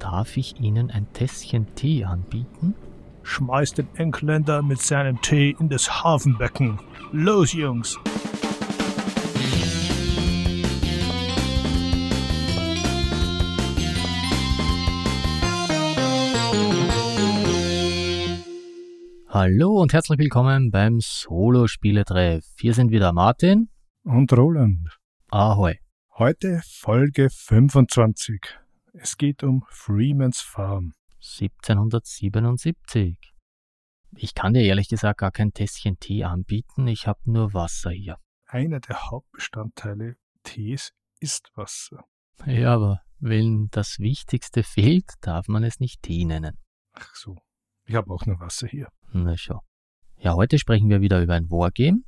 Darf 0.00 0.38
ich 0.38 0.58
Ihnen 0.58 0.90
ein 0.90 1.12
Tässchen 1.12 1.74
Tee 1.74 2.06
anbieten? 2.06 2.74
Schmeißt 3.22 3.76
den 3.76 3.88
Engländer 3.96 4.62
mit 4.62 4.80
seinem 4.80 5.20
Tee 5.20 5.54
in 5.60 5.68
das 5.68 6.02
Hafenbecken. 6.02 6.80
Los, 7.12 7.52
Jungs! 7.52 7.98
Hallo 19.28 19.82
und 19.82 19.92
herzlich 19.92 20.18
willkommen 20.18 20.70
beim 20.70 20.98
Solo-Spieletreff. 21.00 22.46
Hier 22.58 22.72
sind 22.72 22.90
wieder 22.90 23.12
Martin 23.12 23.68
Und 24.02 24.32
Roland. 24.32 24.98
Ahoi. 25.30 25.74
Heute 26.16 26.62
Folge 26.64 27.28
25. 27.30 28.40
Es 28.92 29.16
geht 29.16 29.44
um 29.44 29.64
Freeman's 29.68 30.40
Farm. 30.40 30.94
1777. 31.18 33.16
Ich 34.16 34.34
kann 34.34 34.52
dir 34.52 34.62
ehrlich 34.62 34.88
gesagt 34.88 35.20
gar 35.20 35.30
kein 35.30 35.52
Tässchen 35.52 36.00
Tee 36.00 36.24
anbieten, 36.24 36.88
ich 36.88 37.06
habe 37.06 37.20
nur 37.24 37.54
Wasser 37.54 37.90
hier. 37.90 38.16
Einer 38.46 38.80
der 38.80 39.10
Hauptbestandteile 39.10 40.16
Tees 40.42 40.92
ist 41.20 41.52
Wasser. 41.54 42.04
Ja, 42.46 42.74
aber 42.74 43.02
wenn 43.20 43.68
das 43.70 44.00
Wichtigste 44.00 44.64
fehlt, 44.64 45.12
darf 45.20 45.46
man 45.46 45.62
es 45.62 45.78
nicht 45.78 46.02
Tee 46.02 46.24
nennen. 46.24 46.58
Ach 46.92 47.14
so. 47.14 47.36
Ich 47.84 47.94
habe 47.94 48.12
auch 48.12 48.26
noch 48.26 48.40
Wasser 48.40 48.66
hier. 48.66 48.88
Na 49.12 49.36
schon. 49.36 49.60
Ja, 50.16 50.34
heute 50.34 50.58
sprechen 50.58 50.90
wir 50.90 51.00
wieder 51.00 51.22
über 51.22 51.34
ein 51.34 51.48
Wargame. 51.50 52.02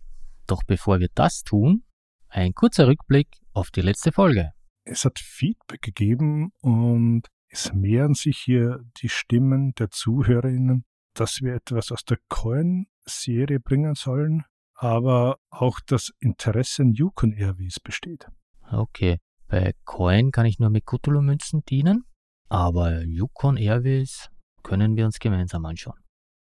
Doch 0.49 0.63
bevor 0.67 0.99
wir 0.99 1.11
das 1.15 1.43
tun, 1.45 1.85
ein 2.29 2.55
kurzer 2.55 2.89
Rückblick 2.89 3.29
auf 3.53 3.71
die 3.71 3.83
letzte 3.83 4.11
Folge. 4.11 4.53
Es 4.85 5.05
hat 5.05 5.19
Feedback 5.19 5.83
gegeben 5.83 6.53
und 6.61 7.29
es 7.49 7.73
mehren 7.73 8.15
sich 8.15 8.39
hier 8.39 8.81
die 9.01 9.09
Stimmen 9.09 9.75
der 9.75 9.91
Zuhörerinnen, 9.91 10.85
dass 11.15 11.43
wir 11.43 11.55
etwas 11.55 11.93
aus 11.93 12.05
der 12.05 12.19
Coin-Serie 12.29 13.61
bringen 13.61 13.95
sollen, 13.95 14.45
aber 14.75 15.37
auch 15.51 15.79
das 15.87 16.13
Interesse 16.19 16.83
an 16.83 16.93
Yukon 16.93 17.33
Airways 17.33 17.79
besteht. 17.79 18.27
Okay, 18.71 19.19
bei 19.49 19.73
Coin 19.85 20.31
kann 20.31 20.47
ich 20.47 20.59
nur 20.59 20.71
mit 20.71 20.87
Cthulhu-Münzen 20.87 21.63
dienen, 21.65 22.05
aber 22.49 23.03
Yukon 23.03 23.57
Airways 23.57 24.31
können 24.63 24.97
wir 24.97 25.05
uns 25.05 25.19
gemeinsam 25.19 25.65
anschauen. 25.67 26.01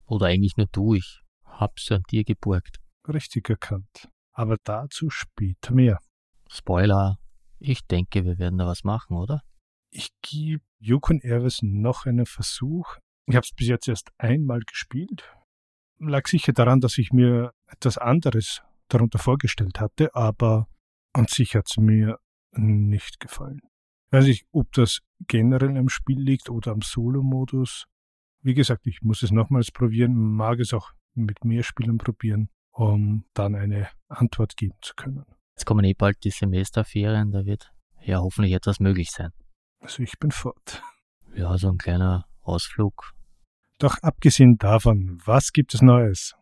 Oder 0.05 0.27
eigentlich 0.27 0.57
nur 0.57 0.67
du, 0.71 0.95
ich 0.95 1.21
hab's 1.43 1.91
an 1.91 2.03
dir 2.09 2.23
geborgt. 2.23 2.77
Richtig 3.07 3.49
erkannt. 3.49 4.09
Aber 4.31 4.57
dazu 4.63 5.09
später 5.09 5.73
mehr. 5.73 5.99
Spoiler, 6.49 7.17
ich 7.63 7.87
denke, 7.87 8.25
wir 8.25 8.37
werden 8.37 8.59
da 8.59 8.67
was 8.67 8.83
machen, 8.83 9.15
oder? 9.15 9.41
Ich 9.89 10.09
gebe 10.21 10.63
Yukon 10.79 11.21
Airways 11.21 11.61
noch 11.61 12.05
einen 12.05 12.25
Versuch. 12.25 12.97
Ich 13.25 13.35
habe 13.35 13.45
es 13.45 13.53
bis 13.55 13.67
jetzt 13.67 13.87
erst 13.87 14.11
einmal 14.17 14.59
gespielt. 14.61 15.33
Lag 15.97 16.27
sicher 16.27 16.51
daran, 16.51 16.81
dass 16.81 16.97
ich 16.97 17.13
mir 17.13 17.53
etwas 17.67 17.97
anderes 17.97 18.61
darunter 18.89 19.17
vorgestellt 19.17 19.79
hatte, 19.79 20.13
aber 20.13 20.67
an 21.13 21.27
sich 21.27 21.55
hat 21.55 21.67
es 21.69 21.77
mir 21.77 22.19
nicht 22.51 23.21
gefallen. 23.21 23.61
Ich 24.07 24.11
weiß 24.11 24.25
nicht, 24.25 24.45
ob 24.51 24.71
das 24.73 24.99
generell 25.27 25.77
am 25.77 25.87
Spiel 25.87 26.19
liegt 26.19 26.49
oder 26.49 26.71
am 26.71 26.81
Solo-Modus. 26.81 27.85
Wie 28.41 28.53
gesagt, 28.53 28.87
ich 28.87 29.01
muss 29.01 29.23
es 29.23 29.31
nochmals 29.31 29.71
probieren, 29.71 30.15
mag 30.15 30.59
es 30.59 30.73
auch 30.73 30.91
mit 31.13 31.45
mehr 31.45 31.63
Spielern 31.63 31.97
probieren, 31.97 32.49
um 32.71 33.23
dann 33.33 33.55
eine 33.55 33.89
Antwort 34.09 34.57
geben 34.57 34.75
zu 34.81 34.95
können. 34.95 35.23
Jetzt 35.55 35.65
kommen 35.65 35.85
eh 35.85 35.93
bald 35.93 36.23
die 36.23 36.31
Semesterferien, 36.31 37.31
da 37.31 37.45
wird 37.45 37.71
ja 38.01 38.19
hoffentlich 38.19 38.53
etwas 38.53 38.79
möglich 38.79 39.11
sein. 39.11 39.31
Also 39.79 40.03
ich 40.03 40.17
bin 40.19 40.31
fort. 40.31 40.81
Ja, 41.35 41.57
so 41.57 41.69
ein 41.69 41.77
kleiner 41.77 42.25
Ausflug. 42.41 43.13
Doch 43.79 43.97
abgesehen 44.01 44.57
davon, 44.57 45.19
was 45.25 45.51
gibt 45.51 45.73
es 45.73 45.81
Neues? 45.81 46.35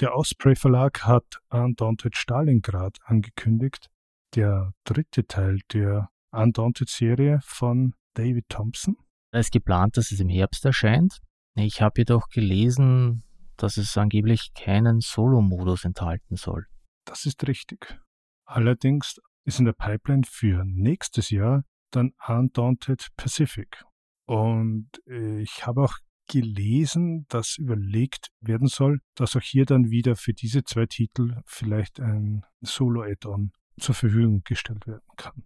Der 0.00 0.16
Osprey 0.16 0.56
Verlag 0.56 1.04
hat 1.04 1.40
Undaunted 1.50 2.16
Stalingrad 2.16 2.98
angekündigt, 3.04 3.90
der 4.34 4.72
dritte 4.84 5.26
Teil 5.26 5.60
der 5.72 6.08
Undaunted 6.32 6.88
Serie 6.88 7.38
von 7.44 7.94
David 8.14 8.48
Thompson. 8.48 8.96
Da 9.30 9.38
ist 9.38 9.52
geplant, 9.52 9.96
dass 9.96 10.10
es 10.10 10.20
im 10.20 10.28
Herbst 10.28 10.64
erscheint. 10.64 11.20
Ich 11.54 11.80
habe 11.80 12.00
jedoch 12.00 12.28
gelesen, 12.28 13.22
dass 13.56 13.76
es 13.76 13.96
angeblich 13.96 14.52
keinen 14.54 15.00
Solo-Modus 15.00 15.84
enthalten 15.84 16.36
soll. 16.36 16.66
Das 17.04 17.26
ist 17.26 17.46
richtig. 17.46 18.00
Allerdings 18.46 19.20
ist 19.44 19.58
in 19.58 19.64
der 19.64 19.72
Pipeline 19.72 20.22
für 20.26 20.64
nächstes 20.64 21.30
Jahr 21.30 21.64
dann 21.90 22.12
Undaunted 22.26 23.08
Pacific. 23.16 23.84
Und 24.26 24.88
äh, 25.06 25.40
ich 25.40 25.66
habe 25.66 25.82
auch 25.82 25.96
gelesen, 26.26 27.26
dass 27.28 27.58
überlegt 27.58 28.28
werden 28.40 28.68
soll, 28.68 29.00
dass 29.14 29.36
auch 29.36 29.42
hier 29.42 29.66
dann 29.66 29.90
wieder 29.90 30.16
für 30.16 30.32
diese 30.32 30.64
zwei 30.64 30.86
Titel 30.86 31.40
vielleicht 31.44 32.00
ein 32.00 32.44
Solo-Add-on 32.62 33.52
zur 33.78 33.94
Verfügung 33.94 34.42
gestellt 34.44 34.86
werden 34.86 35.06
kann. 35.16 35.44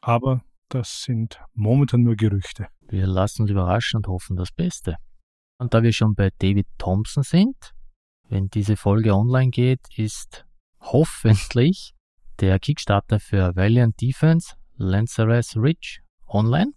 Aber 0.00 0.44
das 0.68 1.02
sind 1.02 1.40
momentan 1.54 2.02
nur 2.02 2.16
Gerüchte. 2.16 2.68
Wir 2.88 3.06
lassen 3.06 3.42
uns 3.42 3.50
überraschen 3.50 3.98
und 3.98 4.08
hoffen 4.08 4.36
das 4.36 4.50
Beste. 4.50 4.96
Und 5.58 5.74
da 5.74 5.82
wir 5.82 5.92
schon 5.92 6.14
bei 6.14 6.30
David 6.38 6.66
Thompson 6.78 7.22
sind, 7.22 7.74
wenn 8.28 8.48
diese 8.48 8.76
Folge 8.76 9.14
online 9.14 9.50
geht, 9.50 9.80
ist 9.96 10.46
hoffentlich 10.80 11.94
der 12.40 12.58
Kickstarter 12.58 13.20
für 13.20 13.54
Valiant 13.56 14.00
Defense 14.00 14.54
Lanceress 14.76 15.56
Ridge 15.56 16.00
online. 16.26 16.72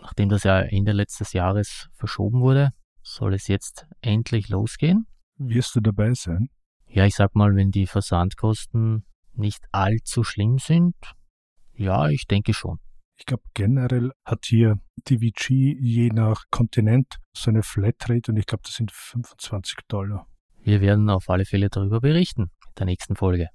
Nachdem 0.00 0.28
das 0.28 0.44
ja 0.44 0.60
Ende 0.60 0.92
letztes 0.92 1.32
Jahres 1.32 1.88
verschoben 1.92 2.40
wurde, 2.40 2.70
soll 3.02 3.34
es 3.34 3.48
jetzt 3.48 3.86
endlich 4.00 4.48
losgehen. 4.48 5.06
Wirst 5.36 5.74
du 5.76 5.80
dabei 5.80 6.14
sein? 6.14 6.48
Ja, 6.86 7.04
ich 7.04 7.14
sag 7.14 7.34
mal, 7.34 7.54
wenn 7.54 7.70
die 7.70 7.86
Versandkosten 7.86 9.04
nicht 9.34 9.64
allzu 9.72 10.24
schlimm 10.24 10.58
sind, 10.58 10.94
ja, 11.74 12.08
ich 12.08 12.26
denke 12.26 12.54
schon. 12.54 12.78
Ich 13.18 13.26
glaube, 13.26 13.42
generell 13.54 14.10
hat 14.24 14.46
hier 14.46 14.76
DVG 15.08 15.76
je 15.80 16.10
nach 16.10 16.44
Kontinent 16.50 17.18
so 17.32 17.50
eine 17.50 17.62
Flatrate 17.62 18.32
und 18.32 18.36
ich 18.36 18.46
glaube, 18.46 18.62
das 18.64 18.74
sind 18.74 18.90
25 18.90 19.78
Dollar. 19.88 20.26
Wir 20.60 20.80
werden 20.80 21.08
auf 21.10 21.28
alle 21.28 21.44
Fälle 21.44 21.68
darüber 21.68 22.00
berichten 22.00 22.42
in 22.42 22.74
der 22.78 22.86
nächsten 22.86 23.16
Folge. 23.16 23.48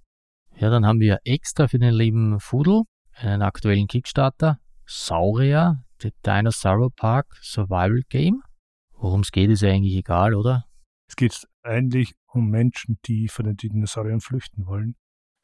Ja, 0.55 0.69
dann 0.69 0.85
haben 0.85 0.99
wir 0.99 1.19
extra 1.25 1.67
für 1.67 1.79
den 1.79 1.93
lieben 1.93 2.39
Fudel 2.39 2.83
einen 3.15 3.41
aktuellen 3.41 3.87
Kickstarter, 3.87 4.59
Saurier, 4.85 5.83
The 6.01 6.11
Dinosaur 6.25 6.91
Park 6.95 7.37
Survival 7.41 8.01
Game. 8.09 8.41
Worum 8.93 9.21
es 9.21 9.31
geht, 9.31 9.49
ist 9.49 9.63
eigentlich 9.63 9.95
egal, 9.95 10.35
oder? 10.35 10.65
Es 11.09 11.15
geht 11.15 11.47
eigentlich 11.63 12.13
um 12.27 12.49
Menschen, 12.49 12.97
die 13.05 13.27
von 13.27 13.45
den 13.45 13.57
Dinosauriern 13.57 14.21
flüchten 14.21 14.65
wollen. 14.65 14.95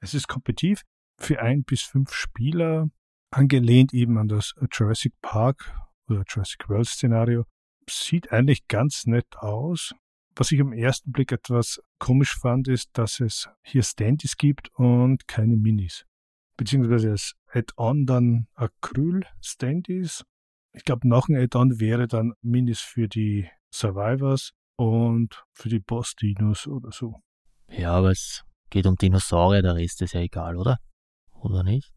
Es 0.01 0.13
ist 0.13 0.27
kompetitiv 0.27 0.83
für 1.17 1.41
ein 1.41 1.63
bis 1.63 1.81
fünf 1.81 2.13
Spieler, 2.13 2.89
angelehnt 3.31 3.93
eben 3.93 4.17
an 4.17 4.27
das 4.27 4.53
Jurassic 4.71 5.13
Park 5.21 5.75
oder 6.07 6.23
Jurassic 6.27 6.69
World 6.69 6.87
Szenario. 6.87 7.45
Sieht 7.89 8.31
eigentlich 8.31 8.67
ganz 8.67 9.05
nett 9.05 9.37
aus. 9.37 9.93
Was 10.39 10.53
ich 10.53 10.61
am 10.61 10.71
ersten 10.71 11.11
Blick 11.11 11.33
etwas 11.33 11.81
komisch 11.99 12.33
fand, 12.33 12.69
ist, 12.69 12.91
dass 12.93 13.19
es 13.19 13.49
hier 13.61 13.83
Standys 13.83 14.37
gibt 14.37 14.69
und 14.75 15.27
keine 15.27 15.57
Minis. 15.57 16.05
Beziehungsweise 16.55 17.11
als 17.11 17.35
Add-on 17.51 18.05
dann 18.05 18.47
Acryl-Standys. 18.55 20.23
Ich 20.71 20.85
glaube, 20.85 21.09
noch 21.09 21.27
ein 21.27 21.35
Add-on 21.35 21.81
wäre 21.81 22.07
dann 22.07 22.31
Minis 22.41 22.79
für 22.79 23.09
die 23.09 23.49
Survivors 23.69 24.51
und 24.77 25.43
für 25.51 25.67
die 25.67 25.81
Boss-Dinos 25.81 26.67
oder 26.67 26.93
so. 26.93 27.19
Ja, 27.67 27.91
aber 27.91 28.11
es 28.11 28.45
geht 28.69 28.85
um 28.85 28.95
Dinosaurier, 28.95 29.61
der 29.61 29.75
Rest 29.75 30.01
ist 30.01 30.13
ja 30.13 30.21
egal, 30.21 30.55
oder? 30.55 30.77
Oder 31.33 31.63
nicht? 31.63 31.91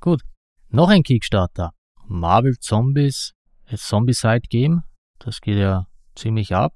Gut. 0.00 0.22
Noch 0.68 0.88
ein 0.88 1.04
Kickstarter. 1.04 1.70
Marvel 2.08 2.56
Zombies, 2.58 3.34
a 3.66 3.76
Zombicide 3.76 4.48
Game. 4.50 4.82
Das 5.20 5.40
geht 5.40 5.58
ja 5.58 5.86
ziemlich 6.16 6.52
ab. 6.52 6.72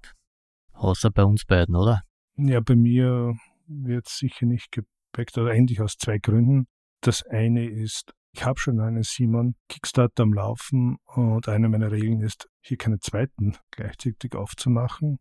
Außer 0.81 1.11
bei 1.11 1.25
uns 1.25 1.45
beiden, 1.45 1.77
oder? 1.77 2.01
Ja, 2.37 2.61
bei 2.61 2.75
mir 2.75 3.35
wird 3.67 4.09
sicher 4.09 4.47
nicht 4.47 4.73
gebackt, 4.73 5.37
oder 5.37 5.51
eigentlich 5.51 5.83
aus 5.83 5.99
zwei 5.99 6.17
Gründen. 6.17 6.69
Das 7.03 7.23
eine 7.27 7.69
ist, 7.69 8.15
ich 8.33 8.47
habe 8.47 8.59
schon 8.59 8.81
einen 8.81 9.03
Simon 9.03 9.57
Kickstarter 9.69 10.23
am 10.23 10.33
Laufen 10.33 10.97
und 11.05 11.49
eine 11.49 11.69
meiner 11.69 11.93
Regeln 11.93 12.21
ist, 12.23 12.49
hier 12.63 12.79
keine 12.79 12.99
zweiten 12.99 13.59
gleichzeitig 13.71 14.35
aufzumachen. 14.35 15.19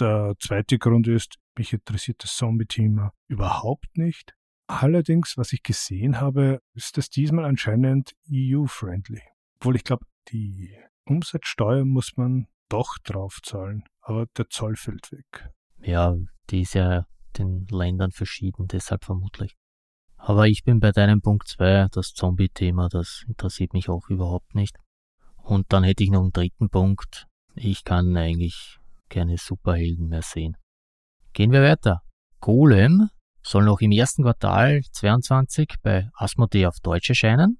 Der 0.00 0.34
zweite 0.40 0.78
Grund 0.78 1.06
ist, 1.08 1.36
mich 1.58 1.74
interessiert 1.74 2.24
das 2.24 2.34
Zombie-Thema 2.34 3.12
überhaupt 3.28 3.98
nicht. 3.98 4.34
Allerdings, 4.66 5.36
was 5.36 5.52
ich 5.52 5.62
gesehen 5.62 6.22
habe, 6.22 6.62
ist 6.72 6.96
das 6.96 7.10
diesmal 7.10 7.44
anscheinend 7.44 8.14
EU-friendly. 8.32 9.20
Obwohl 9.56 9.76
ich 9.76 9.84
glaube, 9.84 10.06
die 10.28 10.74
Umsatzsteuer 11.04 11.84
muss 11.84 12.16
man 12.16 12.46
doch 12.70 12.96
draufzahlen, 13.04 13.84
aber 14.02 14.26
der 14.36 14.48
Zoll 14.48 14.76
fällt 14.76 15.10
weg. 15.12 15.50
Ja, 15.80 16.14
die 16.50 16.62
ist 16.62 16.74
ja 16.74 17.06
den 17.38 17.66
Ländern 17.70 18.10
verschieden, 18.12 18.66
deshalb 18.66 19.04
vermutlich. 19.04 19.54
Aber 20.16 20.46
ich 20.46 20.62
bin 20.64 20.78
bei 20.78 20.92
deinem 20.92 21.20
Punkt 21.20 21.48
2, 21.48 21.88
das 21.90 22.12
Zombie-Thema, 22.12 22.88
das 22.88 23.24
interessiert 23.26 23.72
mich 23.72 23.88
auch 23.88 24.08
überhaupt 24.08 24.54
nicht. 24.54 24.76
Und 25.36 25.72
dann 25.72 25.82
hätte 25.82 26.04
ich 26.04 26.10
noch 26.10 26.22
einen 26.22 26.32
dritten 26.32 26.68
Punkt. 26.68 27.26
Ich 27.54 27.84
kann 27.84 28.16
eigentlich 28.16 28.78
keine 29.08 29.36
Superhelden 29.36 30.08
mehr 30.08 30.22
sehen. 30.22 30.56
Gehen 31.32 31.50
wir 31.50 31.62
weiter. 31.62 32.02
Golem 32.40 33.08
soll 33.42 33.64
noch 33.64 33.80
im 33.80 33.90
ersten 33.90 34.22
Quartal 34.22 34.82
22 34.92 35.74
bei 35.82 36.08
Asmodee 36.14 36.66
auf 36.66 36.78
Deutsch 36.80 37.08
erscheinen. 37.08 37.58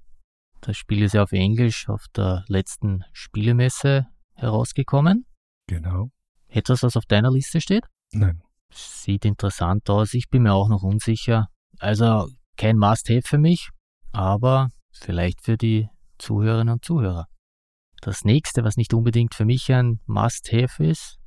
Das 0.61 0.77
Spiel 0.77 1.03
ist 1.03 1.15
ja 1.15 1.25
auf 1.25 1.33
Englisch 1.33 1.89
auf 1.89 2.07
der 2.15 2.45
letzten 2.47 3.03
Spielemesse 3.13 4.07
herausgekommen. 4.35 5.27
Genau. 5.67 6.11
Etwas, 6.53 6.83
was 6.83 6.97
auf 6.97 7.07
deiner 7.07 7.31
Liste 7.31 7.61
steht? 7.61 7.85
Nein. 8.13 8.43
Sieht 8.73 9.25
interessant 9.25 9.89
aus. 9.91 10.15
Ich 10.15 10.29
bin 10.29 10.43
mir 10.43 10.53
auch 10.53 10.69
noch 10.69 10.83
unsicher. 10.83 11.49
Also 11.79 12.29
kein 12.57 12.77
Must-Have 12.77 13.27
für 13.27 13.39
mich, 13.39 13.71
aber 14.13 14.69
vielleicht 14.93 15.43
für 15.43 15.57
die 15.57 15.89
Zuhörerinnen 16.19 16.75
und 16.75 16.85
Zuhörer. 16.85 17.27
Das 18.01 18.25
nächste, 18.25 18.65
was 18.65 18.77
nicht 18.77 18.95
unbedingt 18.95 19.35
für 19.35 19.45
mich 19.45 19.73
ein 19.73 20.01
Must-Have 20.07 20.85
ist, 20.85 21.19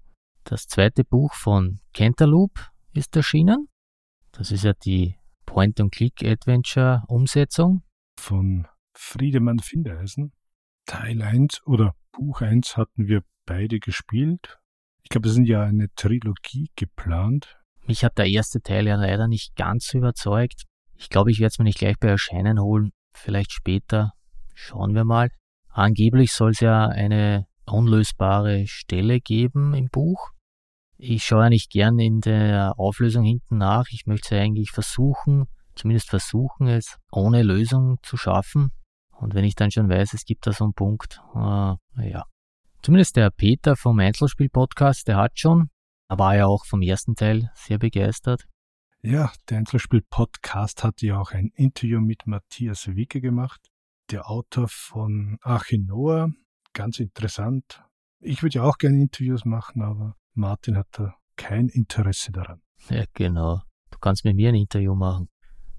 das 0.44 0.68
zweite 0.68 1.04
Buch 1.04 1.34
von 1.34 1.80
Cantaloupe 1.94 2.62
ist 2.94 3.16
erschienen. 3.16 3.68
Das 4.32 4.52
ist 4.52 4.64
ja 4.64 4.74
die 4.74 5.18
Point-and-Click-Adventure-Umsetzung. 5.48 7.84
Von 8.20 8.68
Friedemann 8.94 9.60
Findeisen. 9.60 10.34
Teil 10.86 11.22
1 11.22 11.66
oder 11.66 11.96
Buch 12.12 12.42
1 12.42 12.78
hatten 12.78 13.08
wir 13.08 13.24
beide 13.46 13.80
gespielt. 13.80 14.60
Ich 15.06 15.10
glaube, 15.10 15.30
es 15.30 15.36
sind 15.36 15.46
ja 15.46 15.62
eine 15.62 15.88
Trilogie 15.96 16.72
geplant. 16.76 17.58
Mich 17.86 18.04
hat 18.04 18.18
der 18.18 18.26
erste 18.26 18.60
Teil 18.62 18.88
ja 18.88 18.96
leider 18.96 19.28
nicht 19.28 19.56
ganz 19.56 19.94
überzeugt. 19.94 20.64
Ich 20.96 21.10
glaube, 21.10 21.30
ich 21.30 21.40
werde 21.40 21.50
es 21.50 21.60
mir 21.60 21.66
nicht 21.66 21.78
gleich 21.78 21.98
bei 22.00 22.08
Erscheinen 22.08 22.60
holen, 22.60 22.90
vielleicht 23.14 23.52
später. 23.52 24.14
Schauen 24.56 24.96
wir 24.96 25.06
mal. 25.06 25.30
Angeblich 25.70 26.32
soll 26.34 26.52
es 26.52 26.60
ja 26.60 26.88
eine 26.88 27.46
unlösbare 27.68 28.66
Stelle 28.66 29.22
geben 29.22 29.76
im 29.76 29.90
Buch. 29.92 30.32
Ich 30.98 31.24
schaue 31.24 31.44
ja 31.44 31.50
nicht 31.50 31.70
gern 31.70 32.00
in 32.00 32.22
der 32.22 32.74
Auflösung 32.80 33.26
hinten 33.26 33.60
nach. 33.60 33.86
Ich 33.92 34.08
möchte 34.08 34.40
eigentlich 34.40 34.72
versuchen, 34.72 35.46
zumindest 35.76 36.10
versuchen, 36.10 36.68
es 36.68 36.98
ohne 37.12 37.44
Lösung 37.44 37.98
zu 38.02 38.18
schaffen. 38.18 38.72
Und 39.12 39.36
wenn 39.36 39.46
ich 39.46 39.54
dann 39.54 39.70
schon 39.70 39.88
weiß, 39.88 40.14
es 40.14 40.26
gibt 40.26 40.48
da 40.48 40.52
so 40.52 40.64
einen 40.64 40.74
Punkt, 40.74 41.22
äh, 41.36 41.76
ja. 42.10 42.24
Zumindest 42.86 43.16
der 43.16 43.32
Peter 43.32 43.76
vom 43.76 43.98
Einzelspiel-Podcast, 43.98 45.08
der 45.08 45.18
hat 45.18 45.40
schon, 45.40 45.72
er 46.08 46.20
war 46.20 46.36
ja 46.36 46.46
auch 46.46 46.66
vom 46.66 46.84
ersten 46.84 47.16
Teil 47.16 47.50
sehr 47.56 47.80
begeistert. 47.80 48.46
Ja, 49.02 49.34
der 49.50 49.58
Einzelspiel-Podcast 49.58 50.84
hat 50.84 51.02
ja 51.02 51.20
auch 51.20 51.32
ein 51.32 51.50
Interview 51.56 52.00
mit 52.00 52.28
Matthias 52.28 52.86
Wicke 52.96 53.22
gemacht, 53.22 53.72
der 54.12 54.30
Autor 54.30 54.68
von 54.68 55.40
Achinoa. 55.42 56.30
Ganz 56.74 57.00
interessant. 57.00 57.82
Ich 58.20 58.44
würde 58.44 58.60
ja 58.60 58.64
auch 58.64 58.78
gerne 58.78 59.02
Interviews 59.02 59.46
machen, 59.46 59.82
aber 59.82 60.16
Martin 60.36 60.78
hat 60.78 60.90
da 60.92 61.16
kein 61.38 61.70
Interesse 61.70 62.32
daran. 62.34 62.62
Ja, 62.92 63.06
genau. 63.16 63.64
Du 63.90 63.98
kannst 63.98 64.26
mit 64.26 64.36
mir 64.36 64.50
ein 64.50 64.56
Interview 64.56 64.94
machen. 64.94 65.28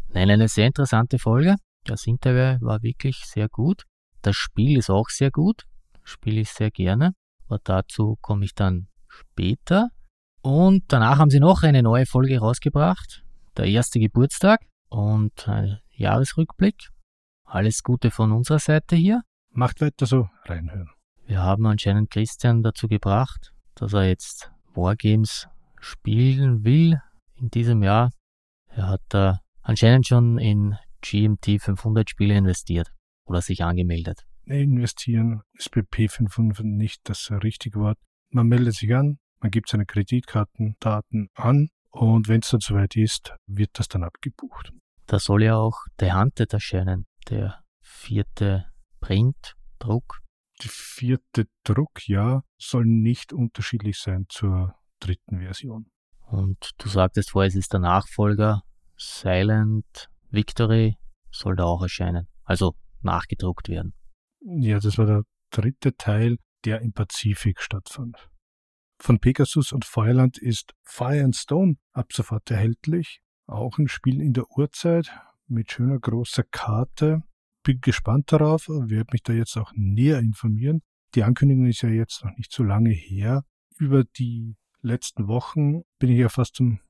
Nein, 0.09 0.29
eine 0.29 0.49
sehr 0.49 0.67
interessante 0.67 1.21
Folge. 1.21 1.55
Das 1.85 2.05
Interview 2.09 2.67
war 2.67 2.83
wirklich 2.83 3.23
sehr 3.27 3.49
gut. 3.49 3.85
Das 4.23 4.35
Spiel 4.35 4.77
ist 4.77 4.91
auch 4.91 5.09
sehr 5.09 5.31
gut. 5.31 5.67
Spiele 6.07 6.41
ich 6.41 6.51
sehr 6.51 6.71
gerne. 6.71 7.13
Aber 7.49 7.59
dazu 7.63 8.17
komme 8.21 8.45
ich 8.45 8.55
dann 8.55 8.89
später. 9.09 9.89
Und 10.41 10.85
danach 10.89 11.19
haben 11.19 11.31
sie 11.31 11.41
noch 11.41 11.63
eine 11.63 11.83
neue 11.83 12.07
Folge 12.07 12.39
rausgebracht. 12.39 13.25
Der 13.57 13.67
erste 13.67 13.99
Geburtstag 13.99 14.61
und 14.89 15.49
ein 15.49 15.81
Jahresrückblick. 15.91 16.91
Alles 17.45 17.83
Gute 17.83 18.11
von 18.11 18.33
unserer 18.33 18.59
Seite 18.59 18.97
hier. 18.97 19.23
Macht 19.51 19.81
weiter 19.81 20.07
so, 20.07 20.29
reinhören. 20.45 20.91
Wir 21.25 21.43
haben 21.43 21.67
anscheinend 21.67 22.11
Christian 22.11 22.63
dazu 22.63 22.87
gebracht, 22.87 23.53
dass 23.75 23.93
er 23.93 24.07
jetzt 24.07 24.53
Wargames 24.75 25.49
spielen 25.81 26.65
will 26.65 27.01
in 27.35 27.51
diesem 27.51 27.83
Jahr. 27.83 28.13
Er 28.69 28.89
hat 28.89 29.03
da 29.09 29.41
anscheinend 29.63 30.07
schon 30.07 30.39
in 30.39 30.77
GMT 31.01 31.61
500 31.61 32.09
Spiele 32.09 32.37
investiert 32.37 32.93
oder 33.25 33.41
sich 33.41 33.65
angemeldet. 33.65 34.25
Investieren 34.47 35.43
ist 35.55 35.71
bei 35.71 35.81
P500 35.81 36.63
nicht 36.63 37.01
das 37.05 37.31
richtige 37.31 37.81
Wort. 37.81 37.99
Man 38.31 38.47
meldet 38.47 38.75
sich 38.75 38.95
an, 38.95 39.19
man 39.41 39.51
gibt 39.51 39.69
seine 39.69 39.87
Kreditkartendaten 39.87 41.29
an 41.35 41.69
und 41.91 42.29
wenn 42.29 42.41
es 42.41 42.51
dann 42.51 42.61
soweit 42.61 42.97
ist, 42.97 43.35
wird 43.47 43.71
das 43.75 43.89
dann 43.89 44.05
abgebucht. 44.05 44.73
Da 45.07 45.19
soll 45.19 45.43
ja 45.45 45.57
auch 45.57 45.79
The 46.01 46.13
Hunted 46.13 46.53
erscheinen, 46.53 47.07
der 47.29 47.61
vierte 47.81 48.67
Printdruck 49.01 50.23
die 50.63 50.69
vierte 50.69 51.47
Druck, 51.65 52.09
ja, 52.09 52.43
soll 52.59 52.85
nicht 52.87 53.33
unterschiedlich 53.33 53.99
sein 53.99 54.27
zur 54.29 54.75
dritten 55.01 55.41
Version. 55.41 55.91
Und 56.21 56.71
du 56.79 56.89
sagtest 56.89 57.31
vorher, 57.31 57.49
es 57.49 57.55
ist 57.55 57.73
der 57.73 57.81
Nachfolger. 57.81 58.63
Silent 58.97 60.09
Victory 60.31 60.97
soll 61.31 61.57
da 61.57 61.65
auch 61.65 61.83
erscheinen. 61.83 62.29
Also 62.45 62.75
nachgedruckt 63.03 63.69
werden. 63.69 63.95
Ja, 64.41 64.79
das 64.79 64.99
war 64.99 65.07
der 65.07 65.23
dritte 65.51 65.97
Teil, 65.97 66.39
der 66.65 66.81
im 66.81 66.93
Pazifik 66.93 67.61
stattfand. 67.61 68.29
Von 68.99 69.19
Pegasus 69.19 69.73
und 69.73 69.85
Feuerland 69.85 70.39
ist 70.39 70.75
Fire 70.83 71.23
and 71.23 71.37
Stone 71.37 71.77
ab 71.93 72.13
sofort 72.13 72.51
erhältlich. 72.51 73.21
Auch 73.47 73.79
ein 73.79 73.89
Spiel 73.89 74.21
in 74.21 74.33
der 74.33 74.51
Urzeit 74.51 75.11
mit 75.47 75.71
schöner 75.71 75.99
großer 75.99 76.43
Karte 76.45 77.23
bin 77.63 77.81
gespannt 77.81 78.33
darauf, 78.33 78.69
werde 78.69 79.11
mich 79.13 79.23
da 79.23 79.33
jetzt 79.33 79.57
auch 79.57 79.73
näher 79.75 80.21
informieren. 80.21 80.83
Die 81.15 81.25
Ankündigung 81.25 81.67
ist 81.67 81.83
ja 81.83 81.89
jetzt 81.89 82.25
noch 82.25 82.37
nicht 82.37 82.53
so 82.53 82.63
lange 82.63 82.91
her. 82.91 83.45
Über 83.77 84.05
die 84.05 84.57
letzten 84.83 85.27
Wochen 85.27 85.83
bin 85.99 86.11
ich 86.11 86.19
ja 86.19 86.29
fast 86.29 86.57
zum, 86.57 86.81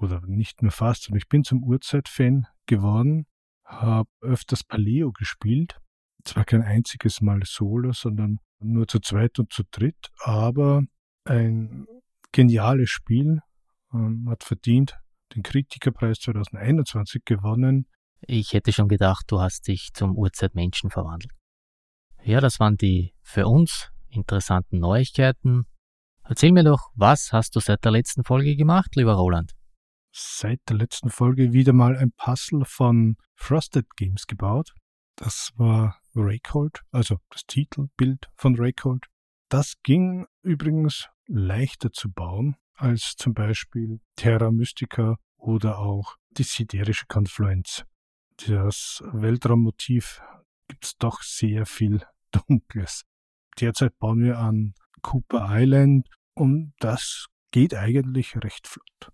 oder 0.00 0.20
nicht 0.26 0.60
nur 0.62 0.72
fast, 0.72 1.04
sondern 1.04 1.18
ich 1.18 1.28
bin 1.28 1.44
zum 1.44 1.62
Uhrzeit-Fan 1.62 2.46
geworden, 2.66 3.26
habe 3.64 4.08
öfters 4.20 4.64
Paleo 4.64 5.12
gespielt. 5.12 5.80
Zwar 6.24 6.44
kein 6.44 6.62
einziges 6.62 7.20
Mal 7.20 7.40
solo, 7.44 7.92
sondern 7.92 8.38
nur 8.60 8.88
zu 8.88 8.98
zweit 9.00 9.38
und 9.38 9.52
zu 9.52 9.62
dritt, 9.70 10.10
aber 10.18 10.82
ein 11.24 11.86
geniales 12.32 12.90
Spiel, 12.90 13.40
ähm, 13.92 14.28
hat 14.28 14.44
verdient 14.44 14.96
den 15.34 15.42
Kritikerpreis 15.42 16.18
2021 16.20 17.24
gewonnen. 17.24 17.86
Ich 18.22 18.52
hätte 18.52 18.72
schon 18.72 18.88
gedacht, 18.88 19.24
du 19.28 19.40
hast 19.40 19.68
dich 19.68 19.90
zum 19.92 20.16
Urzeitmenschen 20.16 20.90
verwandelt. 20.90 21.32
Ja, 22.22 22.40
das 22.40 22.58
waren 22.58 22.76
die 22.76 23.14
für 23.22 23.46
uns 23.46 23.90
interessanten 24.08 24.78
Neuigkeiten. 24.78 25.64
Erzähl 26.22 26.52
mir 26.52 26.64
doch, 26.64 26.90
was 26.94 27.32
hast 27.32 27.54
du 27.54 27.60
seit 27.60 27.84
der 27.84 27.92
letzten 27.92 28.24
Folge 28.24 28.56
gemacht, 28.56 28.96
lieber 28.96 29.14
Roland? 29.14 29.52
Seit 30.10 30.60
der 30.68 30.76
letzten 30.76 31.10
Folge 31.10 31.52
wieder 31.52 31.72
mal 31.72 31.96
ein 31.96 32.12
Puzzle 32.12 32.64
von 32.64 33.16
Frosted 33.34 33.86
Games 33.96 34.26
gebaut. 34.26 34.72
Das 35.16 35.52
war 35.56 36.00
Raycold, 36.14 36.82
also 36.90 37.18
das 37.30 37.44
Titelbild 37.46 38.28
von 38.36 38.56
Raycold. 38.56 39.06
Das 39.48 39.74
ging 39.82 40.26
übrigens 40.42 41.08
leichter 41.26 41.92
zu 41.92 42.10
bauen 42.10 42.56
als 42.74 43.14
zum 43.16 43.34
Beispiel 43.34 44.00
Terra 44.16 44.50
Mystica 44.50 45.16
oder 45.36 45.78
auch 45.78 46.16
die 46.32 46.42
siderische 46.42 47.06
Konfluenz 47.06 47.84
das 48.36 49.02
Weltraummotiv 49.12 50.20
gibt 50.68 50.84
es 50.84 50.96
doch 50.96 51.22
sehr 51.22 51.66
viel 51.66 52.04
Dunkles. 52.32 53.04
Derzeit 53.60 53.96
bauen 53.98 54.22
wir 54.22 54.38
an 54.38 54.74
Cooper 55.02 55.46
Island 55.50 56.08
und 56.34 56.72
das 56.80 57.26
geht 57.52 57.74
eigentlich 57.74 58.34
recht 58.36 58.66
flott. 58.66 59.12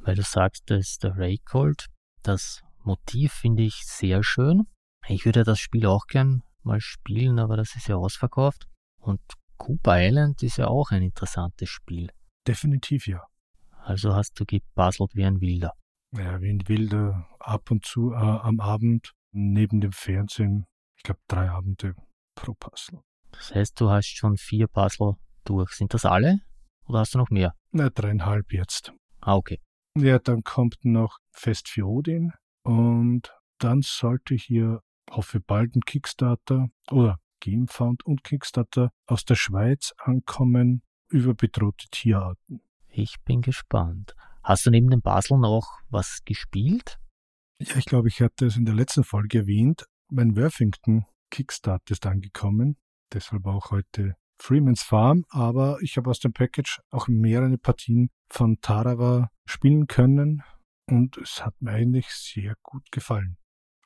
Weil 0.00 0.16
du 0.16 0.22
sagst, 0.22 0.64
das 0.66 0.80
ist 0.80 1.04
der 1.04 1.16
Raycold. 1.16 1.86
Das 2.22 2.62
Motiv 2.84 3.32
finde 3.32 3.62
ich 3.62 3.86
sehr 3.86 4.22
schön. 4.22 4.66
Ich 5.08 5.24
würde 5.24 5.42
das 5.42 5.58
Spiel 5.58 5.86
auch 5.86 6.06
gern 6.06 6.42
mal 6.62 6.80
spielen, 6.80 7.38
aber 7.38 7.56
das 7.56 7.74
ist 7.76 7.88
ja 7.88 7.96
ausverkauft. 7.96 8.68
Und 8.98 9.20
Cooper 9.56 10.06
Island 10.06 10.42
ist 10.42 10.58
ja 10.58 10.68
auch 10.68 10.90
ein 10.90 11.02
interessantes 11.02 11.70
Spiel. 11.70 12.10
Definitiv 12.46 13.06
ja. 13.06 13.22
Also 13.84 14.14
hast 14.14 14.38
du 14.38 14.44
gepuzzelt 14.44 15.14
wie 15.14 15.24
ein 15.24 15.40
Wilder. 15.40 15.72
Ja, 16.12 16.40
wie 16.40 16.50
ein 16.50 16.68
Wilder 16.68 17.26
ab 17.38 17.70
und 17.70 17.84
zu 17.84 18.12
äh, 18.12 18.16
am 18.16 18.60
Abend 18.60 19.12
neben 19.32 19.80
dem 19.80 19.92
Fernsehen. 19.92 20.66
Ich 20.96 21.02
glaube, 21.02 21.20
drei 21.26 21.48
Abende 21.50 21.94
pro 22.34 22.54
Puzzle. 22.54 23.00
Das 23.32 23.54
heißt, 23.54 23.80
du 23.80 23.90
hast 23.90 24.08
schon 24.08 24.36
vier 24.36 24.66
Puzzle 24.68 25.14
durch. 25.44 25.72
Sind 25.72 25.94
das 25.94 26.04
alle? 26.04 26.40
Oder 26.86 27.00
hast 27.00 27.14
du 27.14 27.18
noch 27.18 27.30
mehr? 27.30 27.54
Na, 27.70 27.88
dreieinhalb 27.88 28.52
jetzt. 28.52 28.92
Ah, 29.20 29.36
okay. 29.36 29.60
Ja, 29.96 30.18
dann 30.18 30.42
kommt 30.42 30.84
noch 30.84 31.18
Fest 31.30 31.68
für 31.68 31.86
Odin 31.86 32.32
und 32.62 33.32
dann 33.58 33.82
sollte 33.82 34.34
hier, 34.34 34.80
hoffe 35.10 35.40
bald 35.40 35.74
ein 35.76 35.82
Kickstarter 35.82 36.68
oder 36.90 37.18
Gamefound 37.40 38.04
und 38.04 38.24
Kickstarter 38.24 38.90
aus 39.06 39.24
der 39.24 39.36
Schweiz 39.36 39.94
ankommen 39.98 40.82
über 41.08 41.34
bedrohte 41.34 41.86
Tierarten. 41.90 42.60
Ich 42.88 43.16
bin 43.24 43.42
gespannt. 43.42 44.14
Hast 44.42 44.66
du 44.66 44.70
neben 44.70 44.90
dem 44.90 45.02
Basel 45.02 45.38
noch 45.38 45.80
was 45.90 46.20
gespielt? 46.24 46.98
Ja, 47.60 47.76
ich 47.76 47.86
glaube, 47.86 48.08
ich 48.08 48.20
hatte 48.20 48.46
es 48.46 48.56
in 48.56 48.64
der 48.64 48.74
letzten 48.74 49.04
Folge 49.04 49.38
erwähnt. 49.38 49.86
Mein 50.10 50.36
Worthington 50.36 51.04
Kickstart 51.30 51.90
ist 51.90 52.06
angekommen. 52.06 52.76
Deshalb 53.12 53.46
auch 53.46 53.70
heute 53.70 54.16
Freeman's 54.38 54.82
Farm, 54.82 55.24
aber 55.30 55.78
ich 55.82 55.96
habe 55.96 56.10
aus 56.10 56.20
dem 56.20 56.32
Package 56.32 56.80
auch 56.90 57.08
mehrere 57.08 57.58
Partien 57.58 58.10
von 58.30 58.60
Tarawa 58.60 59.30
spielen 59.44 59.86
können 59.86 60.42
und 60.86 61.16
es 61.18 61.44
hat 61.44 61.60
mir 61.60 61.72
eigentlich 61.72 62.08
sehr 62.08 62.54
gut 62.62 62.90
gefallen. 62.92 63.36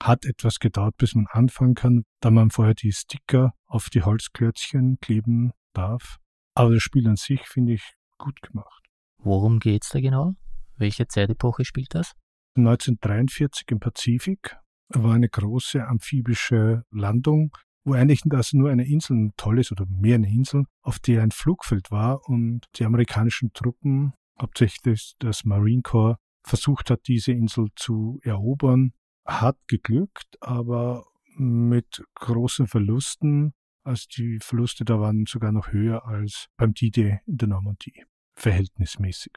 Hat 0.03 0.25
etwas 0.25 0.59
gedauert, 0.59 0.97
bis 0.97 1.15
man 1.15 1.27
anfangen 1.31 1.75
kann, 1.75 2.05
da 2.21 2.31
man 2.31 2.51
vorher 2.51 2.75
die 2.75 2.93
Sticker 2.93 3.55
auf 3.67 3.89
die 3.89 4.03
Holzklötzchen 4.03 4.99
kleben 5.01 5.53
darf. 5.75 6.19
Aber 6.55 6.75
das 6.75 6.83
Spiel 6.83 7.09
an 7.09 7.17
sich 7.17 7.47
finde 7.47 7.75
ich 7.75 7.95
gut 8.19 8.41
gemacht. 8.43 8.85
Worum 9.19 9.59
geht's 9.59 9.91
da 9.91 10.01
genau? 10.01 10.35
Welche 10.77 11.07
Zeitepoche 11.07 11.65
spielt 11.65 11.95
das? 11.95 12.13
1943 12.57 13.65
im 13.71 13.81
Pazifik 13.81 14.57
war 14.89 15.15
eine 15.15 15.29
große 15.29 15.87
amphibische 15.87 16.83
Landung 16.91 17.53
wo 17.85 17.95
eigentlich 17.95 18.23
das 18.25 18.53
nur 18.53 18.71
eine 18.71 18.87
Insel 18.87 19.17
ein 19.17 19.33
tolles 19.37 19.73
oder 19.73 19.87
mehrere 19.89 20.27
Inseln, 20.27 20.67
auf 20.83 20.99
der 20.99 21.23
ein 21.23 21.31
Flugfeld 21.31 21.91
war 21.91 22.29
und 22.29 22.67
die 22.77 22.85
amerikanischen 22.85 23.53
Truppen, 23.53 24.13
hauptsächlich 24.41 25.15
das 25.19 25.45
Marine 25.45 25.83
Corps, 25.83 26.17
versucht 26.45 26.91
hat, 26.91 27.07
diese 27.07 27.33
Insel 27.33 27.69
zu 27.77 28.21
erobern. 28.23 28.93
Hat 29.25 29.57
geglückt, 29.69 30.37
aber 30.41 31.05
mit 31.37 32.02
großen 32.14 32.67
Verlusten. 32.67 33.55
Also 33.85 34.07
die 34.17 34.38
Verluste 34.41 34.85
da 34.85 35.00
waren 35.00 35.26
sogar 35.26 35.52
noch 35.52 35.73
höher 35.73 36.07
als 36.07 36.47
beim 36.57 36.73
D-Day 36.75 37.21
in 37.26 37.37
der 37.37 37.49
Normandie. 37.49 38.05
Verhältnismäßig. 38.35 39.33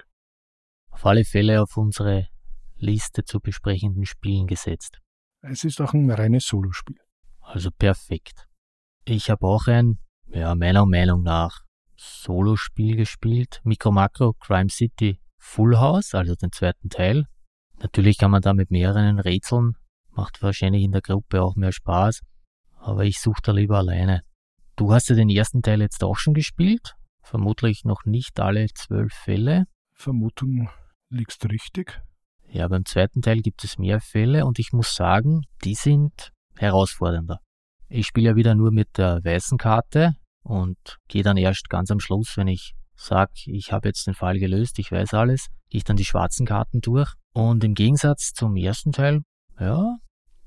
Auf 0.90 1.06
alle 1.06 1.26
Fälle 1.26 1.62
auf 1.62 1.78
unsere 1.78 2.28
Liste 2.78 3.24
zu 3.24 3.40
besprechenden 3.40 4.06
Spielen 4.06 4.48
gesetzt. 4.48 5.00
Es 5.42 5.64
ist 5.64 5.82
auch 5.82 5.94
ein 5.94 6.10
reines 6.10 6.48
Solospiel. 6.48 6.98
Also 7.42 7.70
perfekt. 7.72 8.48
Ich 9.06 9.30
habe 9.30 9.46
auch 9.46 9.68
ein, 9.68 10.00
ja, 10.28 10.56
meiner 10.56 10.86
Meinung 10.86 11.22
nach, 11.22 11.64
Solo-Spiel 11.98 12.96
gespielt. 12.96 13.62
Micro 13.64 13.92
Macro 13.92 14.34
Crime 14.34 14.70
City 14.70 15.20
Full 15.38 15.78
House, 15.78 16.16
also 16.16 16.36
den 16.36 16.52
zweiten 16.52 16.90
Teil. 16.90 17.28
Natürlich 17.86 18.18
kann 18.18 18.32
man 18.32 18.42
da 18.42 18.56
mit 18.56 18.72
mehreren 18.72 19.20
Rätseln, 19.20 19.74
macht 20.10 20.42
wahrscheinlich 20.42 20.82
in 20.82 20.92
der 20.92 21.02
Gruppe 21.04 21.44
auch 21.44 21.56
mehr 21.56 21.72
Spaß, 21.72 22.22
aber 22.78 23.06
ich 23.06 23.20
suche 23.20 23.42
da 23.44 23.52
lieber 23.52 23.78
alleine. 23.78 24.24
Du 24.76 24.92
hast 24.92 25.08
ja 25.10 25.16
den 25.16 25.30
ersten 25.30 25.62
Teil 25.62 25.82
jetzt 25.82 26.04
auch 26.04 26.18
schon 26.18 26.34
gespielt, 26.34 26.96
vermutlich 27.22 27.84
noch 27.86 28.04
nicht 28.06 28.40
alle 28.40 28.66
zwölf 28.74 29.14
Fälle. 29.14 29.66
Vermutung 29.94 30.68
liegst 31.12 31.48
richtig. 31.48 32.02
Ja, 32.48 32.68
beim 32.70 32.86
zweiten 32.86 33.22
Teil 33.22 33.42
gibt 33.42 33.64
es 33.64 33.78
mehr 33.78 34.02
Fälle 34.02 34.48
und 34.48 34.58
ich 34.58 34.74
muss 34.74 34.96
sagen, 34.96 35.44
die 35.64 35.76
sind 35.76 36.32
herausfordernder. 36.56 37.40
Ich 37.88 38.08
spiele 38.08 38.30
ja 38.30 38.36
wieder 38.36 38.56
nur 38.56 38.72
mit 38.72 38.98
der 38.98 39.24
weißen 39.24 39.60
Karte 39.60 40.16
und 40.42 40.98
gehe 41.08 41.22
dann 41.22 41.38
erst 41.38 41.70
ganz 41.70 41.92
am 41.92 42.00
Schluss, 42.00 42.36
wenn 42.36 42.48
ich 42.48 42.74
sage, 42.96 43.34
ich 43.46 43.72
habe 43.72 43.90
jetzt 43.90 44.08
den 44.08 44.14
Fall 44.14 44.40
gelöst, 44.40 44.80
ich 44.80 44.92
weiß 44.92 45.14
alles, 45.14 45.48
gehe 45.70 45.80
ich 45.80 45.84
dann 45.84 45.98
die 45.98 46.06
schwarzen 46.06 46.46
Karten 46.46 46.82
durch. 46.82 47.14
Und 47.34 47.64
im 47.64 47.74
Gegensatz 47.74 48.34
zum 48.34 48.56
ersten 48.56 48.92
Teil, 48.92 49.22
ja, 49.60 49.98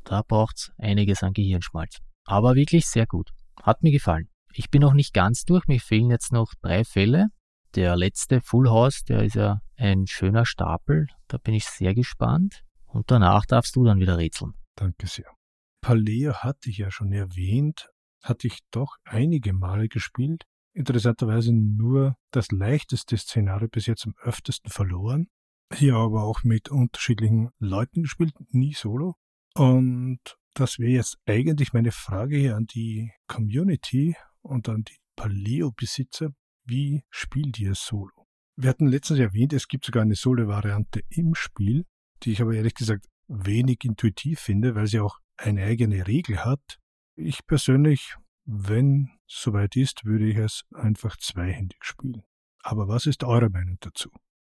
da 0.05 0.23
braucht's 0.23 0.73
einiges 0.79 1.23
an 1.23 1.33
Gehirnschmalz. 1.33 1.99
Aber 2.25 2.55
wirklich 2.55 2.87
sehr 2.87 3.07
gut. 3.07 3.31
Hat 3.63 3.83
mir 3.83 3.93
gefallen. 3.93 4.29
Ich 4.53 4.71
bin 4.71 4.83
noch 4.83 4.95
nicht 4.95 5.13
ganz 5.13 5.45
durch, 5.45 5.67
mir 5.67 5.81
fehlen 5.81 6.11
jetzt 6.11 6.33
noch 6.33 6.53
drei 6.63 6.85
Fälle. 6.85 7.27
Der 7.75 7.97
letzte 7.97 8.41
Full 8.41 8.69
House, 8.71 9.05
der 9.05 9.23
ist 9.23 9.35
ja 9.35 9.61
ein 9.77 10.07
schöner 10.07 10.47
Stapel, 10.47 11.07
da 11.29 11.39
bin 11.39 11.55
ich 11.55 11.67
sehr 11.67 11.95
gespannt. 11.95 12.63
Und 12.87 13.11
danach 13.11 13.45
darfst 13.45 13.77
du 13.77 13.85
dann 13.85 14.01
wieder 14.01 14.17
rätseln. 14.17 14.55
Danke 14.75 15.07
sehr. 15.07 15.27
Paleo 15.83 16.35
hatte 16.35 16.71
ich 16.71 16.79
ja 16.79 16.91
schon 16.91 17.13
erwähnt, 17.13 17.89
hatte 18.23 18.47
ich 18.47 18.61
doch 18.71 18.97
einige 19.05 19.53
Male 19.53 19.89
gespielt. 19.89 20.45
Interessanterweise 20.79 21.53
nur 21.53 22.15
das 22.31 22.53
leichteste 22.53 23.17
Szenario 23.17 23.67
bis 23.67 23.87
jetzt 23.87 24.07
am 24.07 24.15
öftesten 24.23 24.71
verloren. 24.71 25.27
Hier 25.75 25.97
aber 25.97 26.23
auch 26.23 26.45
mit 26.45 26.69
unterschiedlichen 26.69 27.51
Leuten 27.59 28.05
gespielt, 28.05 28.33
nie 28.51 28.75
solo. 28.75 29.17
Und 29.55 30.21
das 30.55 30.79
wäre 30.79 30.93
jetzt 30.93 31.19
eigentlich 31.27 31.73
meine 31.73 31.91
Frage 31.91 32.37
hier 32.37 32.55
an 32.55 32.67
die 32.67 33.11
Community 33.27 34.15
und 34.41 34.69
an 34.69 34.85
die 34.85 34.99
Paleo-Besitzer. 35.17 36.31
Wie 36.65 37.03
spielt 37.11 37.59
ihr 37.59 37.75
solo? 37.75 38.29
Wir 38.55 38.71
hatten 38.71 38.87
letztens 38.87 39.19
erwähnt, 39.19 39.53
es 39.55 39.67
gibt 39.67 39.85
sogar 39.85 40.03
eine 40.03 40.15
Solo-Variante 40.15 41.03
im 41.09 41.35
Spiel, 41.35 41.87
die 42.23 42.31
ich 42.31 42.41
aber 42.41 42.55
ehrlich 42.55 42.75
gesagt 42.75 43.05
wenig 43.27 43.83
intuitiv 43.83 44.39
finde, 44.39 44.77
weil 44.77 44.87
sie 44.87 45.01
auch 45.01 45.19
eine 45.37 45.65
eigene 45.65 46.07
Regel 46.07 46.45
hat. 46.45 46.79
Ich 47.17 47.45
persönlich, 47.47 48.15
wenn 48.51 49.11
soweit 49.27 49.77
ist, 49.77 50.07
würde 50.07 50.27
ich 50.27 50.39
es 50.39 50.65
einfach 50.75 51.19
zweihändig 51.19 51.85
spielen. 51.85 52.23
Aber 52.63 52.89
was 52.89 53.05
ist 53.05 53.23
eure 53.23 53.51
Meinung 53.51 53.77
dazu? 53.81 54.11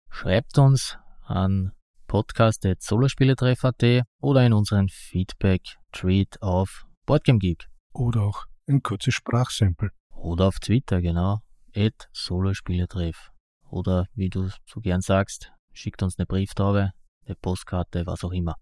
Schreibt 0.09 0.57
uns 0.57 0.97
an 1.27 1.73
podcast.solospieletreff.at 2.07 4.05
oder 4.19 4.47
in 4.47 4.55
unseren 4.55 4.89
Feedback-Tweet 4.89 6.41
auf 6.41 6.87
BoardgameGeek. 7.05 7.69
Oder 7.93 8.23
auch 8.23 8.47
ein 8.67 8.83
kurzes 8.83 9.13
Sprachsample. 9.15 9.91
Oder 10.15 10.47
auf 10.49 10.59
Twitter, 10.59 11.03
genau. 11.03 11.41
At 11.77 12.09
Solospieletreff. 12.13 13.31
Oder 13.69 14.07
wie 14.15 14.31
du 14.31 14.49
so 14.65 14.81
gern 14.81 15.03
sagst, 15.03 15.53
schickt 15.73 16.03
uns 16.03 16.19
eine 16.19 16.25
Brieftaube, 16.27 16.93
eine 17.27 17.35
Postkarte, 17.37 18.07
was 18.07 18.25
auch 18.25 18.33
immer. 18.33 18.57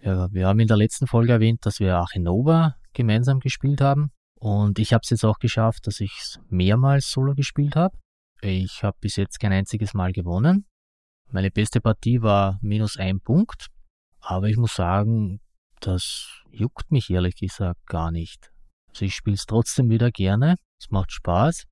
Ja, 0.00 0.28
wir 0.32 0.48
haben 0.48 0.58
in 0.58 0.68
der 0.68 0.76
letzten 0.76 1.06
Folge 1.06 1.32
erwähnt, 1.32 1.64
dass 1.66 1.78
wir 1.78 1.96
Achinova 1.98 2.74
gemeinsam 2.92 3.38
gespielt 3.38 3.80
haben. 3.80 4.10
Und 4.40 4.78
ich 4.78 4.92
habe 4.92 5.02
es 5.04 5.10
jetzt 5.10 5.24
auch 5.24 5.38
geschafft, 5.38 5.86
dass 5.86 6.00
ich 6.00 6.16
es 6.18 6.40
mehrmals 6.48 7.10
solo 7.10 7.34
gespielt 7.34 7.76
habe. 7.76 7.96
Ich 8.40 8.82
habe 8.82 8.96
bis 9.00 9.16
jetzt 9.16 9.38
kein 9.38 9.52
einziges 9.52 9.92
Mal 9.92 10.12
gewonnen. 10.12 10.66
Meine 11.30 11.50
beste 11.50 11.80
Partie 11.80 12.22
war 12.22 12.58
minus 12.62 12.96
ein 12.96 13.20
Punkt. 13.20 13.66
Aber 14.20 14.48
ich 14.48 14.56
muss 14.56 14.74
sagen, 14.74 15.40
das 15.80 16.42
juckt 16.50 16.90
mich 16.90 17.10
ehrlich 17.10 17.36
gesagt 17.36 17.86
gar 17.86 18.10
nicht. 18.10 18.50
Also 18.88 19.04
ich 19.04 19.14
spiele 19.14 19.34
es 19.34 19.46
trotzdem 19.46 19.90
wieder 19.90 20.10
gerne. 20.10 20.56
Es 20.80 20.90
macht 20.90 21.12
Spaß. 21.12 21.64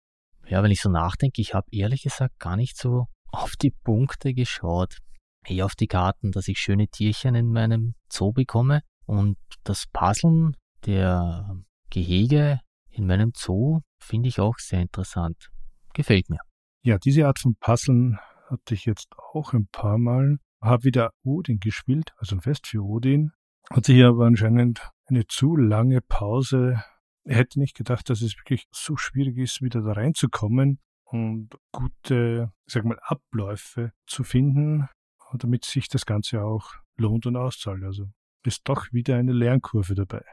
Ja, 0.46 0.62
wenn 0.62 0.70
ich 0.70 0.80
so 0.80 0.90
nachdenke, 0.90 1.40
ich 1.40 1.54
habe 1.54 1.66
ehrlich 1.72 2.02
gesagt 2.02 2.38
gar 2.38 2.56
nicht 2.56 2.76
so 2.76 3.06
auf 3.32 3.56
die 3.56 3.70
Punkte 3.70 4.34
geschaut 4.34 4.98
eher 5.46 5.64
auf 5.64 5.74
die 5.74 5.86
Karten, 5.86 6.32
dass 6.32 6.48
ich 6.48 6.58
schöne 6.58 6.88
Tierchen 6.88 7.34
in 7.34 7.48
meinem 7.48 7.94
Zoo 8.12 8.32
bekomme 8.32 8.82
und 9.06 9.36
das 9.64 9.84
Puzzeln 9.92 10.56
der 10.86 11.56
Gehege 11.90 12.60
in 12.90 13.06
meinem 13.06 13.32
Zoo 13.34 13.80
finde 13.98 14.28
ich 14.28 14.40
auch 14.40 14.58
sehr 14.58 14.80
interessant. 14.80 15.50
Gefällt 15.94 16.28
mir. 16.30 16.38
Ja, 16.82 16.98
diese 16.98 17.26
Art 17.26 17.38
von 17.38 17.56
Puzzeln 17.58 18.18
hatte 18.48 18.74
ich 18.74 18.84
jetzt 18.84 19.08
auch 19.32 19.52
ein 19.52 19.68
paar 19.70 19.98
Mal. 19.98 20.38
Habe 20.60 20.84
wieder 20.84 21.10
Odin 21.22 21.58
gespielt, 21.60 22.12
also 22.16 22.36
ein 22.36 22.40
Fest 22.40 22.66
für 22.66 22.82
Odin. 22.82 23.32
Hatte 23.70 23.92
hier 23.92 24.08
aber 24.08 24.26
anscheinend 24.26 24.90
eine 25.06 25.26
zu 25.26 25.56
lange 25.56 26.00
Pause. 26.00 26.82
Ich 27.24 27.36
hätte 27.36 27.60
nicht 27.60 27.76
gedacht, 27.76 28.10
dass 28.10 28.22
es 28.22 28.36
wirklich 28.38 28.66
so 28.72 28.96
schwierig 28.96 29.36
ist, 29.36 29.62
wieder 29.62 29.82
da 29.82 29.92
reinzukommen 29.92 30.80
und 31.04 31.50
gute, 31.72 32.52
sag 32.66 32.84
mal, 32.84 32.98
Abläufe 33.02 33.92
zu 34.06 34.24
finden 34.24 34.88
damit 35.34 35.64
sich 35.64 35.88
das 35.88 36.06
Ganze 36.06 36.42
auch 36.42 36.72
lohnt 36.96 37.26
und 37.26 37.36
auszahlt. 37.36 37.82
Also 37.84 38.06
ist 38.44 38.62
doch 38.64 38.86
wieder 38.92 39.16
eine 39.16 39.32
Lernkurve 39.32 39.94
dabei. 39.94 40.24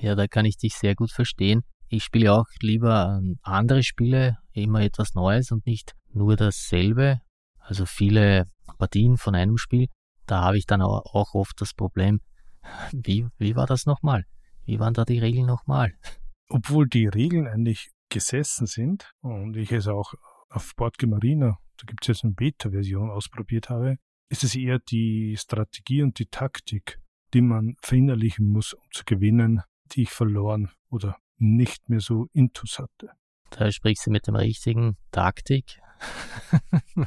Ja, 0.00 0.14
da 0.14 0.26
kann 0.26 0.44
ich 0.44 0.58
dich 0.58 0.74
sehr 0.74 0.94
gut 0.94 1.10
verstehen. 1.10 1.62
Ich 1.88 2.04
spiele 2.04 2.32
auch 2.32 2.46
lieber 2.60 3.20
andere 3.42 3.82
Spiele, 3.82 4.38
immer 4.52 4.80
etwas 4.80 5.14
Neues 5.14 5.52
und 5.52 5.66
nicht 5.66 5.94
nur 6.12 6.36
dasselbe. 6.36 7.20
Also 7.58 7.86
viele 7.86 8.50
Partien 8.78 9.16
von 9.16 9.34
einem 9.34 9.56
Spiel. 9.56 9.86
Da 10.26 10.42
habe 10.42 10.58
ich 10.58 10.66
dann 10.66 10.82
auch 10.82 11.34
oft 11.34 11.60
das 11.60 11.74
Problem, 11.74 12.20
wie, 12.92 13.26
wie 13.38 13.56
war 13.56 13.66
das 13.66 13.86
nochmal? 13.86 14.24
Wie 14.64 14.80
waren 14.80 14.94
da 14.94 15.04
die 15.04 15.20
Regeln 15.20 15.46
nochmal? 15.46 15.94
Obwohl 16.48 16.88
die 16.88 17.06
Regeln 17.06 17.46
eigentlich 17.46 17.90
gesessen 18.08 18.66
sind 18.66 19.10
und 19.20 19.56
ich 19.56 19.72
es 19.72 19.88
auch 19.88 20.14
auf 20.48 20.74
Boardgame 20.76 21.12
Marina, 21.12 21.58
da 21.76 21.84
gibt 21.86 22.02
es 22.02 22.08
jetzt 22.08 22.24
eine 22.24 22.34
Beta-Version, 22.34 23.10
ausprobiert 23.10 23.68
habe, 23.68 23.96
ist 24.28 24.44
es 24.44 24.54
eher 24.54 24.78
die 24.78 25.36
Strategie 25.36 26.02
und 26.02 26.18
die 26.18 26.26
Taktik, 26.26 26.98
die 27.34 27.42
man 27.42 27.76
verinnerlichen 27.80 28.48
muss, 28.48 28.72
um 28.72 28.82
zu 28.92 29.04
gewinnen, 29.04 29.62
die 29.92 30.02
ich 30.02 30.10
verloren 30.10 30.70
oder 30.90 31.16
nicht 31.38 31.88
mehr 31.88 32.00
so 32.00 32.26
intus 32.32 32.78
hatte. 32.78 33.10
Da 33.50 33.70
sprichst 33.70 34.06
du 34.06 34.10
mit 34.10 34.26
dem 34.26 34.36
richtigen 34.36 34.96
Taktik. 35.10 35.80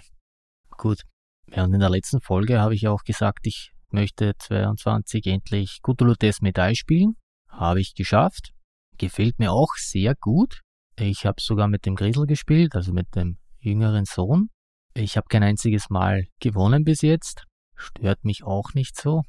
Gut. 0.77 1.03
Ja, 1.47 1.63
und 1.63 1.73
in 1.73 1.79
der 1.79 1.89
letzten 1.89 2.21
Folge 2.21 2.59
habe 2.59 2.75
ich 2.75 2.87
auch 2.87 3.03
gesagt, 3.03 3.47
ich 3.47 3.71
möchte 3.89 4.33
22 4.37 5.25
endlich 5.27 5.79
Death 5.83 6.41
Medaille 6.41 6.75
spielen. 6.75 7.15
Habe 7.49 7.81
ich 7.81 7.95
geschafft. 7.95 8.51
Gefällt 8.97 9.39
mir 9.39 9.51
auch 9.51 9.73
sehr 9.75 10.15
gut. 10.15 10.61
Ich 10.97 11.25
habe 11.25 11.41
sogar 11.41 11.67
mit 11.67 11.85
dem 11.85 11.95
Grisel 11.95 12.25
gespielt, 12.25 12.75
also 12.75 12.93
mit 12.93 13.15
dem 13.15 13.37
jüngeren 13.59 14.05
Sohn. 14.05 14.49
Ich 14.93 15.17
habe 15.17 15.27
kein 15.29 15.43
einziges 15.43 15.89
Mal 15.89 16.27
gewonnen 16.39 16.83
bis 16.83 17.01
jetzt. 17.01 17.45
Stört 17.75 18.25
mich 18.25 18.43
auch 18.43 18.73
nicht 18.73 18.99
so. 18.99 19.23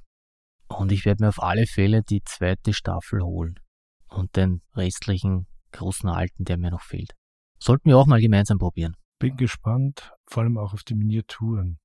Und 0.79 0.93
ich 0.93 1.05
werde 1.05 1.25
mir 1.25 1.29
auf 1.29 1.43
alle 1.43 1.67
Fälle 1.67 2.03
die 2.03 2.23
zweite 2.25 2.73
Staffel 2.73 3.23
holen 3.23 3.59
und 4.09 4.37
den 4.37 4.63
restlichen 4.75 5.47
großen 5.73 6.09
alten, 6.09 6.45
der 6.45 6.59
mir 6.59 6.71
noch 6.71 6.83
fehlt. 6.83 7.15
Sollten 7.59 7.91
wir 7.91 7.99
auch 7.99 8.07
mal 8.07 8.21
gemeinsam 8.21 8.59
probieren. 8.59 8.97
Bin 9.19 9.37
gespannt, 9.37 10.13
vor 10.27 10.43
allem 10.43 10.57
auch 10.57 10.73
auf 10.73 10.83
die 10.83 10.95
Miniaturen. 10.95 11.79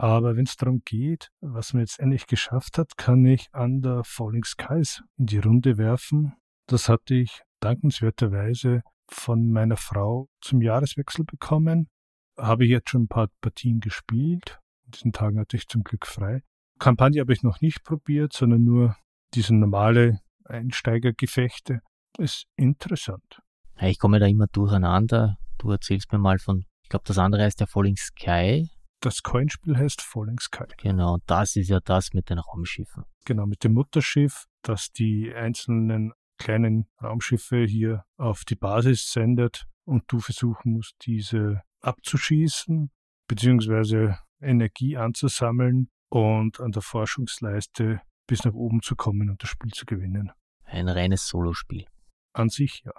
Aber 0.00 0.36
wenn 0.36 0.44
es 0.44 0.56
darum 0.56 0.82
geht, 0.84 1.30
was 1.40 1.72
man 1.72 1.80
jetzt 1.80 1.98
endlich 1.98 2.26
geschafft 2.26 2.78
hat, 2.78 2.96
kann 2.96 3.24
ich 3.26 3.48
Under 3.52 4.04
Falling 4.04 4.44
Skies 4.44 5.02
in 5.16 5.26
die 5.26 5.38
Runde 5.38 5.76
werfen. 5.76 6.34
Das 6.66 6.88
hatte 6.88 7.14
ich 7.14 7.42
dankenswerterweise 7.60 8.82
von 9.10 9.50
meiner 9.50 9.76
Frau 9.76 10.28
zum 10.40 10.62
Jahreswechsel 10.62 11.24
bekommen. 11.24 11.88
Habe 12.36 12.64
jetzt 12.64 12.90
schon 12.90 13.04
ein 13.04 13.08
paar 13.08 13.28
Partien 13.40 13.80
gespielt. 13.80 14.60
In 14.84 14.90
diesen 14.92 15.12
Tagen 15.12 15.40
hatte 15.40 15.56
ich 15.56 15.66
zum 15.66 15.82
Glück 15.82 16.06
frei. 16.06 16.42
Kampagne 16.78 17.20
habe 17.20 17.32
ich 17.32 17.42
noch 17.42 17.60
nicht 17.60 17.84
probiert, 17.84 18.32
sondern 18.32 18.64
nur 18.64 18.96
diese 19.34 19.54
normale 19.54 20.20
Einsteigergefechte. 20.44 21.80
Ist 22.18 22.46
interessant. 22.56 23.40
Ich 23.80 23.98
komme 23.98 24.18
da 24.18 24.26
immer 24.26 24.46
durcheinander. 24.46 25.36
Du 25.58 25.70
erzählst 25.70 26.10
mir 26.12 26.18
mal 26.18 26.38
von, 26.38 26.64
ich 26.82 26.88
glaube, 26.88 27.04
das 27.06 27.18
andere 27.18 27.44
heißt 27.44 27.60
der 27.60 27.66
Falling 27.66 27.96
Sky. 27.96 28.68
Das 29.00 29.22
Coinspiel 29.22 29.76
heißt 29.76 30.02
Falling 30.02 30.40
Sky. 30.40 30.64
Genau, 30.78 31.18
das 31.26 31.54
ist 31.54 31.68
ja 31.68 31.78
das 31.84 32.12
mit 32.12 32.30
den 32.30 32.38
Raumschiffen. 32.38 33.04
Genau, 33.24 33.46
mit 33.46 33.62
dem 33.62 33.74
Mutterschiff, 33.74 34.46
das 34.62 34.90
die 34.90 35.32
einzelnen 35.32 36.12
kleinen 36.38 36.88
Raumschiffe 37.02 37.64
hier 37.64 38.04
auf 38.16 38.44
die 38.44 38.56
Basis 38.56 39.12
sendet 39.12 39.66
und 39.84 40.04
du 40.08 40.18
versuchen 40.20 40.72
musst, 40.72 40.94
diese 41.04 41.62
abzuschießen, 41.80 42.90
beziehungsweise 43.28 44.18
Energie 44.40 44.96
anzusammeln 44.96 45.90
und 46.10 46.60
an 46.60 46.72
der 46.72 46.82
Forschungsleiste 46.82 48.00
bis 48.26 48.44
nach 48.44 48.54
oben 48.54 48.82
zu 48.82 48.96
kommen 48.96 49.30
und 49.30 49.42
das 49.42 49.50
Spiel 49.50 49.72
zu 49.72 49.86
gewinnen. 49.86 50.32
Ein 50.64 50.88
reines 50.88 51.26
Solospiel. 51.26 51.86
An 52.32 52.48
sich 52.48 52.82
ja. 52.84 52.92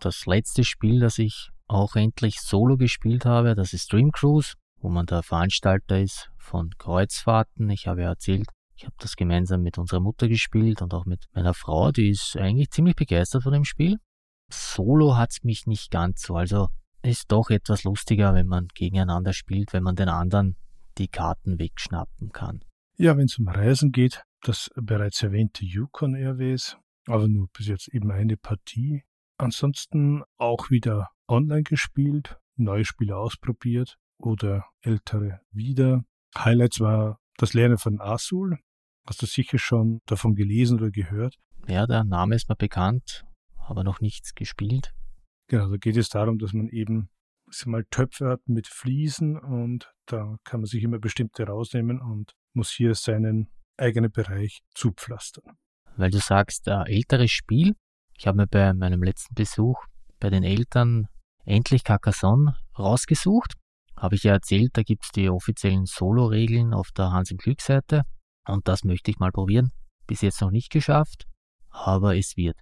Das 0.00 0.26
letzte 0.26 0.64
Spiel, 0.64 1.00
das 1.00 1.18
ich 1.18 1.50
auch 1.66 1.96
endlich 1.96 2.40
solo 2.40 2.76
gespielt 2.76 3.24
habe, 3.24 3.54
das 3.54 3.72
ist 3.72 3.92
Dream 3.92 4.12
Cruise, 4.12 4.54
wo 4.80 4.90
man 4.90 5.06
der 5.06 5.22
Veranstalter 5.22 5.98
ist 6.00 6.30
von 6.36 6.70
Kreuzfahrten. 6.76 7.70
Ich 7.70 7.86
habe 7.86 8.02
ja 8.02 8.10
erzählt, 8.10 8.48
ich 8.76 8.84
habe 8.84 8.94
das 8.98 9.16
gemeinsam 9.16 9.62
mit 9.62 9.78
unserer 9.78 10.00
Mutter 10.00 10.28
gespielt 10.28 10.82
und 10.82 10.92
auch 10.92 11.06
mit 11.06 11.24
meiner 11.32 11.54
Frau, 11.54 11.90
die 11.92 12.10
ist 12.10 12.36
eigentlich 12.36 12.70
ziemlich 12.70 12.94
begeistert 12.94 13.42
von 13.42 13.52
dem 13.52 13.64
Spiel. 13.64 13.96
Solo 14.50 15.16
hat's 15.16 15.42
mich 15.42 15.66
nicht 15.66 15.90
ganz 15.90 16.22
so, 16.22 16.36
also 16.36 16.68
ist 17.02 17.32
doch 17.32 17.50
etwas 17.50 17.84
lustiger, 17.84 18.34
wenn 18.34 18.46
man 18.46 18.68
gegeneinander 18.74 19.32
spielt, 19.32 19.72
wenn 19.72 19.82
man 19.82 19.96
den 19.96 20.08
anderen 20.08 20.56
die 20.98 21.08
Karten 21.08 21.58
wegschnappen 21.58 22.32
kann. 22.32 22.64
Ja, 22.96 23.16
wenn 23.16 23.26
es 23.26 23.38
um 23.38 23.48
Reisen 23.48 23.92
geht, 23.92 24.22
das 24.42 24.70
bereits 24.76 25.22
erwähnte 25.22 25.64
Yukon 25.64 26.14
Airways, 26.14 26.76
aber 27.06 27.28
nur 27.28 27.48
bis 27.52 27.66
jetzt 27.66 27.88
eben 27.88 28.10
eine 28.10 28.36
Partie. 28.36 29.04
Ansonsten 29.38 30.22
auch 30.38 30.70
wieder 30.70 31.10
online 31.28 31.62
gespielt, 31.62 32.38
neue 32.56 32.84
Spiele 32.84 33.16
ausprobiert 33.16 33.98
oder 34.18 34.64
ältere 34.80 35.40
wieder. 35.50 36.04
Highlights 36.36 36.80
war 36.80 37.18
das 37.36 37.52
Lernen 37.52 37.76
von 37.76 38.00
Azul, 38.00 38.58
Hast 39.06 39.22
du 39.22 39.26
sicher 39.26 39.58
schon 39.58 40.00
davon 40.06 40.34
gelesen 40.34 40.78
oder 40.78 40.90
gehört? 40.90 41.38
Ja, 41.68 41.86
der 41.86 42.02
Name 42.02 42.34
ist 42.34 42.48
mir 42.48 42.56
bekannt, 42.56 43.24
aber 43.56 43.84
noch 43.84 44.00
nichts 44.00 44.34
gespielt. 44.34 44.94
Genau, 45.48 45.68
da 45.68 45.76
geht 45.76 45.96
es 45.96 46.08
darum, 46.08 46.38
dass 46.38 46.52
man 46.52 46.68
eben 46.68 47.08
mal 47.66 47.84
Töpfe 47.90 48.28
hat 48.28 48.48
mit 48.48 48.66
Fliesen 48.66 49.38
und 49.38 49.92
da 50.06 50.36
kann 50.44 50.60
man 50.60 50.66
sich 50.66 50.82
immer 50.82 50.98
bestimmte 50.98 51.44
rausnehmen 51.44 52.00
und 52.00 52.32
muss 52.52 52.70
hier 52.70 52.94
seinen 52.94 53.48
eigenen 53.76 54.10
Bereich 54.10 54.62
zupflastern. 54.74 55.56
Weil 55.96 56.10
du 56.10 56.18
sagst, 56.18 56.68
ein 56.68 56.86
älteres 56.86 57.30
Spiel. 57.30 57.74
Ich 58.18 58.26
habe 58.26 58.38
mir 58.38 58.46
bei 58.46 58.72
meinem 58.72 59.02
letzten 59.02 59.34
Besuch 59.34 59.78
bei 60.20 60.30
den 60.30 60.42
Eltern 60.42 61.08
endlich 61.44 61.84
Carcassonne 61.84 62.56
rausgesucht. 62.78 63.52
Habe 63.96 64.14
ich 64.14 64.24
ja 64.24 64.32
erzählt, 64.32 64.70
da 64.74 64.82
gibt 64.82 65.04
es 65.04 65.10
die 65.10 65.30
offiziellen 65.30 65.86
Solo-Regeln 65.86 66.74
auf 66.74 66.90
der 66.92 67.12
Hans 67.12 67.30
im 67.30 67.38
Glück-Seite. 67.38 68.02
Und 68.46 68.68
das 68.68 68.84
möchte 68.84 69.10
ich 69.10 69.18
mal 69.18 69.32
probieren. 69.32 69.72
Bis 70.06 70.20
jetzt 70.20 70.40
noch 70.40 70.50
nicht 70.50 70.70
geschafft, 70.70 71.26
aber 71.70 72.16
es 72.16 72.36
wird. 72.36 72.56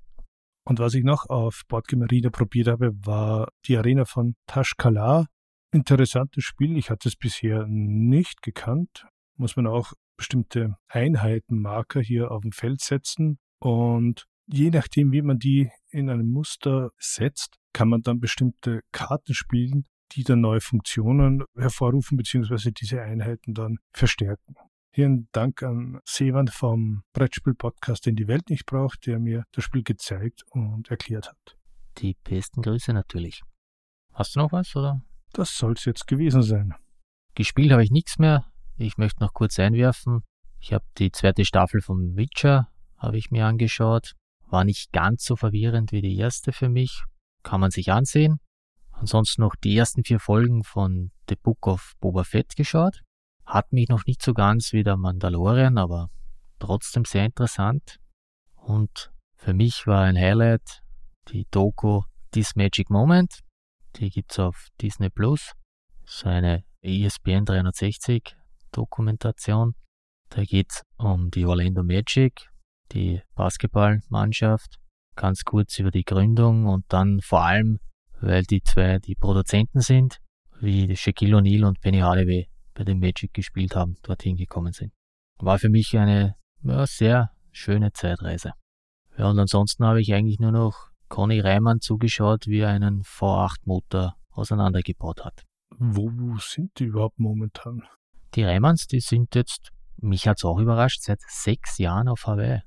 Und 0.64 0.78
was 0.78 0.94
ich 0.94 1.04
noch 1.04 1.28
auf 1.28 1.62
Boardgame 1.68 2.04
Arena 2.04 2.30
probiert 2.30 2.68
habe, 2.68 2.92
war 3.04 3.48
die 3.66 3.76
Arena 3.76 4.04
von 4.04 4.34
Tashkala. 4.46 5.26
Interessantes 5.72 6.44
Spiel. 6.44 6.76
Ich 6.78 6.88
hatte 6.88 7.08
es 7.08 7.16
bisher 7.16 7.66
nicht 7.68 8.40
gekannt. 8.42 9.06
Muss 9.36 9.56
man 9.56 9.66
auch 9.66 9.92
bestimmte 10.16 10.76
Einheitenmarker 10.88 12.00
hier 12.00 12.30
auf 12.30 12.42
dem 12.42 12.52
Feld 12.52 12.80
setzen. 12.80 13.38
Und 13.58 14.26
je 14.46 14.70
nachdem, 14.70 15.12
wie 15.12 15.22
man 15.22 15.38
die 15.38 15.70
in 15.90 16.08
einem 16.08 16.30
Muster 16.30 16.90
setzt, 16.98 17.56
kann 17.72 17.88
man 17.88 18.02
dann 18.02 18.20
bestimmte 18.20 18.80
Karten 18.92 19.34
spielen, 19.34 19.84
die 20.12 20.22
dann 20.22 20.40
neue 20.40 20.60
Funktionen 20.60 21.44
hervorrufen, 21.56 22.16
beziehungsweise 22.16 22.72
diese 22.72 23.02
Einheiten 23.02 23.52
dann 23.52 23.78
verstärken. 23.92 24.54
Hier 24.96 25.06
ein 25.06 25.26
Dank 25.32 25.60
an 25.64 25.98
Sevan 26.04 26.46
vom 26.46 27.02
Brettspiel-Podcast, 27.14 28.06
den 28.06 28.14
die 28.14 28.28
Welt 28.28 28.48
nicht 28.48 28.64
braucht, 28.64 29.08
der 29.08 29.18
mir 29.18 29.42
das 29.50 29.64
Spiel 29.64 29.82
gezeigt 29.82 30.44
und 30.50 30.88
erklärt 30.88 31.30
hat. 31.30 31.56
Die 31.98 32.16
besten 32.22 32.62
Grüße 32.62 32.92
natürlich. 32.92 33.42
Hast 34.12 34.36
du 34.36 34.38
noch 34.38 34.52
was, 34.52 34.76
oder? 34.76 35.02
Das 35.32 35.58
soll's 35.58 35.84
jetzt 35.84 36.06
gewesen 36.06 36.44
sein. 36.44 36.74
Gespielt 37.34 37.72
habe 37.72 37.82
ich 37.82 37.90
nichts 37.90 38.20
mehr. 38.20 38.44
Ich 38.76 38.96
möchte 38.96 39.20
noch 39.20 39.32
kurz 39.32 39.58
einwerfen. 39.58 40.22
Ich 40.60 40.72
habe 40.72 40.84
die 40.96 41.10
zweite 41.10 41.44
Staffel 41.44 41.80
von 41.80 42.16
Witcher 42.16 42.68
habe 42.96 43.18
ich 43.18 43.32
mir 43.32 43.46
angeschaut. 43.46 44.12
War 44.46 44.62
nicht 44.62 44.92
ganz 44.92 45.24
so 45.24 45.34
verwirrend 45.34 45.90
wie 45.90 46.02
die 46.02 46.16
erste 46.16 46.52
für 46.52 46.68
mich. 46.68 47.02
Kann 47.42 47.60
man 47.60 47.72
sich 47.72 47.90
ansehen. 47.90 48.38
Ansonsten 48.92 49.42
noch 49.42 49.56
die 49.56 49.76
ersten 49.76 50.04
vier 50.04 50.20
Folgen 50.20 50.62
von 50.62 51.10
The 51.28 51.34
Book 51.34 51.66
of 51.66 51.94
Boba 51.98 52.22
Fett 52.22 52.54
geschaut. 52.54 53.00
Hat 53.46 53.72
mich 53.72 53.88
noch 53.88 54.06
nicht 54.06 54.22
so 54.22 54.32
ganz 54.32 54.72
wie 54.72 54.82
der 54.82 54.96
Mandalorian, 54.96 55.78
aber 55.78 56.10
trotzdem 56.58 57.04
sehr 57.04 57.26
interessant. 57.26 57.98
Und 58.56 59.12
für 59.36 59.52
mich 59.52 59.86
war 59.86 60.02
ein 60.02 60.16
Highlight 60.16 60.82
die 61.28 61.46
Doku 61.50 62.02
This 62.32 62.56
Magic 62.56 62.90
Moment. 62.90 63.40
Die 63.96 64.10
gibt's 64.10 64.38
auf 64.38 64.68
Disney 64.80 65.10
Plus. 65.10 65.52
So 66.04 66.28
eine 66.28 66.64
ESPN 66.82 67.44
360 67.44 68.36
Dokumentation. 68.72 69.74
Da 70.30 70.42
geht's 70.42 70.82
um 70.96 71.30
die 71.30 71.44
Orlando 71.46 71.82
Magic, 71.82 72.50
die 72.92 73.22
Basketballmannschaft. 73.34 74.78
Ganz 75.16 75.44
kurz 75.44 75.78
über 75.78 75.90
die 75.90 76.04
Gründung 76.04 76.66
und 76.66 76.84
dann 76.88 77.20
vor 77.20 77.44
allem, 77.44 77.78
weil 78.20 78.42
die 78.42 78.62
zwei 78.62 78.98
die 78.98 79.14
Produzenten 79.14 79.80
sind, 79.80 80.18
wie 80.60 80.96
Shaquille 80.96 81.36
O'Neal 81.36 81.64
und 81.64 81.80
Penny 81.80 82.00
Hardaway 82.00 82.48
bei 82.74 82.84
den 82.84 82.98
Magic 82.98 83.32
gespielt 83.32 83.76
haben, 83.76 83.96
dorthin 84.02 84.36
gekommen 84.36 84.72
sind. 84.72 84.92
War 85.38 85.58
für 85.58 85.68
mich 85.68 85.96
eine 85.96 86.36
ja, 86.62 86.86
sehr 86.86 87.30
schöne 87.52 87.92
Zeitreise. 87.92 88.52
Ja, 89.16 89.30
und 89.30 89.38
ansonsten 89.38 89.84
habe 89.84 90.00
ich 90.00 90.12
eigentlich 90.12 90.40
nur 90.40 90.52
noch 90.52 90.90
Conny 91.08 91.40
Reimann 91.40 91.80
zugeschaut, 91.80 92.46
wie 92.46 92.60
er 92.60 92.70
einen 92.70 93.02
V8-Motor 93.02 94.16
auseinandergebaut 94.30 95.24
hat. 95.24 95.44
Wo 95.78 96.36
sind 96.38 96.78
die 96.78 96.84
überhaupt 96.84 97.18
momentan? 97.18 97.82
Die 98.34 98.42
Reimanns, 98.42 98.86
die 98.86 99.00
sind 99.00 99.34
jetzt, 99.34 99.70
mich 99.96 100.26
hat 100.26 100.38
es 100.38 100.44
auch 100.44 100.58
überrascht, 100.58 101.02
seit 101.02 101.20
sechs 101.28 101.78
Jahren 101.78 102.08
auf 102.08 102.26
Hawaii. 102.26 102.62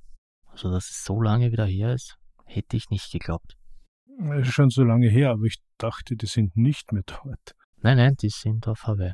Also, 0.46 0.72
dass 0.72 0.90
es 0.90 1.04
so 1.04 1.22
lange 1.22 1.52
wieder 1.52 1.66
her 1.66 1.94
ist, 1.94 2.16
hätte 2.46 2.78
ich 2.78 2.90
nicht 2.90 3.12
geglaubt. 3.12 3.58
Es 4.32 4.48
ist 4.48 4.54
schon 4.54 4.70
so 4.70 4.84
lange 4.84 5.10
her, 5.10 5.32
aber 5.32 5.44
ich 5.44 5.58
dachte, 5.78 6.16
die 6.16 6.26
sind 6.26 6.56
nicht 6.56 6.92
mehr 6.92 7.04
dort. 7.06 7.56
Nein, 7.82 7.98
nein, 7.98 8.16
die 8.16 8.30
sind 8.30 8.68
auf 8.68 8.84
Hawaii. 8.84 9.14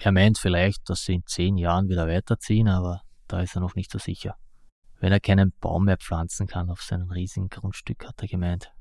Er 0.00 0.12
meint 0.12 0.38
vielleicht, 0.38 0.88
dass 0.90 1.04
sie 1.04 1.14
in 1.14 1.26
zehn 1.26 1.56
Jahren 1.56 1.88
wieder 1.88 2.08
weiterziehen, 2.08 2.68
aber 2.68 3.02
da 3.28 3.40
ist 3.40 3.54
er 3.54 3.60
noch 3.60 3.74
nicht 3.74 3.90
so 3.90 3.98
sicher. 3.98 4.36
Wenn 4.98 5.12
er 5.12 5.20
keinen 5.20 5.52
Baum 5.60 5.84
mehr 5.84 5.98
pflanzen 5.98 6.46
kann 6.46 6.70
auf 6.70 6.82
seinem 6.82 7.10
riesigen 7.10 7.48
Grundstück, 7.48 8.06
hat 8.06 8.20
er 8.22 8.28
gemeint. 8.28 8.72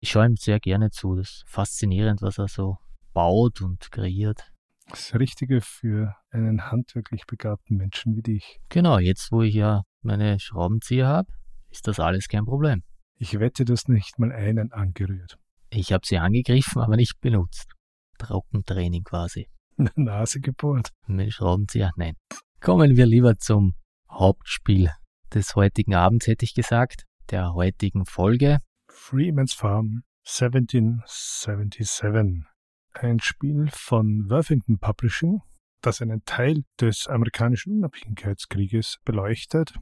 Ich 0.00 0.10
schaue 0.10 0.26
ihm 0.26 0.36
sehr 0.36 0.60
gerne 0.60 0.90
zu. 0.90 1.16
Das 1.16 1.30
ist 1.30 1.44
faszinierend, 1.46 2.22
was 2.22 2.38
er 2.38 2.48
so 2.48 2.76
baut 3.14 3.62
und 3.62 3.90
kreiert. 3.90 4.52
Das 4.90 5.14
Richtige 5.14 5.60
für 5.62 6.14
einen 6.30 6.70
handwerklich 6.70 7.24
begabten 7.26 7.78
Menschen 7.78 8.14
wie 8.14 8.22
dich. 8.22 8.60
Genau, 8.68 8.98
jetzt 8.98 9.32
wo 9.32 9.42
ich 9.42 9.54
ja 9.54 9.82
meine 10.02 10.38
Schraubenzieher 10.38 11.06
habe, 11.06 11.32
ist 11.70 11.88
das 11.88 11.98
alles 11.98 12.28
kein 12.28 12.44
Problem. 12.44 12.82
Ich 13.16 13.38
wette, 13.40 13.64
dass 13.64 13.88
nicht 13.88 14.18
mal 14.18 14.32
einen 14.32 14.72
angerührt. 14.72 15.38
Ich 15.70 15.92
habe 15.92 16.06
sie 16.06 16.18
angegriffen, 16.18 16.82
aber 16.82 16.96
nicht 16.96 17.20
benutzt. 17.20 17.72
Trockentraining 18.18 19.04
quasi. 19.04 19.48
Nase 19.96 20.40
gebohrt. 20.40 20.90
Mit 21.06 21.32
Schraubenzieher? 21.32 21.92
Nein. 21.96 22.16
Kommen 22.60 22.96
wir 22.96 23.06
lieber 23.06 23.36
zum 23.36 23.74
Hauptspiel 24.10 24.90
des 25.32 25.54
heutigen 25.54 25.94
Abends, 25.94 26.26
hätte 26.26 26.44
ich 26.44 26.54
gesagt, 26.54 27.04
der 27.30 27.54
heutigen 27.54 28.04
Folge. 28.06 28.58
Freeman's 28.88 29.54
Farm 29.54 30.02
1777. 30.26 32.44
Ein 32.92 33.20
Spiel 33.20 33.68
von 33.72 34.28
Worthington 34.30 34.78
Publishing, 34.78 35.40
das 35.82 36.00
einen 36.00 36.24
Teil 36.24 36.62
des 36.80 37.08
amerikanischen 37.08 37.78
Unabhängigkeitskrieges 37.78 38.98
beleuchtet. 39.04 39.74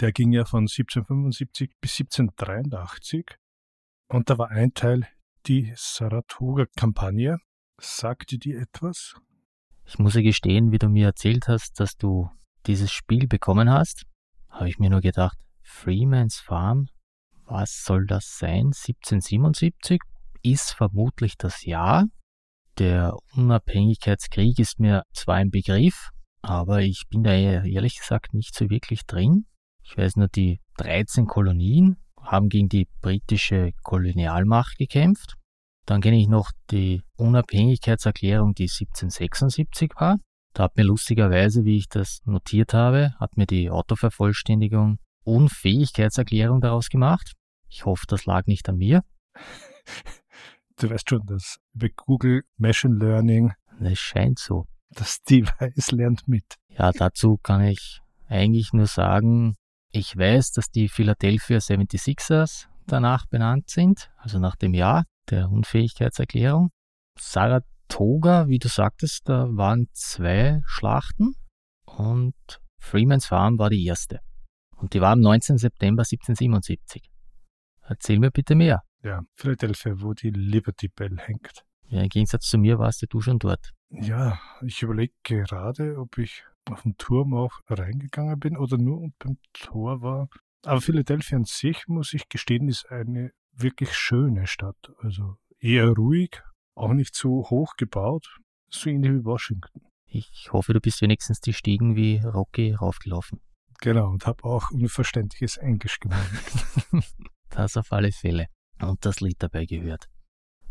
Der 0.00 0.12
ging 0.12 0.32
ja 0.32 0.44
von 0.44 0.62
1775 0.62 1.72
bis 1.80 2.00
1783 2.00 3.36
Und 4.08 4.30
da 4.30 4.38
war 4.38 4.50
ein 4.50 4.72
Teil 4.72 5.06
die 5.46 5.72
Saratoga-Kampagne. 5.76 7.38
Sagte 7.78 8.38
dir 8.38 8.60
etwas? 8.60 9.16
Ich 9.92 9.98
muss 9.98 10.14
ja 10.14 10.22
gestehen, 10.22 10.72
wie 10.72 10.78
du 10.78 10.88
mir 10.88 11.08
erzählt 11.08 11.48
hast, 11.48 11.78
dass 11.78 11.98
du 11.98 12.30
dieses 12.66 12.90
Spiel 12.90 13.28
bekommen 13.28 13.68
hast, 13.68 14.04
habe 14.48 14.70
ich 14.70 14.78
mir 14.78 14.88
nur 14.88 15.02
gedacht, 15.02 15.36
Freeman's 15.60 16.36
Farm, 16.36 16.88
was 17.44 17.84
soll 17.84 18.06
das 18.06 18.38
sein? 18.38 18.68
1777 18.68 20.00
ist 20.42 20.72
vermutlich 20.72 21.36
das 21.36 21.66
Jahr. 21.66 22.06
Der 22.78 23.14
Unabhängigkeitskrieg 23.36 24.58
ist 24.58 24.80
mir 24.80 25.02
zwar 25.12 25.34
ein 25.34 25.50
Begriff, 25.50 26.08
aber 26.40 26.80
ich 26.80 27.02
bin 27.10 27.22
da 27.22 27.34
ehrlich 27.34 27.98
gesagt 27.98 28.32
nicht 28.32 28.54
so 28.54 28.70
wirklich 28.70 29.04
drin. 29.04 29.44
Ich 29.82 29.98
weiß 29.98 30.16
nur, 30.16 30.28
die 30.28 30.62
13 30.78 31.26
Kolonien 31.26 31.98
haben 32.18 32.48
gegen 32.48 32.70
die 32.70 32.88
britische 33.02 33.72
Kolonialmacht 33.82 34.78
gekämpft. 34.78 35.34
Dann 35.86 36.00
kenne 36.00 36.18
ich 36.18 36.28
noch 36.28 36.50
die 36.70 37.02
Unabhängigkeitserklärung, 37.16 38.54
die 38.54 38.64
1776 38.64 39.92
war. 39.96 40.18
Da 40.54 40.64
hat 40.64 40.76
mir 40.76 40.84
lustigerweise, 40.84 41.64
wie 41.64 41.78
ich 41.78 41.88
das 41.88 42.20
notiert 42.24 42.74
habe, 42.74 43.14
hat 43.18 43.36
mir 43.36 43.46
die 43.46 43.70
Autovervollständigung 43.70 44.98
Unfähigkeitserklärung 45.24 46.60
daraus 46.60 46.88
gemacht. 46.88 47.32
Ich 47.68 47.84
hoffe, 47.84 48.04
das 48.06 48.26
lag 48.26 48.46
nicht 48.46 48.68
an 48.68 48.76
mir. 48.76 49.02
Du 50.78 50.88
weißt 50.90 51.10
schon, 51.10 51.24
dass 51.26 51.58
bei 51.74 51.90
Google 51.94 52.42
Machine 52.56 52.96
Learning. 52.96 53.52
Es 53.78 53.98
scheint 53.98 54.38
so. 54.38 54.66
Das 54.90 55.22
Device 55.22 55.92
lernt 55.92 56.26
mit. 56.26 56.56
Ja, 56.70 56.90
dazu 56.90 57.38
kann 57.42 57.62
ich 57.62 58.00
eigentlich 58.26 58.72
nur 58.72 58.86
sagen, 58.86 59.54
ich 59.90 60.16
weiß, 60.16 60.52
dass 60.52 60.70
die 60.70 60.88
Philadelphia 60.88 61.58
76ers 61.58 62.66
danach 62.86 63.26
benannt 63.26 63.68
sind, 63.68 64.10
also 64.16 64.38
nach 64.38 64.56
dem 64.56 64.74
Jahr 64.74 65.04
der 65.30 65.50
Unfähigkeitserklärung. 65.50 66.70
Saratoga, 67.18 68.48
wie 68.48 68.58
du 68.58 68.68
sagtest, 68.68 69.28
da 69.28 69.48
waren 69.50 69.88
zwei 69.92 70.60
Schlachten 70.66 71.34
und 71.84 72.34
Freeman's 72.78 73.26
Farm 73.26 73.58
war 73.58 73.70
die 73.70 73.84
erste. 73.84 74.20
Und 74.76 74.94
die 74.94 75.00
war 75.00 75.12
am 75.12 75.20
19. 75.20 75.58
September 75.58 76.02
1777. 76.02 77.08
Erzähl 77.82 78.18
mir 78.18 78.30
bitte 78.30 78.54
mehr. 78.54 78.82
Ja, 79.02 79.22
Philadelphia, 79.34 80.00
wo 80.00 80.14
die 80.14 80.30
Liberty 80.30 80.88
Bell 80.88 81.16
hängt. 81.18 81.64
Ja, 81.88 82.02
Im 82.02 82.08
Gegensatz 82.08 82.48
zu 82.48 82.58
mir 82.58 82.78
warst 82.78 83.04
du 83.08 83.20
schon 83.20 83.38
dort. 83.38 83.72
Ja, 83.90 84.40
ich 84.64 84.82
überlege 84.82 85.12
gerade, 85.22 85.98
ob 85.98 86.18
ich 86.18 86.44
auf 86.70 86.82
dem 86.82 86.96
Turm 86.96 87.34
auch 87.34 87.60
reingegangen 87.68 88.38
bin 88.38 88.56
oder 88.56 88.78
nur 88.78 89.10
beim 89.18 89.36
Tor 89.52 90.00
war. 90.00 90.28
Aber 90.64 90.80
Philadelphia 90.80 91.36
an 91.36 91.44
sich, 91.44 91.86
muss 91.88 92.14
ich 92.14 92.28
gestehen, 92.28 92.68
ist 92.68 92.90
eine 92.90 93.32
wirklich 93.52 93.92
schöne 93.94 94.46
Stadt. 94.46 94.92
Also 94.98 95.36
eher 95.58 95.88
ruhig, 95.88 96.42
auch 96.74 96.92
nicht 96.92 97.14
so 97.14 97.48
hoch 97.50 97.74
gebaut, 97.76 98.26
so 98.70 98.90
ähnlich 98.90 99.12
wie 99.12 99.24
Washington. 99.24 99.82
Ich 100.06 100.48
hoffe, 100.52 100.74
du 100.74 100.80
bist 100.80 101.00
wenigstens 101.00 101.40
die 101.40 101.54
Stiegen 101.54 101.96
wie 101.96 102.18
Rocky 102.18 102.72
raufgelaufen. 102.74 103.40
Genau, 103.80 104.10
und 104.10 104.26
habe 104.26 104.44
auch 104.44 104.70
unverständliches 104.70 105.56
Englisch 105.56 105.98
gemeint. 105.98 106.22
das 107.50 107.76
auf 107.76 107.90
alle 107.92 108.12
Fälle. 108.12 108.46
Und 108.80 109.04
das 109.04 109.20
Lied 109.20 109.36
dabei 109.38 109.64
gehört. 109.64 110.06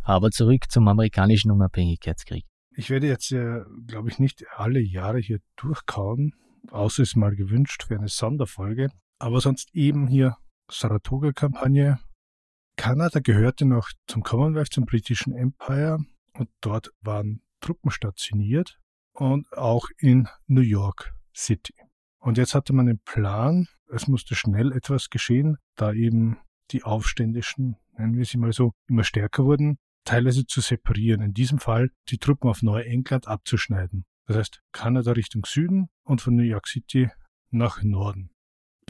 Aber 0.04 0.32
zurück 0.32 0.70
zum 0.70 0.88
amerikanischen 0.88 1.52
Unabhängigkeitskrieg. 1.52 2.46
Ich 2.76 2.90
werde 2.90 3.08
jetzt 3.08 3.30
ja, 3.30 3.66
glaube 3.86 4.10
ich, 4.10 4.20
nicht 4.20 4.46
alle 4.56 4.80
Jahre 4.80 5.20
hier 5.20 5.40
durchkauen, 5.58 6.34
außer 6.70 7.04
es 7.04 7.16
mal 7.16 7.36
gewünscht 7.36 7.84
für 7.84 7.96
eine 7.96 8.08
Sonderfolge. 8.08 8.90
Aber 9.20 9.42
sonst 9.42 9.74
eben 9.74 10.08
hier 10.08 10.38
Saratoga-Kampagne. 10.70 12.00
Kanada 12.82 13.20
gehörte 13.20 13.66
noch 13.66 13.92
zum 14.08 14.24
Commonwealth, 14.24 14.74
zum 14.74 14.88
britischen 14.88 15.36
Empire 15.36 16.00
und 16.34 16.50
dort 16.62 16.90
waren 17.02 17.44
Truppen 17.60 17.92
stationiert 17.92 18.80
und 19.14 19.54
auch 19.54 19.86
in 20.00 20.28
New 20.48 20.62
York 20.62 21.14
City. 21.32 21.76
Und 22.18 22.40
jetzt 22.40 22.56
hatte 22.56 22.74
man 22.74 22.88
den 22.88 22.98
Plan, 22.98 23.68
es 23.94 24.08
musste 24.08 24.34
schnell 24.34 24.72
etwas 24.72 25.12
geschehen, 25.12 25.58
da 25.76 25.94
eben 25.94 26.40
die 26.72 26.82
Aufständischen, 26.82 27.78
nennen 28.00 28.18
wir 28.18 28.26
sie 28.26 28.40
mal 28.40 28.52
so, 28.52 28.72
immer 28.88 29.04
stärker 29.04 29.46
wurden 29.46 29.78
teilweise 30.04 30.48
zu 30.48 30.60
separieren. 30.60 31.22
In 31.22 31.34
diesem 31.36 31.60
Fall 31.60 31.92
die 32.10 32.18
Truppen 32.18 32.50
auf 32.50 32.64
Neuengland 32.64 33.28
abzuschneiden. 33.28 34.06
Das 34.26 34.38
heißt 34.38 34.62
Kanada 34.72 35.12
Richtung 35.12 35.46
Süden 35.46 35.90
und 36.02 36.20
von 36.22 36.36
New 36.36 36.42
York 36.42 36.68
City 36.68 37.12
nach 37.52 37.84
Norden. 37.84 38.32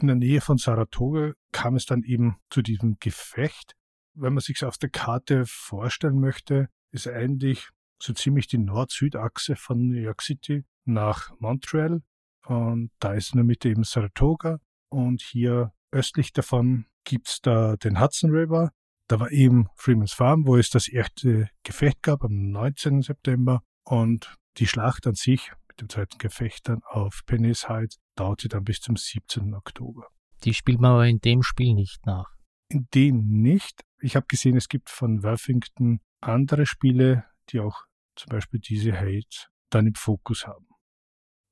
In 0.00 0.06
der 0.06 0.16
Nähe 0.16 0.40
von 0.40 0.56
Saratoga 0.56 1.34
kam 1.52 1.76
es 1.76 1.84
dann 1.84 2.04
eben 2.04 2.38
zu 2.48 2.62
diesem 2.62 2.96
Gefecht. 2.98 3.74
Wenn 4.14 4.34
man 4.34 4.42
sich 4.42 4.64
auf 4.64 4.78
der 4.78 4.90
Karte 4.90 5.44
vorstellen 5.46 6.20
möchte, 6.20 6.68
ist 6.90 7.08
eigentlich 7.08 7.68
so 7.98 8.12
ziemlich 8.12 8.46
die 8.46 8.58
Nord-Süd-Achse 8.58 9.56
von 9.56 9.88
New 9.88 10.00
York 10.00 10.22
City 10.22 10.64
nach 10.84 11.30
Montreal. 11.38 12.02
Und 12.46 12.90
da 12.98 13.14
ist 13.14 13.32
in 13.32 13.38
der 13.38 13.44
Mitte 13.44 13.68
eben 13.68 13.84
Saratoga. 13.84 14.58
Und 14.88 15.22
hier 15.22 15.72
östlich 15.90 16.32
davon 16.32 16.86
gibt's 17.04 17.40
da 17.40 17.76
den 17.76 18.00
Hudson 18.00 18.30
River 18.30 18.72
da 19.12 19.20
war 19.20 19.30
eben 19.30 19.66
Freeman's 19.74 20.14
Farm, 20.14 20.46
wo 20.46 20.56
es 20.56 20.70
das 20.70 20.88
erste 20.88 21.50
Gefecht 21.64 22.02
gab 22.02 22.24
am 22.24 22.50
19. 22.50 23.02
September 23.02 23.62
und 23.84 24.34
die 24.56 24.66
Schlacht 24.66 25.06
an 25.06 25.14
sich 25.14 25.52
mit 25.68 25.82
dem 25.82 25.90
zweiten 25.90 26.16
Gefecht 26.16 26.68
dann 26.70 26.80
auf 26.84 27.20
Penny's 27.26 27.68
Heights 27.68 27.98
dauerte 28.14 28.48
dann 28.48 28.64
bis 28.64 28.80
zum 28.80 28.96
17. 28.96 29.52
Oktober. 29.52 30.06
Die 30.44 30.54
spielt 30.54 30.80
man 30.80 30.92
aber 30.92 31.06
in 31.06 31.18
dem 31.18 31.42
Spiel 31.42 31.74
nicht 31.74 32.06
nach. 32.06 32.30
In 32.68 32.88
dem 32.94 33.28
nicht. 33.28 33.82
Ich 34.02 34.16
habe 34.16 34.26
gesehen, 34.26 34.56
es 34.56 34.68
gibt 34.68 34.90
von 34.90 35.22
Worthington 35.22 36.00
andere 36.20 36.66
Spiele, 36.66 37.24
die 37.50 37.60
auch 37.60 37.84
zum 38.16 38.30
Beispiel 38.30 38.58
diese 38.58 38.98
Hate 38.98 39.48
dann 39.70 39.86
im 39.86 39.94
Fokus 39.94 40.46
haben. 40.46 40.66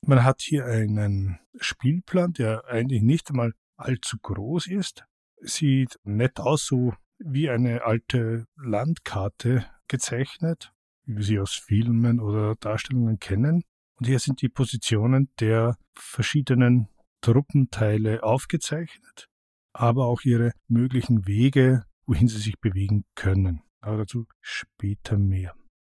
Man 0.04 0.24
hat 0.24 0.40
hier 0.40 0.64
einen 0.64 1.38
Spielplan, 1.60 2.32
der 2.32 2.64
eigentlich 2.66 3.02
nicht 3.02 3.30
einmal 3.30 3.52
allzu 3.76 4.18
groß 4.18 4.66
ist. 4.66 5.04
Sieht 5.40 5.96
nett 6.02 6.40
aus, 6.40 6.66
so 6.66 6.92
wie 7.18 7.48
eine 7.48 7.84
alte 7.84 8.46
Landkarte 8.56 9.66
gezeichnet, 9.86 10.72
wie 11.04 11.16
wir 11.18 11.22
sie 11.22 11.38
aus 11.38 11.54
Filmen 11.54 12.18
oder 12.18 12.56
Darstellungen 12.56 13.20
kennen. 13.20 13.62
Und 13.94 14.06
hier 14.06 14.18
sind 14.18 14.42
die 14.42 14.48
Positionen 14.48 15.30
der 15.38 15.76
verschiedenen 15.94 16.88
Truppenteile 17.20 18.24
aufgezeichnet, 18.24 19.28
aber 19.72 20.06
auch 20.06 20.22
ihre 20.22 20.52
möglichen 20.66 21.26
Wege, 21.26 21.84
wohin 22.06 22.28
sie 22.28 22.38
sich 22.38 22.58
bewegen 22.60 23.04
können. 23.14 23.62
Aber 23.80 23.98
dazu 23.98 24.26
später 24.40 25.18
mehr. 25.18 25.54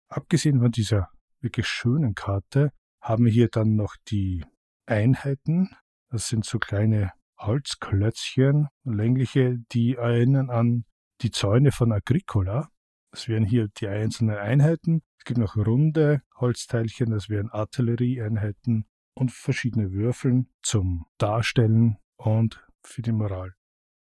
Abgesehen 0.10 0.60
von 0.60 0.72
dieser 0.72 1.10
wirklich 1.42 1.68
schönen 1.68 2.16
Karte 2.16 2.72
haben 3.02 3.26
wir 3.26 3.32
hier 3.32 3.50
dann 3.50 3.76
noch 3.76 3.96
die 4.08 4.46
Einheiten. 4.86 5.76
Das 6.10 6.28
sind 6.28 6.46
so 6.46 6.60
kleine 6.60 7.12
Holzklötzchen, 7.40 8.68
längliche, 8.84 9.58
die 9.72 9.96
erinnern 9.96 10.50
an 10.50 10.86
die 11.22 11.32
Zäune 11.32 11.72
von 11.72 11.92
Agricola. 11.92 12.70
Das 13.12 13.28
wären 13.28 13.46
hier 13.46 13.68
die 13.78 13.88
einzelnen 13.88 14.38
Einheiten. 14.38 15.02
Es 15.18 15.26
gibt 15.26 15.40
noch 15.40 15.56
runde 15.56 16.22
Holzteilchen, 16.36 17.12
das 17.12 17.30
wären 17.30 17.50
Artillerieeinheiten 17.50 18.86
und 19.16 19.32
verschiedene 19.32 19.92
Würfeln 19.92 20.50
zum 20.62 21.06
Darstellen 21.18 21.98
und 22.18 22.66
für 22.82 23.02
die 23.02 23.12
Moral. 23.12 23.54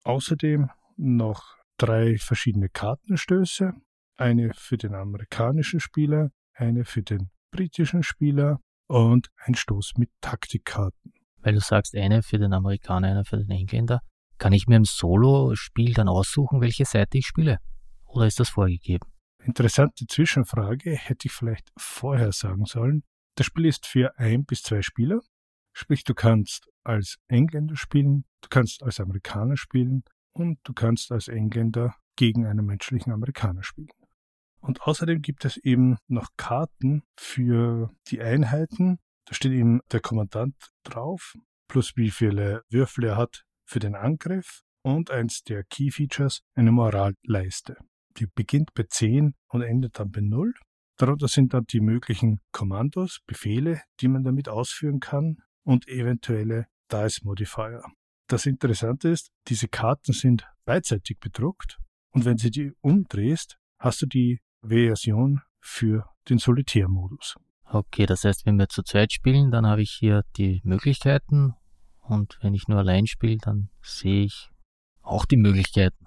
Außerdem 0.03 0.69
noch 0.97 1.55
drei 1.77 2.17
verschiedene 2.17 2.69
Kartenstöße. 2.69 3.73
Eine 4.17 4.53
für 4.53 4.77
den 4.77 4.95
amerikanischen 4.95 5.79
Spieler, 5.79 6.31
eine 6.53 6.85
für 6.85 7.01
den 7.01 7.29
britischen 7.51 8.03
Spieler 8.03 8.59
und 8.88 9.29
ein 9.38 9.55
Stoß 9.55 9.93
mit 9.97 10.09
Taktikkarten. 10.21 11.13
Weil 11.41 11.53
du 11.53 11.59
sagst, 11.59 11.95
eine 11.95 12.23
für 12.23 12.38
den 12.38 12.53
Amerikaner, 12.53 13.09
eine 13.09 13.25
für 13.25 13.38
den 13.38 13.49
Engländer. 13.49 14.01
Kann 14.38 14.53
ich 14.53 14.67
mir 14.67 14.77
im 14.77 14.85
Solo-Spiel 14.85 15.93
dann 15.93 16.09
aussuchen, 16.09 16.61
welche 16.61 16.85
Seite 16.85 17.17
ich 17.17 17.27
spiele? 17.27 17.59
Oder 18.05 18.27
ist 18.27 18.39
das 18.39 18.49
vorgegeben? 18.49 19.07
Interessante 19.43 20.05
Zwischenfrage 20.07 20.95
hätte 20.95 21.27
ich 21.27 21.31
vielleicht 21.31 21.71
vorher 21.77 22.31
sagen 22.31 22.65
sollen. 22.65 23.03
Das 23.35 23.45
Spiel 23.45 23.65
ist 23.65 23.85
für 23.85 24.17
ein 24.17 24.45
bis 24.45 24.63
zwei 24.63 24.81
Spieler. 24.81 25.19
Sprich, 25.73 26.03
du 26.03 26.13
kannst 26.13 26.67
als 26.83 27.17
Engländer 27.27 27.75
spielen, 27.75 28.25
du 28.41 28.49
kannst 28.49 28.81
als 28.81 28.99
Amerikaner 28.99 29.57
spielen 29.57 30.03
und 30.36 30.60
du 30.63 30.74
kannst 30.74 31.12
als 31.12 31.28
Engländer 31.28 31.95
gegen 32.15 32.45
einen 32.45 32.65
menschlichen 32.65 33.12
Amerikaner 33.12 33.63
spielen. 33.63 33.89
Und 34.60 34.82
außerdem 34.82 35.21
gibt 35.21 35.45
es 35.45 35.58
eben 35.58 35.98
noch 36.08 36.30
Karten 36.38 37.04
für 37.17 37.91
die 38.08 38.21
Einheiten. 38.21 39.00
Da 39.26 39.34
steht 39.34 39.54
eben 39.54 39.82
der 39.91 40.02
Kommandant 40.02 40.56
drauf, 40.84 41.36
plus 41.67 41.95
wie 41.95 42.12
viele 42.12 42.63
Würfel 42.69 43.06
er 43.06 43.17
hat 43.17 43.43
für 43.65 43.80
den 43.80 43.95
Angriff 43.95 44.62
und 44.84 45.10
eins 45.10 45.43
der 45.43 45.63
Key 45.63 45.91
Features 45.91 46.41
eine 46.56 46.71
Moralleiste. 46.71 47.78
Die 48.17 48.28
beginnt 48.28 48.74
bei 48.74 48.84
10 48.84 49.36
und 49.50 49.62
endet 49.62 50.00
dann 50.00 50.12
bei 50.12 50.21
0. 50.21 50.54
Darunter 50.98 51.28
sind 51.28 51.54
dann 51.54 51.65
die 51.65 51.82
möglichen 51.82 52.39
Kommandos, 52.52 53.19
Befehle, 53.26 53.82
die 54.00 54.08
man 54.08 54.24
damit 54.24 54.48
ausführen 54.48 55.00
kann 55.00 55.38
und 55.63 55.88
eventuelle 55.88 56.67
Dice 56.91 57.24
Modifier. 57.24 57.84
Das 58.27 58.47
Interessante 58.47 59.09
ist, 59.09 59.31
diese 59.47 59.67
Karten 59.67 60.11
sind 60.11 60.47
beidseitig 60.65 61.19
bedruckt 61.19 61.77
Und 62.09 62.25
wenn 62.25 62.38
du 62.38 62.49
die 62.49 62.71
umdrehst, 62.81 63.57
hast 63.77 64.01
du 64.01 64.07
die 64.07 64.39
Version 64.63 65.41
für 65.61 66.09
den 66.27 66.39
Solitärmodus. 66.39 67.35
Okay, 67.65 68.05
das 68.05 68.23
heißt, 68.23 68.45
wenn 68.45 68.57
wir 68.57 68.69
zu 68.69 68.83
zweit 68.83 69.11
spielen, 69.11 69.51
dann 69.51 69.67
habe 69.67 69.81
ich 69.81 69.91
hier 69.91 70.23
die 70.38 70.61
Möglichkeiten 70.63 71.53
und 72.01 72.38
wenn 72.41 72.53
ich 72.53 72.67
nur 72.67 72.79
allein 72.79 73.05
spiele, 73.05 73.38
dann 73.38 73.69
sehe 73.81 74.25
ich 74.25 74.49
auch 75.01 75.25
die 75.25 75.38
Möglichkeiten. 75.38 76.05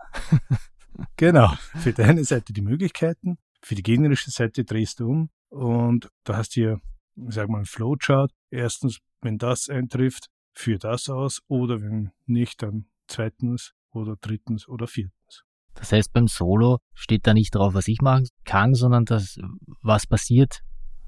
genau, 1.17 1.53
für 1.77 1.93
deine 1.93 2.25
Seite 2.25 2.53
die 2.53 2.63
Möglichkeiten, 2.63 3.39
für 3.63 3.75
die 3.75 3.83
gegnerische 3.83 4.31
Seite 4.31 4.65
drehst 4.65 5.01
du 5.01 5.09
um 5.09 5.31
und 5.51 6.09
da 6.25 6.37
hast 6.37 6.57
du 6.57 6.61
hier, 6.61 6.81
ich 7.17 7.35
sag 7.35 7.49
mal, 7.49 7.61
ein 7.61 7.67
Flowchart. 7.67 8.33
Erstens, 8.51 8.99
wenn 9.21 9.39
das 9.39 9.69
eintrifft, 9.69 10.31
führ 10.59 10.79
das 10.79 11.09
aus 11.09 11.41
oder 11.47 11.81
wenn 11.81 12.11
nicht, 12.27 12.63
dann 12.63 12.87
zweitens 13.07 13.75
oder 13.91 14.17
drittens 14.21 14.69
oder 14.69 14.87
viertens. 14.87 15.45
Das 15.75 15.93
heißt, 15.93 16.13
beim 16.13 16.27
Solo 16.27 16.79
steht 16.95 17.27
da 17.27 17.35
nicht 17.35 17.55
drauf, 17.55 17.75
was 17.75 17.87
ich 17.87 18.01
machen 18.01 18.27
kann, 18.45 18.75
sondern 18.75 19.05
das, 19.05 19.39
was 19.83 20.07
passiert, 20.07 20.61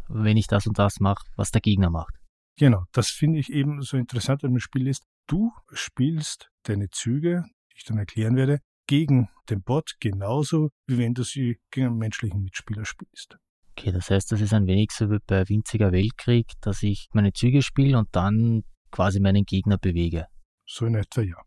wenn 0.08 0.36
ich 0.36 0.46
das 0.46 0.66
und 0.68 0.78
das 0.78 1.00
mache, 1.00 1.24
was 1.34 1.50
der 1.50 1.60
Gegner 1.60 1.90
macht. 1.90 2.14
Genau, 2.56 2.84
das 2.92 3.10
finde 3.10 3.40
ich 3.40 3.50
eben 3.52 3.82
so 3.82 3.96
interessant 3.96 4.44
an 4.44 4.52
dem 4.52 4.60
Spiel 4.60 4.86
ist, 4.86 5.04
du 5.26 5.52
spielst 5.72 6.50
deine 6.62 6.88
Züge, 6.90 7.44
die 7.72 7.78
ich 7.78 7.84
dann 7.84 7.98
erklären 7.98 8.36
werde, 8.36 8.60
gegen 8.86 9.28
den 9.48 9.62
Bot 9.62 9.96
genauso, 9.98 10.70
wie 10.86 10.98
wenn 10.98 11.14
du 11.14 11.24
sie 11.24 11.58
gegen 11.72 11.88
einen 11.88 11.98
menschlichen 11.98 12.42
Mitspieler 12.42 12.84
spielst. 12.84 13.36
Okay, 13.72 13.92
das 13.92 14.10
heißt, 14.10 14.30
das 14.30 14.40
ist 14.40 14.52
ein 14.52 14.66
wenig 14.66 14.90
so 14.92 15.10
wie 15.10 15.18
bei 15.26 15.48
Winziger 15.48 15.90
Weltkrieg, 15.90 16.52
dass 16.60 16.82
ich 16.82 17.08
meine 17.12 17.32
Züge 17.32 17.62
spiele 17.62 17.98
und 17.98 18.08
dann 18.12 18.62
quasi 18.90 19.20
meinen 19.20 19.44
Gegner 19.44 19.78
bewege. 19.78 20.26
So 20.66 20.86
in 20.86 20.94
etwa, 20.94 21.22
ja. 21.22 21.42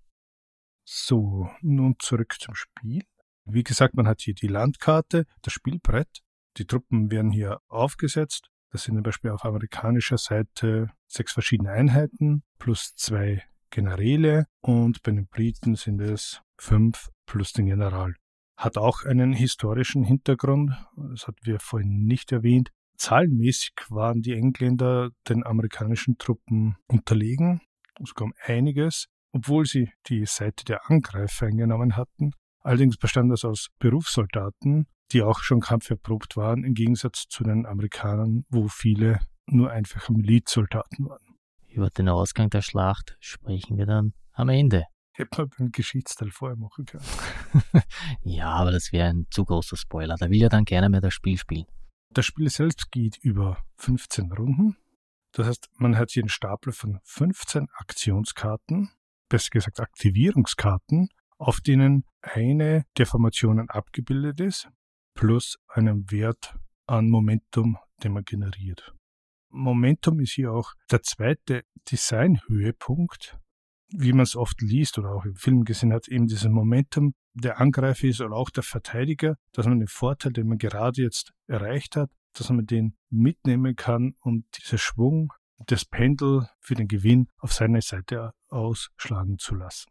So, 0.85 1.49
nun 1.61 1.95
zurück 1.99 2.35
zum 2.39 2.55
Spiel. 2.55 3.03
Wie 3.45 3.63
gesagt, 3.63 3.95
man 3.95 4.07
hat 4.07 4.21
hier 4.21 4.33
die 4.33 4.47
Landkarte, 4.47 5.25
das 5.41 5.53
Spielbrett. 5.53 6.21
Die 6.57 6.65
Truppen 6.65 7.11
werden 7.11 7.31
hier 7.31 7.59
aufgesetzt. 7.67 8.49
Das 8.71 8.83
sind 8.83 8.95
zum 8.95 9.03
Beispiel 9.03 9.31
auf 9.31 9.45
amerikanischer 9.45 10.17
Seite 10.17 10.89
sechs 11.07 11.33
verschiedene 11.33 11.71
Einheiten 11.71 12.43
plus 12.57 12.95
zwei 12.95 13.43
Generäle 13.69 14.47
und 14.61 15.01
bei 15.03 15.11
den 15.11 15.27
Briten 15.27 15.75
sind 15.75 15.99
es 15.99 16.41
fünf 16.57 17.09
plus 17.25 17.53
den 17.53 17.65
General. 17.65 18.13
Hat 18.57 18.77
auch 18.77 19.03
einen 19.03 19.33
historischen 19.33 20.03
Hintergrund, 20.03 20.71
das 20.95 21.27
hatten 21.27 21.43
wir 21.43 21.59
vorhin 21.59 22.05
nicht 22.05 22.31
erwähnt. 22.31 22.71
Zahlenmäßig 23.03 23.73
waren 23.89 24.21
die 24.21 24.31
Engländer 24.31 25.09
den 25.27 25.45
amerikanischen 25.45 26.17
Truppen 26.17 26.77
unterlegen. 26.87 27.59
Es 28.01 28.15
kam 28.15 28.31
einiges, 28.41 29.07
obwohl 29.33 29.65
sie 29.65 29.91
die 30.07 30.25
Seite 30.25 30.63
der 30.63 30.89
Angreifer 30.89 31.47
eingenommen 31.47 31.97
hatten. 31.97 32.31
Allerdings 32.61 32.95
bestand 32.95 33.29
das 33.29 33.43
aus 33.43 33.67
Berufssoldaten, 33.79 34.87
die 35.11 35.21
auch 35.21 35.39
schon 35.39 35.59
kampferprobt 35.59 36.37
waren, 36.37 36.63
im 36.63 36.75
Gegensatz 36.75 37.25
zu 37.27 37.43
den 37.43 37.65
Amerikanern, 37.65 38.45
wo 38.47 38.69
viele 38.69 39.19
nur 39.47 39.69
einfache 39.69 40.13
Milizsoldaten 40.13 41.09
waren. 41.09 41.35
Über 41.67 41.89
den 41.89 42.07
Ausgang 42.07 42.49
der 42.51 42.61
Schlacht 42.61 43.17
sprechen 43.19 43.77
wir 43.77 43.85
dann 43.85 44.13
am 44.31 44.47
Ende. 44.47 44.85
Hätte 45.11 45.41
man 45.41 45.49
beim 45.57 45.71
Geschichtsteil 45.73 46.31
vorher 46.31 46.55
machen 46.55 46.85
können. 46.85 47.03
ja, 48.21 48.49
aber 48.49 48.71
das 48.71 48.93
wäre 48.93 49.09
ein 49.09 49.27
zu 49.29 49.43
großer 49.43 49.75
Spoiler. 49.75 50.15
Da 50.17 50.29
will 50.29 50.39
ja 50.39 50.47
dann 50.47 50.63
gerne 50.63 50.87
mehr 50.87 51.01
das 51.01 51.13
Spiel 51.13 51.37
spielen. 51.37 51.65
Das 52.13 52.27
Spiel 52.27 52.47
selbst 52.49 52.91
geht 52.91 53.17
über 53.17 53.57
15 53.77 54.31
Runden. 54.31 54.77
Das 55.31 55.47
heißt, 55.47 55.69
man 55.77 55.97
hat 55.97 56.11
hier 56.11 56.21
einen 56.21 56.29
Stapel 56.29 56.71
von 56.71 56.99
15 57.05 57.67
Aktionskarten, 57.73 58.91
besser 59.29 59.49
gesagt 59.49 59.79
Aktivierungskarten, 59.79 61.09
auf 61.39 61.59
denen 61.59 62.05
eine 62.21 62.85
der 62.97 63.07
Formationen 63.07 63.67
abgebildet 63.71 64.39
ist, 64.41 64.69
plus 65.15 65.57
einen 65.67 66.11
Wert 66.11 66.55
an 66.85 67.09
Momentum, 67.09 67.79
den 68.03 68.13
man 68.13 68.23
generiert. 68.25 68.93
Momentum 69.49 70.19
ist 70.19 70.33
hier 70.33 70.51
auch 70.51 70.73
der 70.91 71.01
zweite 71.01 71.63
Designhöhepunkt, 71.91 73.39
wie 73.87 74.13
man 74.13 74.21
es 74.21 74.35
oft 74.35 74.61
liest 74.61 74.99
oder 74.99 75.15
auch 75.15 75.25
im 75.25 75.35
Film 75.35 75.63
gesehen 75.63 75.91
hat, 75.93 76.07
eben 76.07 76.27
dieses 76.27 76.47
Momentum, 76.47 77.15
der 77.33 77.59
Angreifer 77.59 78.07
ist 78.07 78.21
oder 78.21 78.35
auch 78.35 78.49
der 78.49 78.63
Verteidiger, 78.63 79.37
dass 79.51 79.65
man 79.65 79.79
den 79.79 79.87
Vorteil, 79.87 80.33
den 80.33 80.47
man 80.47 80.57
gerade 80.57 81.01
jetzt 81.01 81.33
erreicht 81.47 81.95
hat, 81.95 82.11
dass 82.33 82.49
man 82.49 82.65
den 82.65 82.95
mitnehmen 83.09 83.75
kann 83.75 84.15
und 84.19 84.45
dieser 84.57 84.77
Schwung, 84.77 85.33
das 85.67 85.85
Pendel 85.85 86.47
für 86.59 86.75
den 86.75 86.87
Gewinn 86.87 87.27
auf 87.37 87.53
seine 87.53 87.81
Seite 87.81 88.33
ausschlagen 88.49 89.37
zu 89.37 89.55
lassen. 89.55 89.89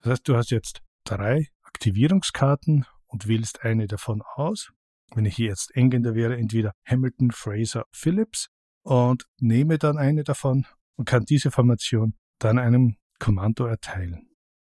Das 0.00 0.12
heißt, 0.12 0.28
du 0.28 0.36
hast 0.36 0.50
jetzt 0.50 0.82
drei 1.04 1.48
Aktivierungskarten 1.62 2.84
und 3.06 3.26
wählst 3.26 3.64
eine 3.64 3.86
davon 3.86 4.22
aus. 4.34 4.72
Wenn 5.14 5.24
ich 5.24 5.36
hier 5.36 5.48
jetzt 5.48 5.74
Engländer 5.76 6.14
wäre, 6.14 6.36
entweder 6.36 6.72
Hamilton, 6.84 7.30
Fraser, 7.30 7.86
Phillips 7.92 8.48
und 8.82 9.26
nehme 9.38 9.78
dann 9.78 9.98
eine 9.98 10.24
davon 10.24 10.66
und 10.96 11.06
kann 11.06 11.24
diese 11.24 11.50
Formation 11.50 12.14
dann 12.38 12.58
einem 12.58 12.96
Kommando 13.18 13.66
erteilen. 13.66 14.28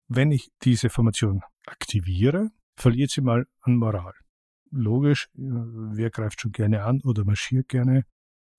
Wenn 0.08 0.32
ich 0.32 0.50
diese 0.62 0.90
Formation 0.90 1.42
aktiviere, 1.66 2.51
verliert 2.77 3.11
sie 3.11 3.20
mal 3.20 3.46
an 3.61 3.77
Moral. 3.77 4.14
Logisch, 4.70 5.29
äh, 5.35 5.40
wer 5.40 6.11
greift 6.11 6.40
schon 6.40 6.53
gerne 6.53 6.85
an 6.85 7.01
oder 7.03 7.25
marschiert 7.25 7.68
gerne. 7.68 8.05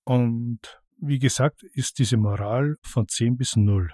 Und 0.05 0.81
wie 0.97 1.19
gesagt, 1.19 1.63
ist 1.63 1.99
diese 1.99 2.17
Moral 2.17 2.77
von 2.83 3.07
10 3.07 3.37
bis 3.37 3.55
0. 3.55 3.91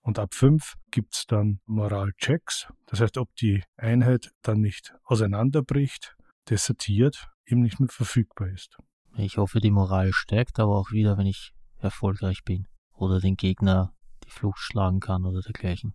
Und 0.00 0.18
ab 0.18 0.34
5 0.34 0.74
gibt 0.90 1.14
es 1.14 1.26
dann 1.26 1.60
Moralchecks. 1.66 2.68
Das 2.86 3.00
heißt, 3.00 3.18
ob 3.18 3.34
die 3.36 3.64
Einheit 3.76 4.30
dann 4.42 4.60
nicht 4.60 4.94
auseinanderbricht, 5.02 6.16
desertiert, 6.48 7.28
eben 7.44 7.62
nicht 7.62 7.80
mehr 7.80 7.88
verfügbar 7.88 8.48
ist. 8.48 8.76
Ich 9.16 9.36
hoffe, 9.36 9.60
die 9.60 9.70
Moral 9.70 10.12
steigt 10.12 10.60
aber 10.60 10.76
auch 10.76 10.92
wieder, 10.92 11.18
wenn 11.18 11.26
ich 11.26 11.52
erfolgreich 11.78 12.44
bin 12.44 12.68
oder 12.92 13.20
den 13.20 13.36
Gegner 13.36 13.94
die 14.24 14.30
Flucht 14.30 14.58
schlagen 14.58 15.00
kann 15.00 15.24
oder 15.24 15.40
dergleichen. 15.40 15.94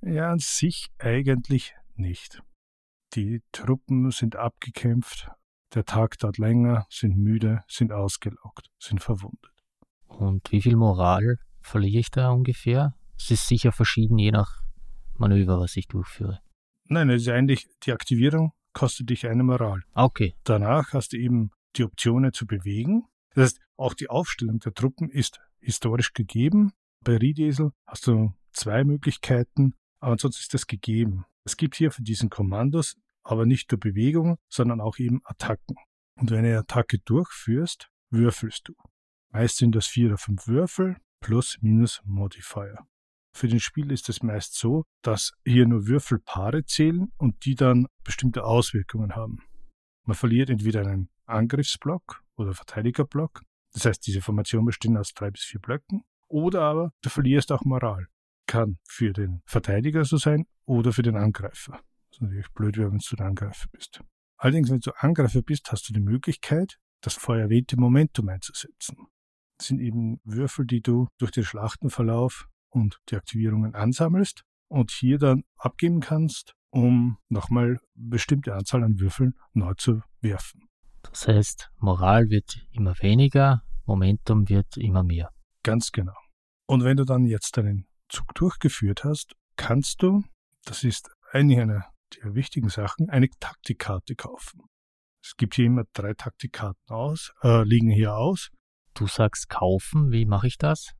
Ja, 0.00 0.32
an 0.32 0.40
sich 0.40 0.88
eigentlich 0.98 1.74
nicht. 1.98 2.42
Die 3.14 3.42
Truppen 3.52 4.10
sind 4.10 4.36
abgekämpft, 4.36 5.30
der 5.74 5.84
Tag 5.84 6.18
dauert 6.18 6.38
länger, 6.38 6.86
sind 6.90 7.16
müde, 7.16 7.62
sind 7.68 7.92
ausgelaugt, 7.92 8.70
sind 8.78 9.02
verwundet. 9.02 9.52
Und 10.06 10.50
wie 10.52 10.62
viel 10.62 10.76
Moral 10.76 11.38
verliere 11.60 12.00
ich 12.00 12.10
da 12.10 12.30
ungefähr? 12.30 12.94
Es 13.16 13.30
ist 13.30 13.46
sicher 13.46 13.72
verschieden, 13.72 14.18
je 14.18 14.30
nach 14.30 14.62
Manöver, 15.16 15.58
was 15.60 15.76
ich 15.76 15.88
durchführe. 15.88 16.40
Nein, 16.84 17.10
es 17.10 17.22
ist 17.22 17.28
eigentlich 17.28 17.66
die 17.84 17.92
Aktivierung 17.92 18.52
kostet 18.72 19.10
dich 19.10 19.26
eine 19.26 19.42
Moral. 19.42 19.82
Okay. 19.94 20.34
Danach 20.44 20.92
hast 20.92 21.12
du 21.12 21.18
eben 21.18 21.50
die 21.76 21.84
Optionen 21.84 22.32
zu 22.32 22.46
bewegen. 22.46 23.04
Das 23.34 23.44
heißt, 23.44 23.60
auch 23.76 23.94
die 23.94 24.10
Aufstellung 24.10 24.58
der 24.60 24.74
Truppen 24.74 25.08
ist 25.10 25.40
historisch 25.60 26.12
gegeben. 26.12 26.72
Bei 27.04 27.16
Riedesel 27.16 27.72
hast 27.86 28.06
du 28.06 28.34
zwei 28.52 28.84
Möglichkeiten, 28.84 29.74
aber 30.00 30.12
ansonsten 30.12 30.40
ist 30.40 30.54
das 30.54 30.66
gegeben. 30.66 31.24
Es 31.44 31.56
gibt 31.56 31.76
hier 31.76 31.90
für 31.90 32.02
diesen 32.02 32.30
Kommandos 32.30 32.96
aber 33.24 33.46
nicht 33.46 33.70
nur 33.70 33.78
Bewegung, 33.78 34.38
sondern 34.48 34.80
auch 34.80 34.98
eben 34.98 35.20
Attacken. 35.24 35.76
Und 36.16 36.30
wenn 36.30 36.42
du 36.42 36.48
eine 36.48 36.58
Attacke 36.58 36.98
durchführst, 36.98 37.88
würfelst 38.10 38.68
du. 38.68 38.74
Meist 39.30 39.56
sind 39.56 39.74
das 39.74 39.86
vier 39.86 40.08
oder 40.08 40.18
fünf 40.18 40.46
Würfel 40.46 40.96
plus 41.20 41.58
minus 41.60 42.02
Modifier. 42.04 42.78
Für 43.34 43.48
den 43.48 43.60
Spiel 43.60 43.90
ist 43.90 44.08
es 44.08 44.22
meist 44.22 44.54
so, 44.56 44.84
dass 45.02 45.32
hier 45.46 45.66
nur 45.66 45.86
Würfelpaare 45.86 46.64
zählen 46.64 47.10
und 47.16 47.46
die 47.46 47.54
dann 47.54 47.86
bestimmte 48.04 48.44
Auswirkungen 48.44 49.16
haben. 49.16 49.38
Man 50.04 50.16
verliert 50.16 50.50
entweder 50.50 50.80
einen 50.86 51.08
Angriffsblock 51.24 52.22
oder 52.36 52.52
Verteidigerblock, 52.52 53.42
das 53.72 53.86
heißt, 53.86 54.06
diese 54.06 54.20
Formation 54.20 54.66
besteht 54.66 54.94
aus 54.96 55.14
drei 55.14 55.30
bis 55.30 55.44
vier 55.44 55.60
Blöcken, 55.60 56.02
oder 56.28 56.62
aber 56.62 56.92
du 57.00 57.08
verlierst 57.08 57.52
auch 57.52 57.64
Moral. 57.64 58.08
Kann 58.52 58.76
für 58.86 59.14
den 59.14 59.40
Verteidiger 59.46 60.04
so 60.04 60.18
sein 60.18 60.44
oder 60.66 60.92
für 60.92 61.00
den 61.00 61.16
Angreifer. 61.16 61.72
Das 62.10 62.18
ist 62.18 62.20
natürlich 62.20 62.52
blöd, 62.52 62.76
wenn 62.76 62.98
du 62.98 63.16
der 63.16 63.24
Angreifer 63.24 63.66
bist. 63.72 64.02
Allerdings, 64.36 64.70
wenn 64.70 64.80
du 64.80 64.90
Angreifer 64.98 65.40
bist, 65.40 65.72
hast 65.72 65.88
du 65.88 65.94
die 65.94 66.02
Möglichkeit, 66.02 66.76
das 67.00 67.14
vorher 67.14 67.44
erwähnte 67.44 67.80
Momentum 67.80 68.28
einzusetzen. 68.28 69.06
Das 69.56 69.68
sind 69.68 69.80
eben 69.80 70.20
Würfel, 70.24 70.66
die 70.66 70.82
du 70.82 71.08
durch 71.16 71.30
den 71.30 71.44
Schlachtenverlauf 71.44 72.46
und 72.68 73.00
die 73.08 73.16
Aktivierungen 73.16 73.74
ansammelst 73.74 74.42
und 74.68 74.90
hier 74.90 75.16
dann 75.16 75.44
abgeben 75.56 76.00
kannst, 76.00 76.52
um 76.68 77.16
nochmal 77.30 77.78
bestimmte 77.94 78.54
Anzahl 78.54 78.84
an 78.84 79.00
Würfeln 79.00 79.32
neu 79.54 79.72
zu 79.78 80.02
werfen. 80.20 80.68
Das 81.00 81.26
heißt, 81.26 81.70
Moral 81.78 82.28
wird 82.28 82.66
immer 82.70 82.94
weniger, 83.00 83.62
Momentum 83.86 84.46
wird 84.50 84.76
immer 84.76 85.04
mehr. 85.04 85.30
Ganz 85.62 85.90
genau. 85.90 86.18
Und 86.66 86.84
wenn 86.84 86.98
du 86.98 87.06
dann 87.06 87.24
jetzt 87.24 87.56
deinen 87.56 87.86
Zug 88.12 88.34
durchgeführt 88.34 89.04
hast, 89.04 89.34
kannst 89.56 90.02
du, 90.02 90.22
das 90.64 90.84
ist 90.84 91.10
eigentlich 91.32 91.60
eine 91.60 91.84
der 92.16 92.34
wichtigen 92.34 92.68
Sachen, 92.68 93.08
eine 93.08 93.28
Taktikkarte 93.40 94.14
kaufen. 94.14 94.60
Es 95.24 95.36
gibt 95.36 95.54
hier 95.54 95.66
immer 95.66 95.84
drei 95.92 96.14
Taktikkarten 96.14 96.94
aus, 96.94 97.32
äh, 97.42 97.62
liegen 97.62 97.90
hier 97.90 98.14
aus. 98.14 98.50
Du 98.94 99.06
sagst 99.06 99.48
kaufen, 99.48 100.12
wie 100.12 100.26
mache 100.26 100.46
ich 100.46 100.58
das? 100.58 100.92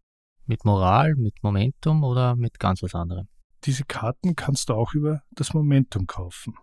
Mit 0.47 0.65
Moral, 0.65 1.15
mit 1.17 1.43
Momentum 1.43 2.03
oder 2.03 2.35
mit 2.37 2.59
ganz 2.59 2.83
was 2.83 2.95
anderem? 2.95 3.29
Diese 3.65 3.85
Karten 3.85 4.35
kannst 4.35 4.69
du 4.69 4.75
auch 4.75 4.95
über 4.95 5.23
das 5.33 5.55
Momentum 5.55 6.07
kaufen. 6.07 6.55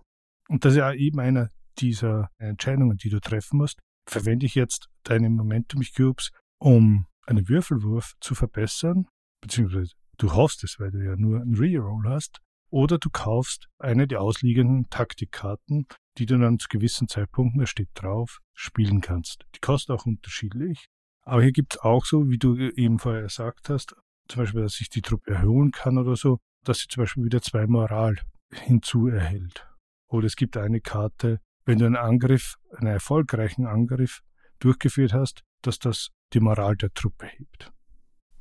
Und 0.50 0.66
das 0.66 0.74
ist 0.74 0.80
ja 0.80 0.92
eben 0.94 1.20
einer 1.20 1.50
dieser 1.78 2.30
Entscheidungen, 2.38 2.98
die 2.98 3.10
du 3.10 3.20
treffen 3.20 3.58
musst. 3.58 3.80
Verwende 4.08 4.46
ich 4.46 4.56
jetzt 4.56 4.88
deine 5.04 5.30
Momentum 5.30 5.82
Cubes, 5.96 6.32
um 6.58 7.06
einen 7.26 7.48
Würfelwurf 7.48 8.16
zu 8.20 8.36
verbessern, 8.36 9.06
beziehungsweise 9.42 9.94
du 10.20 10.34
hoffst 10.34 10.64
es, 10.64 10.80
weil 10.80 10.92
du 10.92 11.04
ja 11.04 11.16
nur 11.16 11.42
einen 11.42 11.56
Reroll 11.56 12.08
hast, 12.08 12.40
oder 12.70 13.00
du 13.00 13.10
kaufst 13.10 13.68
eine 13.80 14.08
der 14.08 14.22
ausliegenden 14.22 14.90
Taktikkarten, 14.90 15.88
die 16.18 16.28
du 16.28 16.38
dann 16.38 16.60
zu 16.60 16.68
gewissen 16.70 17.08
Zeitpunkten, 17.08 17.60
da 17.60 17.66
steht 17.66 17.90
drauf, 17.96 18.40
spielen 18.54 19.02
kannst. 19.02 19.46
Die 19.56 19.60
kosten 19.60 19.94
auch 19.94 20.06
unterschiedlich. 20.06 20.86
Aber 21.24 21.42
hier 21.42 21.52
gibt 21.52 21.76
es 21.76 21.82
auch 21.82 22.06
so, 22.06 22.30
wie 22.30 22.38
du 22.38 22.56
eben 22.58 23.00
vorher 23.00 23.24
gesagt 23.24 23.70
hast, 23.70 23.96
zum 24.28 24.44
Beispiel, 24.44 24.62
dass 24.62 24.80
ich 24.80 24.90
die 24.90 25.02
Truppe 25.02 25.32
erhöhen 25.32 25.72
kann 25.72 25.98
oder 25.98 26.16
so, 26.16 26.40
dass 26.64 26.80
sie 26.80 26.88
zum 26.88 27.04
Beispiel 27.04 27.24
wieder 27.24 27.42
zwei 27.42 27.66
Moral 27.66 28.18
hinzu 28.52 29.08
erhält. 29.08 29.68
Oder 30.08 30.28
es 30.28 30.36
gibt 30.36 30.58
eine 30.58 30.82
Karte, 30.82 31.40
wenn 31.66 31.80
du 31.80 31.86
einen 31.86 31.96
Angriff, 31.96 32.56
einen 32.76 32.88
erfolgreichen 32.88 33.66
Angriff 33.66 34.22
durchgeführt 34.60 35.14
hast, 35.14 35.42
dass 35.62 35.80
das 35.80 36.10
die 36.34 36.40
Moral 36.40 36.76
der 36.76 36.94
Truppe 36.94 37.28
hebt. 37.28 37.72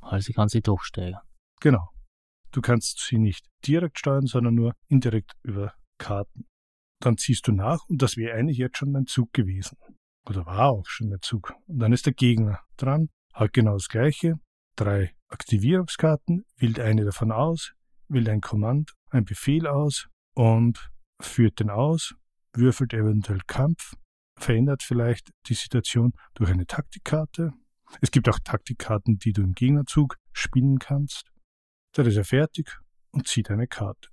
Also 0.01 0.33
kann 0.33 0.49
sie 0.49 0.61
doch 0.61 0.81
steigern. 0.81 1.21
Genau. 1.59 1.89
Du 2.51 2.61
kannst 2.61 2.99
sie 2.99 3.17
nicht 3.17 3.45
direkt 3.65 3.99
steuern, 3.99 4.25
sondern 4.25 4.55
nur 4.55 4.73
indirekt 4.87 5.33
über 5.43 5.73
Karten. 5.97 6.45
Dann 7.01 7.17
ziehst 7.17 7.47
du 7.47 7.51
nach 7.51 7.85
und 7.87 8.01
das 8.01 8.17
wäre 8.17 8.35
eigentlich 8.35 8.57
jetzt 8.57 8.77
schon 8.77 8.93
dein 8.93 9.05
Zug 9.05 9.31
gewesen. 9.33 9.77
Oder 10.27 10.45
war 10.45 10.69
auch 10.69 10.85
schon 10.87 11.09
der 11.09 11.21
Zug. 11.21 11.53
Und 11.67 11.79
dann 11.79 11.93
ist 11.93 12.05
der 12.05 12.13
Gegner 12.13 12.59
dran, 12.77 13.09
hat 13.33 13.53
genau 13.53 13.73
das 13.73 13.87
gleiche. 13.87 14.35
Drei 14.75 15.13
Aktivierungskarten, 15.29 16.45
wählt 16.57 16.79
eine 16.79 17.05
davon 17.05 17.31
aus, 17.31 17.73
wählt 18.07 18.29
ein 18.29 18.41
Kommand, 18.41 18.93
ein 19.09 19.25
Befehl 19.25 19.67
aus 19.67 20.07
und 20.35 20.89
führt 21.21 21.59
den 21.59 21.69
aus, 21.69 22.15
würfelt 22.53 22.93
eventuell 22.93 23.41
Kampf, 23.45 23.95
verändert 24.37 24.83
vielleicht 24.83 25.31
die 25.47 25.53
Situation 25.53 26.13
durch 26.33 26.49
eine 26.49 26.65
Taktikkarte. 26.65 27.51
Es 28.01 28.11
gibt 28.11 28.29
auch 28.29 28.39
Taktikkarten, 28.43 29.17
die 29.17 29.33
du 29.33 29.41
im 29.41 29.53
Gegnerzug 29.53 30.15
spielen 30.31 30.79
kannst. 30.79 31.29
Dann 31.93 32.05
ist 32.05 32.17
er 32.17 32.25
fertig 32.25 32.79
und 33.11 33.27
zieht 33.27 33.49
eine 33.49 33.67
Karte. 33.67 34.09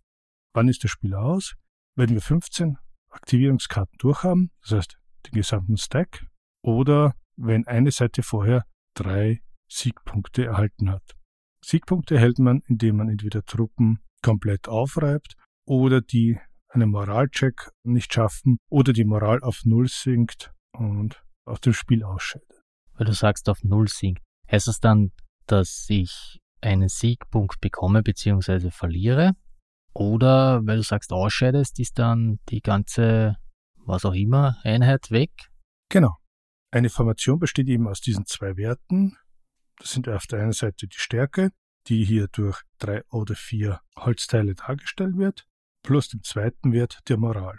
Wann 0.55 0.69
ist 0.69 0.83
das 0.85 0.91
Spiel 0.91 1.15
aus? 1.15 1.55
Wenn 1.95 2.11
wir 2.11 2.21
15 2.21 2.79
Aktivierungskarten 3.11 3.97
durchhaben, 3.99 4.51
das 4.62 4.73
heißt 4.73 4.99
den 5.27 5.33
gesamten 5.33 5.77
Stack, 5.77 6.27
oder 6.62 7.15
wenn 7.37 7.67
eine 7.67 7.91
Seite 7.91 8.23
vorher 8.23 8.65
drei 8.95 9.43
Siegpunkte 9.69 10.47
erhalten 10.47 10.91
hat. 10.91 11.17
Siegpunkte 11.62 12.15
erhält 12.15 12.39
man, 12.39 12.62
indem 12.67 12.97
man 12.97 13.09
entweder 13.09 13.43
Truppen 13.43 13.99
komplett 14.23 14.69
aufreibt 14.69 15.35
oder 15.67 16.01
die 16.01 16.39
einen 16.69 16.91
Moralcheck 16.91 17.71
nicht 17.83 18.12
schaffen 18.12 18.59
oder 18.71 18.93
die 18.93 19.05
Moral 19.05 19.41
auf 19.43 19.65
Null 19.65 19.89
sinkt 19.89 20.53
und 20.73 21.23
aus 21.45 21.61
dem 21.61 21.73
Spiel 21.73 22.05
ausscheidet. 22.05 22.62
Weil 22.95 23.07
du 23.07 23.12
sagst 23.12 23.49
auf 23.49 23.62
Null 23.62 23.89
sinkt. 23.89 24.23
Heißt 24.51 24.69
das 24.69 24.81
dann, 24.81 25.12
dass 25.47 25.87
ich 25.89 26.39
einen 26.61 26.88
Siegpunkt 26.88 27.61
bekomme 27.61 28.03
bzw. 28.03 28.71
verliere? 28.71 29.33
Oder 29.92 30.61
weil 30.66 30.77
du 30.77 30.83
sagst 30.83 31.12
ausscheidest, 31.12 31.79
ist 31.81 31.99
dann 31.99 32.38
die 32.51 32.61
ganze, 32.61 33.37
was 33.77 34.05
auch 34.05 34.14
immer, 34.14 34.59
Einheit 34.62 35.11
weg? 35.11 35.31
Genau. 35.88 36.16
Eine 36.71 36.90
Formation 36.90 37.38
besteht 37.38 37.69
eben 37.69 37.88
aus 37.88 38.01
diesen 38.01 38.27
zwei 38.27 38.57
Werten. 38.57 39.16
Das 39.79 39.92
sind 39.92 40.09
auf 40.09 40.27
der 40.27 40.42
einen 40.42 40.53
Seite 40.53 40.87
die 40.87 40.99
Stärke, 40.99 41.51
die 41.87 42.05
hier 42.05 42.29
durch 42.29 42.61
drei 42.79 43.03
oder 43.11 43.35
vier 43.35 43.81
Holzteile 43.97 44.55
dargestellt 44.55 45.16
wird, 45.16 45.47
plus 45.83 46.09
dem 46.09 46.23
zweiten 46.23 46.73
Wert 46.73 47.01
der 47.09 47.16
Moral. 47.16 47.59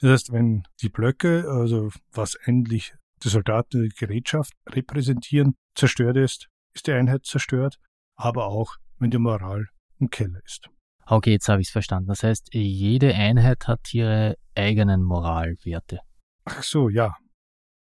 Das 0.00 0.10
heißt, 0.10 0.32
wenn 0.32 0.64
die 0.80 0.88
Blöcke, 0.88 1.44
also 1.48 1.90
was 2.10 2.34
endlich 2.34 2.94
die 3.22 3.28
Soldaten 3.28 3.82
die 3.82 3.88
Gerätschaft 3.90 4.54
repräsentieren, 4.66 5.54
zerstört 5.74 6.16
ist, 6.16 6.48
ist 6.72 6.86
die 6.86 6.92
Einheit 6.92 7.26
zerstört, 7.26 7.78
aber 8.20 8.46
auch 8.46 8.76
wenn 8.98 9.10
die 9.10 9.18
Moral 9.18 9.66
im 9.98 10.10
Keller 10.10 10.40
ist. 10.44 10.68
Okay, 11.06 11.32
jetzt 11.32 11.48
habe 11.48 11.60
ich 11.60 11.68
es 11.68 11.72
verstanden. 11.72 12.08
Das 12.08 12.22
heißt, 12.22 12.50
jede 12.52 13.14
Einheit 13.14 13.66
hat 13.66 13.92
ihre 13.92 14.36
eigenen 14.54 15.02
Moralwerte. 15.02 16.00
Ach 16.44 16.62
so, 16.62 16.88
ja. 16.88 17.16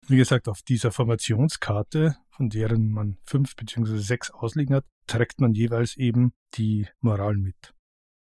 Wie 0.08 0.18
gesagt, 0.18 0.48
auf 0.48 0.62
dieser 0.64 0.92
Formationskarte, 0.92 2.16
von 2.32 2.50
deren 2.50 2.90
man 2.90 3.18
fünf 3.24 3.56
bzw. 3.56 3.98
sechs 3.98 4.32
ausliegen 4.32 4.76
hat, 4.76 4.86
trägt 5.06 5.40
man 5.40 5.54
jeweils 5.54 5.96
eben 5.98 6.32
die 6.56 6.88
Moral 7.02 7.36
mit. 7.36 7.74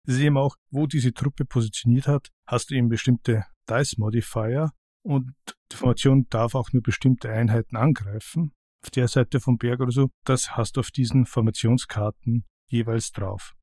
Das 0.05 0.17
ist 0.17 0.21
eben 0.21 0.37
auch, 0.37 0.57
wo 0.71 0.87
diese 0.87 1.15
Truppe 1.15 1.45
positioniert 1.45 2.09
hat, 2.09 2.29
hast 2.47 2.71
du 2.71 2.75
eben 2.75 2.89
bestimmte 2.89 3.45
Dice-Modifier 3.71 4.73
und 5.03 5.33
die 5.73 5.77
Formation 5.77 6.27
darf 6.31 6.55
auch 6.55 6.73
nur 6.73 6.83
bestimmte 6.83 7.31
Einheiten 7.31 7.77
angreifen. 7.77 8.53
Auf 8.83 8.91
der 8.91 9.09
Seite 9.09 9.41
vom 9.41 9.59
Berg 9.59 9.81
oder 9.81 9.91
so, 9.91 10.11
das 10.25 10.57
hast 10.57 10.77
du 10.77 10.81
auf 10.81 10.91
diesen 10.91 11.27
Formationskarten 11.27 12.45
jeweils 12.69 13.11
drauf. 13.13 13.55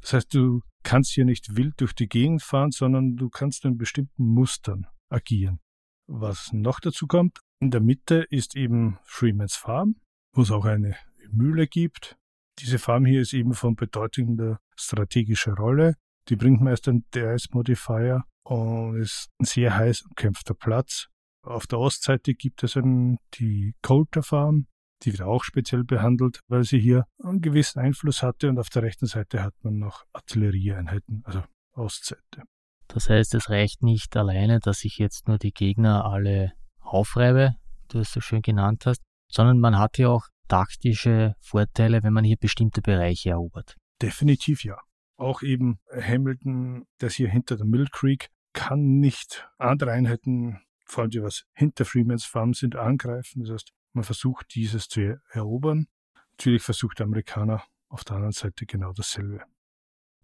Das 0.00 0.14
heißt, 0.14 0.34
du 0.34 0.62
kannst 0.82 1.12
hier 1.12 1.24
nicht 1.24 1.56
wild 1.56 1.80
durch 1.80 1.94
die 1.94 2.08
Gegend 2.08 2.42
fahren, 2.42 2.70
sondern 2.70 3.16
du 3.16 3.28
kannst 3.28 3.64
in 3.64 3.76
bestimmten 3.76 4.24
Mustern 4.24 4.86
agieren. 5.08 5.60
Was 6.08 6.52
noch 6.52 6.80
dazu 6.80 7.06
kommt, 7.06 7.38
in 7.60 7.70
der 7.70 7.80
Mitte 7.80 8.26
ist 8.28 8.56
eben 8.56 8.98
Freeman's 9.04 9.54
Farm, 9.54 9.96
wo 10.34 10.42
es 10.42 10.50
auch 10.50 10.64
eine 10.64 10.96
Mühle 11.30 11.66
gibt. 11.66 12.16
Diese 12.58 12.78
Farm 12.78 13.04
hier 13.04 13.20
ist 13.20 13.32
eben 13.32 13.54
von 13.54 13.76
bedeutender 13.76 14.58
strategischer 14.76 15.54
Rolle. 15.54 15.96
Die 16.28 16.36
bringt 16.36 16.60
meist 16.60 16.88
einen 16.88 17.04
DS-Modifier 17.14 18.24
und 18.44 19.00
ist 19.00 19.30
ein 19.38 19.44
sehr 19.44 19.76
heiß 19.76 20.02
umkämpfter 20.02 20.54
Platz. 20.54 21.08
Auf 21.42 21.66
der 21.66 21.80
Ostseite 21.80 22.34
gibt 22.34 22.62
es 22.62 22.76
einen, 22.76 23.18
die 23.34 23.74
Coulter 23.82 24.22
Farm, 24.22 24.66
die 25.02 25.12
wird 25.12 25.22
auch 25.22 25.42
speziell 25.42 25.84
behandelt, 25.84 26.40
weil 26.48 26.62
sie 26.62 26.78
hier 26.78 27.06
einen 27.22 27.40
gewissen 27.40 27.80
Einfluss 27.80 28.22
hatte 28.22 28.48
und 28.48 28.58
auf 28.58 28.68
der 28.68 28.82
rechten 28.82 29.06
Seite 29.06 29.42
hat 29.42 29.54
man 29.62 29.78
noch 29.78 30.04
Artillerieeinheiten, 30.12 31.22
also 31.24 31.42
Ostseite. 31.72 32.44
Das 32.86 33.08
heißt, 33.08 33.34
es 33.34 33.50
reicht 33.50 33.82
nicht 33.82 34.16
alleine, 34.16 34.60
dass 34.60 34.84
ich 34.84 34.98
jetzt 34.98 35.26
nur 35.26 35.38
die 35.38 35.52
Gegner 35.52 36.04
alle 36.04 36.52
aufreibe, 36.78 37.56
du 37.88 38.00
es 38.00 38.12
so 38.12 38.20
schön 38.20 38.42
genannt 38.42 38.86
hast, 38.86 39.02
sondern 39.28 39.58
man 39.58 39.78
hat 39.78 39.98
ja 39.98 40.08
auch 40.08 40.28
taktische 40.48 41.34
Vorteile, 41.40 42.02
wenn 42.02 42.12
man 42.12 42.24
hier 42.24 42.36
bestimmte 42.36 42.82
Bereiche 42.82 43.30
erobert. 43.30 43.76
Definitiv 44.00 44.64
ja. 44.64 44.78
Auch 45.16 45.42
eben 45.42 45.78
Hamilton, 45.90 46.84
das 46.98 47.14
hier 47.14 47.28
hinter 47.28 47.56
der 47.56 47.66
Mill 47.66 47.88
Creek, 47.90 48.28
kann 48.52 48.98
nicht 48.98 49.48
andere 49.58 49.92
Einheiten, 49.92 50.60
vor 50.92 51.02
allem 51.02 51.10
die 51.10 51.22
was 51.22 51.44
hinter 51.54 51.84
Freeman's 51.84 52.24
Farm 52.24 52.54
sind, 52.54 52.76
angreifen. 52.76 53.42
Das 53.42 53.54
heißt, 53.54 53.72
man 53.92 54.04
versucht 54.04 54.54
dieses 54.54 54.88
zu 54.88 55.20
erobern. 55.30 55.86
Natürlich 56.32 56.62
versucht 56.62 56.98
der 56.98 57.06
Amerikaner 57.06 57.64
auf 57.88 58.04
der 58.04 58.16
anderen 58.16 58.32
Seite 58.32 58.66
genau 58.66 58.92
dasselbe. 58.92 59.42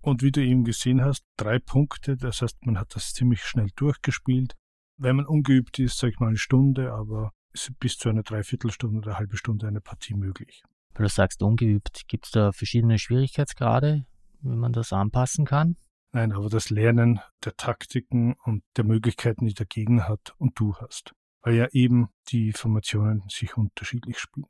Und 0.01 0.23
wie 0.23 0.31
du 0.31 0.43
eben 0.43 0.65
gesehen 0.65 1.03
hast, 1.03 1.25
drei 1.37 1.59
Punkte, 1.59 2.17
das 2.17 2.41
heißt, 2.41 2.65
man 2.65 2.79
hat 2.79 2.95
das 2.95 3.13
ziemlich 3.13 3.43
schnell 3.43 3.69
durchgespielt. 3.77 4.55
Wenn 4.97 5.17
man 5.17 5.27
ungeübt 5.27 5.79
ist, 5.79 5.99
sag 5.99 6.11
ich 6.11 6.21
mal 6.21 6.29
eine 6.29 6.39
Stunde, 6.39 6.93
aber 6.93 7.33
ist 7.53 7.79
bis 7.79 7.97
zu 7.97 8.09
einer 8.09 8.23
Dreiviertelstunde 8.23 8.99
oder 8.99 9.11
eine 9.11 9.19
halbe 9.19 9.37
Stunde 9.37 9.67
eine 9.67 9.81
Partie 9.81 10.15
möglich. 10.15 10.63
Weil 10.95 11.05
du 11.05 11.11
sagst 11.11 11.43
ungeübt, 11.43 12.03
gibt 12.09 12.27
es 12.27 12.31
da 12.33 12.53
verschiedene 12.53 12.99
Schwierigkeitsgrade, 12.99 14.07
wie 14.41 14.57
man 14.57 14.73
das 14.73 14.93
anpassen 14.93 15.45
kann? 15.45 15.77
Nein, 16.13 16.33
aber 16.33 16.49
das 16.49 16.71
Lernen 16.71 17.21
der 17.45 17.57
Taktiken 17.57 18.35
und 18.45 18.63
der 18.77 18.85
Möglichkeiten, 18.85 19.47
die 19.47 19.55
der 19.55 19.67
Gegner 19.67 20.09
hat 20.09 20.35
und 20.39 20.59
du 20.59 20.75
hast. 20.77 21.15
Weil 21.43 21.55
ja 21.55 21.69
eben 21.73 22.09
die 22.29 22.53
Formationen 22.53 23.23
sich 23.29 23.57
unterschiedlich 23.57 24.19
spielen. 24.19 24.47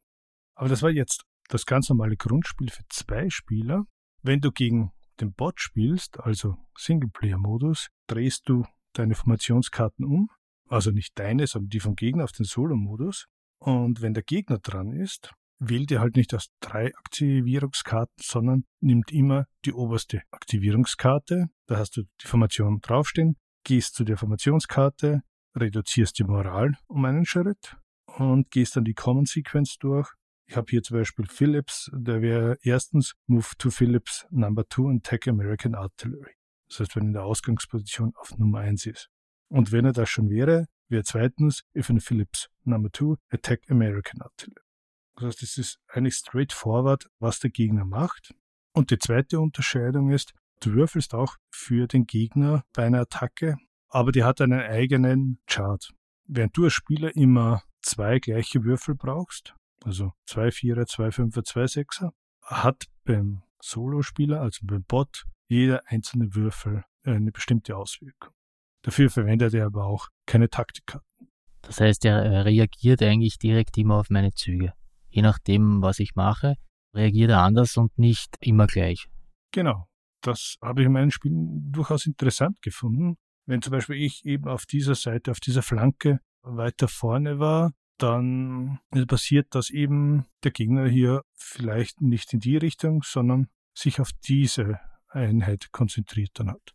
Aber 0.54 0.68
das 0.68 0.82
war 0.82 0.90
jetzt 0.90 1.24
das 1.48 1.66
ganz 1.66 1.88
normale 1.88 2.16
Grundspiel 2.16 2.70
für 2.70 2.84
zwei 2.88 3.28
Spieler. 3.30 3.84
Wenn 4.22 4.40
du 4.40 4.52
gegen 4.52 4.92
den 5.20 5.32
Bot 5.32 5.60
spielst, 5.60 6.20
also 6.20 6.56
Singleplayer-Modus, 6.76 7.88
drehst 8.06 8.48
du 8.48 8.64
deine 8.92 9.14
Formationskarten 9.14 10.04
um. 10.04 10.30
Also 10.68 10.90
nicht 10.90 11.18
deine, 11.18 11.46
sondern 11.46 11.70
die 11.70 11.80
vom 11.80 11.96
Gegner 11.96 12.24
auf 12.24 12.32
den 12.32 12.44
Solo-Modus. 12.44 13.26
Und 13.58 14.00
wenn 14.00 14.14
der 14.14 14.22
Gegner 14.22 14.58
dran 14.58 14.92
ist, 14.92 15.32
wählt 15.58 15.90
ihr 15.90 16.00
halt 16.00 16.16
nicht 16.16 16.34
aus 16.34 16.48
drei 16.60 16.94
Aktivierungskarten, 16.94 18.14
sondern 18.20 18.64
nimmt 18.80 19.12
immer 19.12 19.46
die 19.64 19.72
oberste 19.72 20.22
Aktivierungskarte. 20.30 21.46
Da 21.66 21.76
hast 21.76 21.96
du 21.96 22.02
die 22.22 22.26
Formation 22.26 22.80
draufstehen, 22.80 23.36
gehst 23.64 23.94
zu 23.94 24.04
der 24.04 24.16
Formationskarte, 24.16 25.22
reduzierst 25.56 26.18
die 26.18 26.24
Moral 26.24 26.72
um 26.86 27.04
einen 27.04 27.26
Schritt 27.26 27.76
und 28.06 28.50
gehst 28.50 28.76
dann 28.76 28.84
die 28.84 28.94
Common 28.94 29.26
Sequence 29.26 29.78
durch. 29.78 30.10
Ich 30.46 30.56
habe 30.56 30.66
hier 30.70 30.82
zum 30.82 30.96
Beispiel 30.96 31.26
Phillips, 31.26 31.90
der 31.92 32.22
wäre 32.22 32.56
erstens 32.62 33.14
Move 33.26 33.48
to 33.58 33.70
Phillips 33.70 34.26
Number 34.30 34.64
2 34.68 34.90
and 34.90 35.04
Take 35.04 35.28
American 35.28 35.74
Artillery. 35.74 36.32
Das 36.68 36.80
heißt, 36.80 36.96
wenn 36.96 37.08
in 37.08 37.12
der 37.12 37.24
Ausgangsposition 37.24 38.12
auf 38.16 38.36
Nummer 38.38 38.60
1 38.60 38.86
ist. 38.86 39.10
Und 39.48 39.72
wenn 39.72 39.84
er 39.84 39.92
das 39.92 40.08
schon 40.08 40.30
wäre, 40.30 40.66
wäre 40.88 41.04
zweitens, 41.04 41.64
if 41.74 41.90
in 41.90 42.00
Phillips 42.00 42.48
Number 42.64 42.90
2, 42.92 43.16
Attack 43.30 43.70
American 43.70 44.22
Artillery. 44.22 44.67
Das 45.18 45.28
heißt, 45.28 45.42
es 45.42 45.58
ist 45.58 45.80
eigentlich 45.88 46.14
straightforward, 46.14 47.08
was 47.18 47.40
der 47.40 47.50
Gegner 47.50 47.84
macht. 47.84 48.34
Und 48.72 48.90
die 48.90 48.98
zweite 48.98 49.40
Unterscheidung 49.40 50.10
ist, 50.10 50.32
du 50.60 50.72
würfelst 50.72 51.14
auch 51.14 51.36
für 51.50 51.86
den 51.86 52.06
Gegner 52.06 52.64
bei 52.72 52.84
einer 52.84 53.00
Attacke 53.00 53.56
aber 53.88 54.12
die 54.12 54.24
hat 54.24 54.40
einen 54.40 54.60
eigenen 54.60 55.38
Chart. 55.46 55.90
Während 56.26 56.56
du 56.56 56.64
als 56.64 56.74
Spieler 56.74 57.14
immer 57.16 57.62
zwei 57.82 58.18
gleiche 58.18 58.64
Würfel 58.64 58.94
brauchst, 58.94 59.54
also 59.84 60.12
zwei 60.26 60.50
Vierer, 60.50 60.86
zwei 60.86 61.10
Fünfer, 61.10 61.44
zwei 61.44 61.66
Sechser, 61.66 62.12
hat 62.42 62.84
beim 63.04 63.42
Solospieler, 63.62 64.40
also 64.40 64.60
beim 64.64 64.84
Bot, 64.84 65.24
jeder 65.48 65.82
einzelne 65.86 66.34
Würfel 66.34 66.84
eine 67.04 67.32
bestimmte 67.32 67.76
Auswirkung. 67.76 68.34
Dafür 68.82 69.10
verwendet 69.10 69.54
er 69.54 69.66
aber 69.66 69.86
auch 69.86 70.08
keine 70.26 70.50
Taktikkarten. 70.50 71.06
Das 71.62 71.80
heißt, 71.80 72.04
er 72.04 72.44
reagiert 72.44 73.02
eigentlich 73.02 73.38
direkt 73.38 73.76
immer 73.78 73.96
auf 73.96 74.10
meine 74.10 74.32
Züge. 74.32 74.74
Je 75.08 75.22
nachdem, 75.22 75.82
was 75.82 75.98
ich 75.98 76.14
mache, 76.14 76.54
reagiert 76.94 77.30
er 77.30 77.42
anders 77.42 77.76
und 77.76 77.98
nicht 77.98 78.36
immer 78.40 78.66
gleich. 78.66 79.08
Genau. 79.52 79.86
Das 80.20 80.56
habe 80.60 80.80
ich 80.80 80.86
in 80.86 80.92
meinen 80.92 81.10
Spielen 81.10 81.70
durchaus 81.70 82.06
interessant 82.06 82.60
gefunden. 82.60 83.16
Wenn 83.46 83.62
zum 83.62 83.70
Beispiel 83.70 83.96
ich 83.96 84.24
eben 84.24 84.48
auf 84.48 84.66
dieser 84.66 84.94
Seite, 84.94 85.30
auf 85.30 85.40
dieser 85.40 85.62
Flanke 85.62 86.18
weiter 86.42 86.88
vorne 86.88 87.38
war, 87.38 87.72
dann 87.98 88.78
passiert, 89.06 89.54
dass 89.54 89.70
eben 89.70 90.26
der 90.44 90.50
Gegner 90.50 90.88
hier 90.88 91.22
vielleicht 91.34 92.00
nicht 92.00 92.32
in 92.32 92.40
die 92.40 92.56
Richtung, 92.56 93.02
sondern 93.04 93.48
sich 93.74 94.00
auf 94.00 94.10
diese 94.26 94.78
Einheit 95.08 95.70
konzentriert 95.72 96.30
dann 96.34 96.50
hat. 96.50 96.74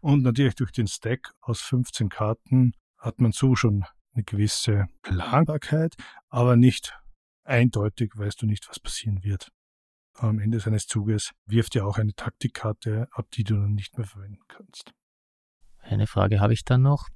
Und 0.00 0.22
natürlich 0.22 0.54
durch 0.54 0.72
den 0.72 0.86
Stack 0.86 1.32
aus 1.40 1.60
15 1.60 2.08
Karten 2.08 2.72
hat 2.98 3.20
man 3.20 3.32
so 3.32 3.54
schon 3.54 3.84
eine 4.14 4.24
gewisse 4.24 4.86
Planbarkeit, 5.02 5.94
aber 6.28 6.56
nicht 6.56 6.98
eindeutig 7.48 8.12
weißt 8.14 8.42
du 8.42 8.46
nicht, 8.46 8.68
was 8.68 8.78
passieren 8.78 9.24
wird. 9.24 9.50
Am 10.14 10.38
Ende 10.38 10.60
seines 10.60 10.86
Zuges 10.86 11.32
wirft 11.46 11.76
er 11.76 11.86
auch 11.86 11.98
eine 11.98 12.12
Taktikkarte 12.12 13.08
ab, 13.12 13.26
die 13.32 13.44
du 13.44 13.54
dann 13.54 13.74
nicht 13.74 13.96
mehr 13.96 14.06
verwenden 14.06 14.42
kannst. 14.48 14.92
Eine 15.78 16.06
Frage 16.06 16.40
habe 16.40 16.52
ich 16.52 16.64
dann 16.64 16.82
noch. 16.82 17.08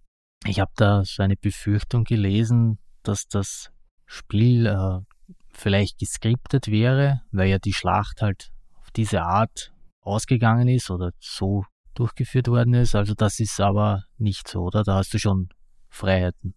Ich 0.44 0.60
habe 0.60 0.72
da 0.76 1.04
so 1.04 1.22
eine 1.22 1.36
Befürchtung 1.36 2.04
gelesen, 2.04 2.78
dass 3.02 3.26
das 3.26 3.70
Spiel 4.06 4.66
äh, 4.66 5.00
vielleicht 5.52 5.98
geskriptet 5.98 6.68
wäre, 6.68 7.22
weil 7.30 7.48
ja 7.48 7.58
die 7.58 7.72
Schlacht 7.72 8.22
halt 8.22 8.50
auf 8.74 8.90
diese 8.92 9.22
Art 9.22 9.72
ausgegangen 10.00 10.68
ist 10.68 10.90
oder 10.90 11.12
so 11.20 11.64
durchgeführt 11.94 12.48
worden 12.48 12.74
ist. 12.74 12.94
Also 12.94 13.14
das 13.14 13.38
ist 13.40 13.60
aber 13.60 14.04
nicht 14.16 14.48
so, 14.48 14.62
oder? 14.62 14.82
Da 14.82 14.96
hast 14.96 15.12
du 15.14 15.18
schon 15.18 15.48
Freiheiten. 15.88 16.54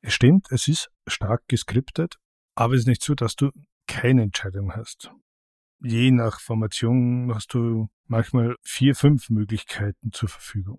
Es 0.00 0.14
stimmt, 0.14 0.46
es 0.50 0.66
ist 0.66 0.90
stark 1.06 1.42
geskriptet, 1.46 2.16
aber 2.60 2.74
es 2.74 2.80
ist 2.80 2.88
nicht 2.88 3.02
so, 3.02 3.14
dass 3.14 3.36
du 3.36 3.50
keine 3.86 4.22
Entscheidung 4.22 4.74
hast. 4.74 5.10
Je 5.82 6.10
nach 6.10 6.40
Formation 6.40 7.32
hast 7.34 7.54
du 7.54 7.88
manchmal 8.04 8.56
vier, 8.60 8.94
fünf 8.94 9.30
Möglichkeiten 9.30 10.12
zur 10.12 10.28
Verfügung. 10.28 10.78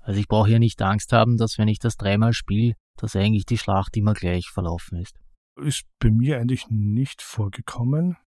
Also 0.00 0.20
ich 0.20 0.28
brauche 0.28 0.50
ja 0.50 0.58
nicht 0.58 0.82
Angst 0.82 1.14
haben, 1.14 1.38
dass 1.38 1.56
wenn 1.56 1.66
ich 1.66 1.78
das 1.78 1.96
dreimal 1.96 2.34
spiele, 2.34 2.74
dass 2.98 3.16
eigentlich 3.16 3.46
die 3.46 3.56
Schlacht 3.56 3.96
immer 3.96 4.12
gleich 4.12 4.50
verlaufen 4.50 4.98
ist. 4.98 5.18
Ist 5.56 5.84
bei 5.98 6.10
mir 6.10 6.38
eigentlich 6.38 6.66
nicht 6.68 7.22
vorgekommen. 7.22 8.18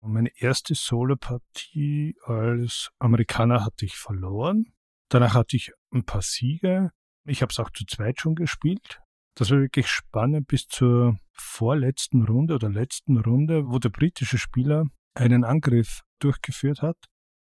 Meine 0.00 0.30
erste 0.38 0.74
Solo-Partie 0.74 2.16
als 2.24 2.88
Amerikaner 2.98 3.66
hatte 3.66 3.84
ich 3.84 3.96
verloren. 3.96 4.72
Danach 5.10 5.34
hatte 5.34 5.56
ich 5.56 5.72
ein 5.92 6.06
paar 6.06 6.22
Siege. 6.22 6.90
Ich 7.26 7.42
habe 7.42 7.50
es 7.52 7.58
auch 7.58 7.70
zu 7.70 7.84
zweit 7.84 8.18
schon 8.18 8.34
gespielt. 8.34 9.02
Das 9.36 9.50
war 9.50 9.58
wirklich 9.60 9.86
spannend 9.88 10.48
bis 10.48 10.66
zur 10.66 11.18
vorletzten 11.32 12.24
Runde 12.24 12.54
oder 12.54 12.70
letzten 12.70 13.18
Runde, 13.18 13.66
wo 13.66 13.78
der 13.78 13.90
britische 13.90 14.38
Spieler 14.38 14.84
einen 15.14 15.44
Angriff 15.44 16.00
durchgeführt 16.20 16.80
hat. 16.80 16.96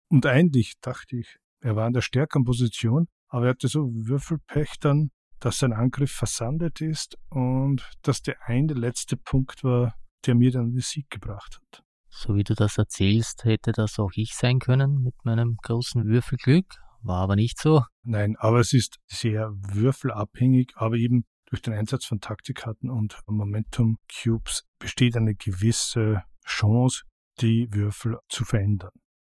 Und 0.10 0.26
eigentlich 0.26 0.76
dachte 0.80 1.18
ich, 1.18 1.38
er 1.60 1.76
war 1.76 1.88
in 1.88 1.94
der 1.94 2.02
stärkeren 2.02 2.46
Position, 2.46 3.08
aber 3.28 3.46
er 3.46 3.50
hatte 3.52 3.68
so 3.68 3.89
Würfelpech 3.94 4.80
dann, 4.80 5.12
dass 5.42 5.58
sein 5.58 5.74
Angriff 5.74 6.12
versandet 6.12 6.80
ist 6.80 7.18
und 7.30 7.89
dass 8.04 8.22
der 8.22 8.38
eine 8.46 8.74
letzte 8.74 9.18
Punkt 9.18 9.64
war, 9.66 9.94
der 10.26 10.36
mir 10.36 10.52
dann 10.52 10.72
den 10.72 10.80
Sieg 10.80 11.10
gebracht 11.10 11.60
hat. 11.60 11.84
So 12.10 12.36
wie 12.36 12.44
du 12.44 12.54
das 12.54 12.78
erzählst, 12.78 13.44
hätte 13.44 13.74
das 13.74 14.00
auch 14.00 14.12
ich 14.16 14.34
sein 14.34 14.60
können 14.60 15.02
mit 15.02 15.16
meinem 15.26 15.58
großen 15.62 16.06
Würfelglück, 16.06 16.66
war 17.02 17.22
aber 17.22 17.36
nicht 17.36 17.60
so. 17.60 17.84
Nein, 18.04 18.36
aber 18.38 18.60
es 18.60 18.72
ist 18.72 18.98
sehr 19.08 19.52
würfelabhängig, 19.54 20.74
aber 20.76 20.96
eben 20.96 21.26
durch 21.52 21.62
den 21.62 21.74
Einsatz 21.74 22.06
von 22.06 22.20
Taktikkarten 22.20 22.89
und 22.89 23.20
Momentum 23.28 23.97
Cubes 24.12 24.64
besteht 24.80 25.16
eine 25.16 25.36
gewisse 25.36 26.24
Chance, 26.45 27.04
die 27.39 27.68
Würfel 27.72 28.18
zu 28.30 28.45
verändern. 28.45 28.91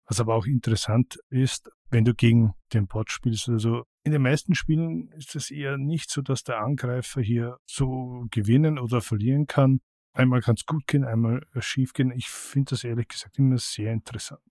Was 0.08 0.20
aber 0.20 0.36
auch 0.36 0.46
interessant 0.46 1.18
ist, 1.30 1.70
wenn 1.90 2.06
du 2.06 2.14
gegen 2.14 2.54
den 2.72 2.88
Bot 2.88 3.12
spielst 3.12 3.50
also 3.50 3.84
in 4.06 4.12
den 4.12 4.22
meisten 4.22 4.54
Spielen 4.54 5.08
ist 5.14 5.36
es 5.36 5.50
eher 5.50 5.78
nicht 5.78 6.10
so, 6.10 6.22
dass 6.22 6.44
der 6.44 6.60
Angreifer 6.60 7.22
hier 7.22 7.58
so 7.66 8.26
gewinnen 8.32 8.78
oder 8.78 9.02
verlieren 9.02 9.48
kann. 9.48 9.80
Einmal 10.14 10.42
kann 10.42 10.56
es 10.56 10.66
gut 10.66 10.86
gehen, 10.88 11.06
einmal 11.06 11.42
schief 11.60 11.94
gehen. 11.94 12.12
Ich 12.12 12.28
finde 12.28 12.72
das 12.72 12.84
ehrlich 12.84 13.08
gesagt 13.08 13.40
immer 13.40 13.58
sehr 13.58 13.94
interessant. 13.94 14.42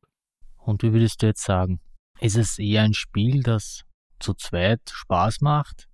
Und 0.56 0.82
wie 0.82 0.92
würdest 0.92 1.22
du 1.22 1.26
jetzt 1.26 1.44
sagen? 1.44 1.80
Ist 2.18 2.36
es 2.36 2.58
eher 2.58 2.82
ein 2.82 2.94
Spiel, 2.94 3.42
das 3.42 3.82
zu 4.20 4.32
zweit 4.34 4.80
Spaß 4.90 5.42
macht, 5.42 5.88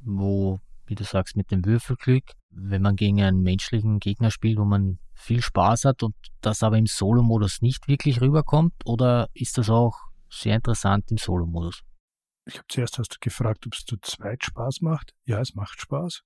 wo, 0.00 0.58
wie 0.86 0.94
du 0.94 1.04
sagst, 1.04 1.36
mit 1.36 1.50
dem 1.50 1.64
Würfelglück, 1.64 2.24
wenn 2.50 2.82
man 2.82 2.96
gegen 2.96 3.22
einen 3.22 3.42
menschlichen 3.42 3.98
Gegner 3.98 4.30
spielt, 4.30 4.58
wo 4.58 4.64
man 4.64 4.98
viel 5.14 5.42
Spaß 5.42 5.84
hat 5.84 6.02
und 6.02 6.14
das 6.40 6.62
aber 6.62 6.78
im 6.78 6.86
Solo-Modus 6.86 7.62
nicht 7.62 7.88
wirklich 7.88 8.20
rüberkommt? 8.20 8.74
Oder 8.84 9.28
ist 9.34 9.58
das 9.58 9.70
auch 9.70 9.96
sehr 10.28 10.56
interessant 10.56 11.10
im 11.10 11.18
Solo-Modus? 11.18 11.82
Ich 12.46 12.56
habe 12.56 12.66
zuerst 12.68 12.98
hast 12.98 13.14
du 13.14 13.18
gefragt, 13.20 13.66
ob 13.66 13.74
es 13.74 13.84
zu 13.84 13.96
zweit 14.02 14.44
Spaß 14.44 14.82
macht. 14.82 15.12
Ja, 15.24 15.40
es 15.40 15.54
macht 15.54 15.80
Spaß. 15.80 16.22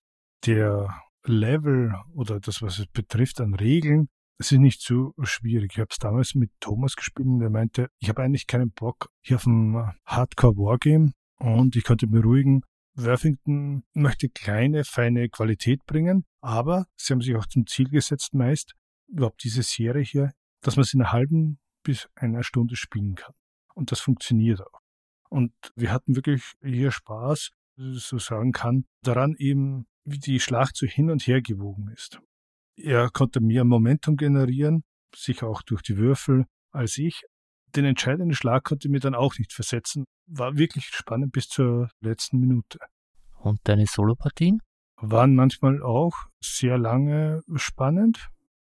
Der 0.46 0.88
Level 1.24 1.94
oder 2.14 2.40
das, 2.40 2.62
was 2.62 2.78
es 2.78 2.86
betrifft 2.86 3.40
an 3.40 3.54
Regeln, 3.54 4.08
ist 4.38 4.52
nicht 4.52 4.80
so 4.80 5.14
schwierig. 5.22 5.72
Ich 5.72 5.78
habe 5.78 5.88
es 5.90 5.98
damals 5.98 6.34
mit 6.34 6.50
Thomas 6.60 6.94
gespielt 6.94 7.28
und 7.28 7.40
er 7.42 7.50
meinte, 7.50 7.88
ich 7.98 8.08
habe 8.08 8.22
eigentlich 8.22 8.46
keinen 8.46 8.70
Bock 8.70 9.10
hier 9.20 9.36
auf 9.36 9.46
ein 9.46 9.92
Hardcore-Wargame 10.06 11.12
und 11.38 11.76
ich 11.76 11.84
konnte 11.84 12.06
beruhigen, 12.06 12.62
Worthington 12.98 13.84
möchte 13.94 14.28
kleine, 14.28 14.84
feine 14.84 15.28
Qualität 15.28 15.84
bringen, 15.86 16.24
aber 16.40 16.86
sie 16.96 17.12
haben 17.12 17.20
sich 17.20 17.36
auch 17.36 17.46
zum 17.46 17.66
Ziel 17.66 17.88
gesetzt, 17.88 18.34
meist 18.34 18.74
überhaupt 19.06 19.42
diese 19.44 19.62
Serie 19.62 20.02
hier, 20.02 20.32
dass 20.60 20.76
man 20.76 20.84
sie 20.84 20.96
in 20.96 21.02
einer 21.02 21.12
halben 21.12 21.60
bis 21.84 22.08
einer 22.16 22.42
Stunde 22.42 22.76
spielen 22.76 23.14
kann. 23.14 23.34
Und 23.74 23.92
das 23.92 24.00
funktioniert 24.00 24.60
auch. 24.60 24.80
Und 25.30 25.52
wir 25.76 25.92
hatten 25.92 26.16
wirklich 26.16 26.42
hier 26.62 26.90
Spaß, 26.90 27.50
so 27.76 28.18
sagen 28.18 28.52
kann, 28.52 28.86
daran 29.02 29.36
eben, 29.38 29.86
wie 30.04 30.18
die 30.18 30.40
Schlacht 30.40 30.76
so 30.76 30.86
hin 30.86 31.10
und 31.10 31.26
her 31.26 31.40
gewogen 31.40 31.88
ist. 31.88 32.20
Er 32.76 33.10
konnte 33.10 33.40
mehr 33.40 33.64
Momentum 33.64 34.16
generieren, 34.16 34.82
sicher 35.14 35.46
auch 35.46 35.62
durch 35.62 35.82
die 35.82 35.96
Würfel, 35.96 36.46
als 36.72 36.98
ich. 36.98 37.22
Den 37.74 37.84
entscheidenden 37.84 38.34
Schlag 38.34 38.64
konnte 38.64 38.88
mir 38.88 39.00
dann 39.00 39.14
auch 39.14 39.36
nicht 39.38 39.52
versetzen. 39.52 40.04
War 40.26 40.56
wirklich 40.56 40.86
spannend 40.86 41.32
bis 41.32 41.48
zur 41.48 41.90
letzten 42.00 42.38
Minute. 42.38 42.78
Und 43.36 43.60
deine 43.64 43.86
Solopartien? 43.86 44.60
Waren 44.96 45.34
manchmal 45.34 45.82
auch 45.82 46.14
sehr 46.40 46.76
lange 46.76 47.42
spannend 47.54 48.28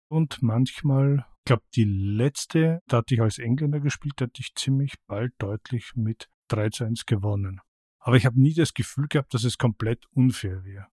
und 0.07 0.41
manchmal, 0.41 1.25
ich 1.39 1.45
glaube, 1.45 1.63
die 1.73 1.85
letzte, 1.85 2.81
da 2.87 2.97
hatte 2.97 3.15
ich 3.15 3.21
als 3.21 3.39
Engländer 3.39 3.79
gespielt, 3.79 4.15
da 4.17 4.25
hatte 4.25 4.41
ich 4.41 4.53
ziemlich 4.55 4.95
bald 5.07 5.33
deutlich 5.39 5.93
mit 5.95 6.29
3 6.49 6.69
zu 6.69 6.83
1 6.83 7.05
gewonnen. 7.05 7.61
Aber 7.99 8.17
ich 8.17 8.25
habe 8.25 8.39
nie 8.39 8.53
das 8.53 8.73
Gefühl 8.73 9.07
gehabt, 9.07 9.33
dass 9.33 9.45
es 9.45 9.57
komplett 9.57 10.05
unfair 10.11 10.63
wäre. 10.63 10.87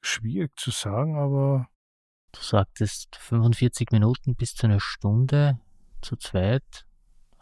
Schwierig 0.00 0.58
zu 0.58 0.70
sagen, 0.70 1.16
aber. 1.16 1.68
Du 2.32 2.40
sagtest 2.40 3.16
45 3.16 3.90
Minuten 3.90 4.36
bis 4.36 4.54
zu 4.54 4.66
einer 4.66 4.80
Stunde 4.80 5.60
zu 6.00 6.16
zweit. 6.16 6.86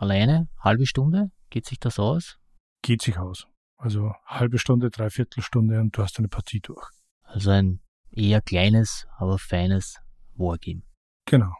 Alleine? 0.01 0.49
Halbe 0.59 0.87
Stunde? 0.87 1.31
Geht 1.51 1.67
sich 1.67 1.79
das 1.79 1.99
aus? 1.99 2.39
Geht 2.81 3.03
sich 3.03 3.19
aus. 3.19 3.47
Also 3.77 4.15
halbe 4.25 4.59
Stunde, 4.59 4.89
dreiviertel 4.89 5.43
Stunde 5.43 5.79
und 5.79 5.95
du 5.95 6.03
hast 6.03 6.17
eine 6.17 6.29
Partie 6.29 6.61
durch. 6.61 6.89
Also 7.23 7.51
ein 7.51 7.83
eher 8.11 8.41
kleines, 8.41 9.07
aber 9.19 9.39
feines 9.39 10.01
Wargame. 10.37 10.85
Genau. 11.27 11.53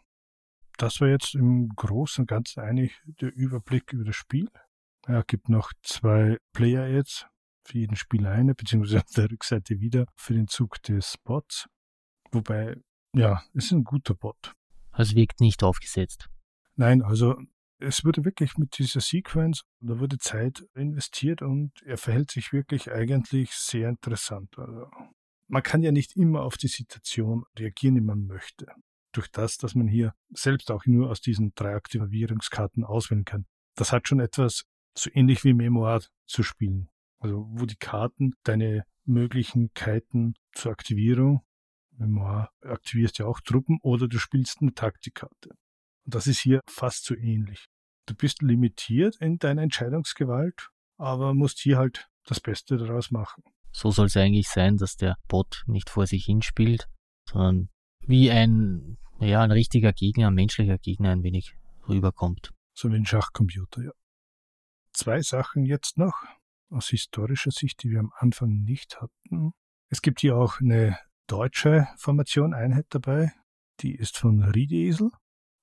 Das 0.79 1.03
war 1.03 1.09
jetzt 1.09 1.35
im 1.35 1.69
Großen 1.77 2.23
und 2.23 2.29
Ganzen 2.29 2.61
eigentlich 2.61 2.99
der 3.05 3.31
Überblick 3.35 3.93
über 3.93 4.05
das 4.05 4.17
Spiel. 4.17 4.49
Ja, 5.07 5.21
gibt 5.21 5.51
noch 5.51 5.75
zwei 5.83 6.39
Player-Ads 6.55 7.27
für 7.67 7.79
jeden 7.79 7.97
Spieler 7.97 8.31
eine, 8.31 8.55
beziehungsweise 8.55 9.01
auf 9.01 9.11
der 9.15 9.31
Rückseite 9.31 9.81
wieder 9.81 10.07
für 10.17 10.33
den 10.33 10.49
Zug 10.49 10.83
des 10.85 11.19
Bots. 11.25 11.69
Wobei, 12.33 12.81
ja, 13.15 13.43
es 13.53 13.67
ist 13.67 13.73
ein 13.73 13.85
guter 13.85 14.15
Bot. 14.15 14.55
Also 14.93 15.15
wirkt 15.15 15.41
nicht 15.41 15.63
aufgesetzt. 15.63 16.31
Nein, 16.77 17.03
also 17.03 17.37
es 17.81 18.05
wurde 18.05 18.25
wirklich 18.25 18.57
mit 18.59 18.79
dieser 18.79 19.01
Sequence, 19.01 19.65
da 19.81 19.99
wurde 19.99 20.19
Zeit 20.19 20.67
investiert 20.75 21.43
und 21.43 21.73
er 21.85 21.97
verhält 21.97 22.31
sich 22.31 22.53
wirklich 22.53 22.91
eigentlich 22.93 23.53
sehr 23.53 23.89
interessant. 23.89 24.59
Also 24.59 24.91
man 25.49 25.63
kann 25.63 25.83
ja 25.83 25.91
nicht 25.91 26.17
immer 26.17 26.43
auf 26.43 26.57
die 26.57 26.69
Situation 26.69 27.45
reagieren, 27.59 27.97
wie 27.97 28.03
man 28.03 28.27
möchte. 28.27 28.67
Durch 29.13 29.29
das, 29.29 29.57
dass 29.57 29.75
man 29.75 29.89
hier 29.89 30.15
selbst 30.31 30.71
auch 30.71 30.87
nur 30.87 31.11
aus 31.11 31.21
diesen 31.21 31.53
drei 31.55 31.75
Aktivierungskarten 31.75 32.85
auswählen 32.85 33.25
kann. 33.25 33.47
Das 33.75 33.93
hat 33.93 34.07
schon 34.07 34.21
etwas 34.21 34.65
so 34.97 35.11
ähnlich 35.13 35.43
wie 35.45 35.55
Memoir 35.55 36.03
zu 36.27 36.43
spielen. 36.43 36.89
Also 37.19 37.47
wo 37.51 37.67
die 37.67 37.77
Karten 37.77 38.35
deine 38.45 38.85
Möglichkeiten 39.05 40.35
zur 40.53 40.71
Aktivierung, 40.71 41.45
Memoir, 41.93 42.51
aktivierst 42.63 43.19
ja 43.19 43.27
auch 43.27 43.41
Truppen 43.41 43.79
oder 43.83 44.07
du 44.07 44.19
spielst 44.19 44.61
eine 44.61 44.75
Taktikkarte. 44.75 45.51
Und 46.05 46.15
das 46.15 46.27
ist 46.27 46.41
hier 46.41 46.61
fast 46.69 47.05
so 47.05 47.15
ähnlich. 47.15 47.67
Du 48.07 48.15
bist 48.15 48.43
limitiert 48.43 49.17
in 49.21 49.39
deiner 49.39 49.63
Entscheidungsgewalt, 49.63 50.71
aber 50.97 51.35
musst 51.35 51.61
hier 51.61 51.79
halt 51.79 52.09
das 52.25 52.41
Beste 52.41 52.77
daraus 52.77 53.11
machen. 53.11 53.43
So 53.73 53.91
soll 53.91 54.07
es 54.07 54.17
eigentlich 54.17 54.49
sein, 54.49 54.77
dass 54.77 54.97
der 54.97 55.17
Bot 55.29 55.63
nicht 55.67 55.91
vor 55.91 56.07
sich 56.07 56.25
hinspielt, 56.25 56.89
sondern 57.29 57.69
wie 58.01 58.31
ein, 58.31 58.99
ja, 59.21 59.43
ein 59.43 59.53
richtiger 59.53 59.93
Gegner, 59.93 60.29
ein 60.29 60.35
menschlicher 60.35 60.79
Gegner 60.79 61.11
ein 61.11 61.23
wenig 61.23 61.55
rüberkommt. 61.89 62.51
So 62.75 62.91
wie 62.91 62.97
ein 62.97 63.07
Schachcomputer, 63.07 63.83
ja. 63.83 63.93
Zwei 64.93 65.21
Sachen 65.23 65.65
jetzt 65.65 65.99
noch 65.99 66.25
aus 66.71 66.89
historischer 66.89 67.51
Sicht, 67.51 67.83
die 67.83 67.91
wir 67.91 68.01
am 68.01 68.13
Anfang 68.17 68.63
nicht 68.63 69.01
hatten. 69.01 69.53
Es 69.89 70.03
gibt 70.03 70.21
hier 70.21 70.37
auch 70.37 70.61
eine 70.61 70.99
deutsche 71.27 71.87
Formation, 71.97 72.55
Einheit 72.55 72.87
dabei. 72.91 73.33
Die 73.81 73.95
ist 73.95 74.19
von 74.19 74.43
Riedesel. 74.43 75.11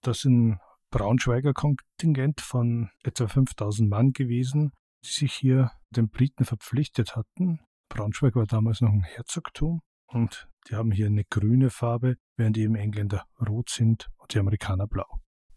Das 0.02 0.20
ist 0.20 0.26
ein 0.26 0.60
Braunschweiger 0.90 1.54
Kontingent 1.54 2.42
von 2.42 2.90
etwa 3.04 3.28
5000 3.28 3.90
Mann 3.90 4.14
gewesen, 4.14 4.72
die 5.04 5.10
sich 5.10 5.34
hier 5.34 5.72
den 5.90 6.10
Briten 6.10 6.46
verpflichtet 6.46 7.16
hatten. 7.16 7.60
Braunschweig 7.90 8.36
war 8.36 8.46
damals 8.46 8.82
noch 8.82 8.92
ein 8.92 9.04
Herzogtum 9.04 9.82
und 10.08 10.48
die 10.70 10.76
haben 10.76 10.92
hier 10.92 11.08
eine 11.08 11.24
grüne 11.24 11.70
Farbe, 11.70 12.16
während 12.36 12.56
die 12.56 12.66
Engländer 12.66 13.26
rot 13.48 13.70
sind 13.70 14.08
und 14.18 14.34
die 14.34 14.40
Amerikaner 14.40 14.88
blau. 14.88 15.08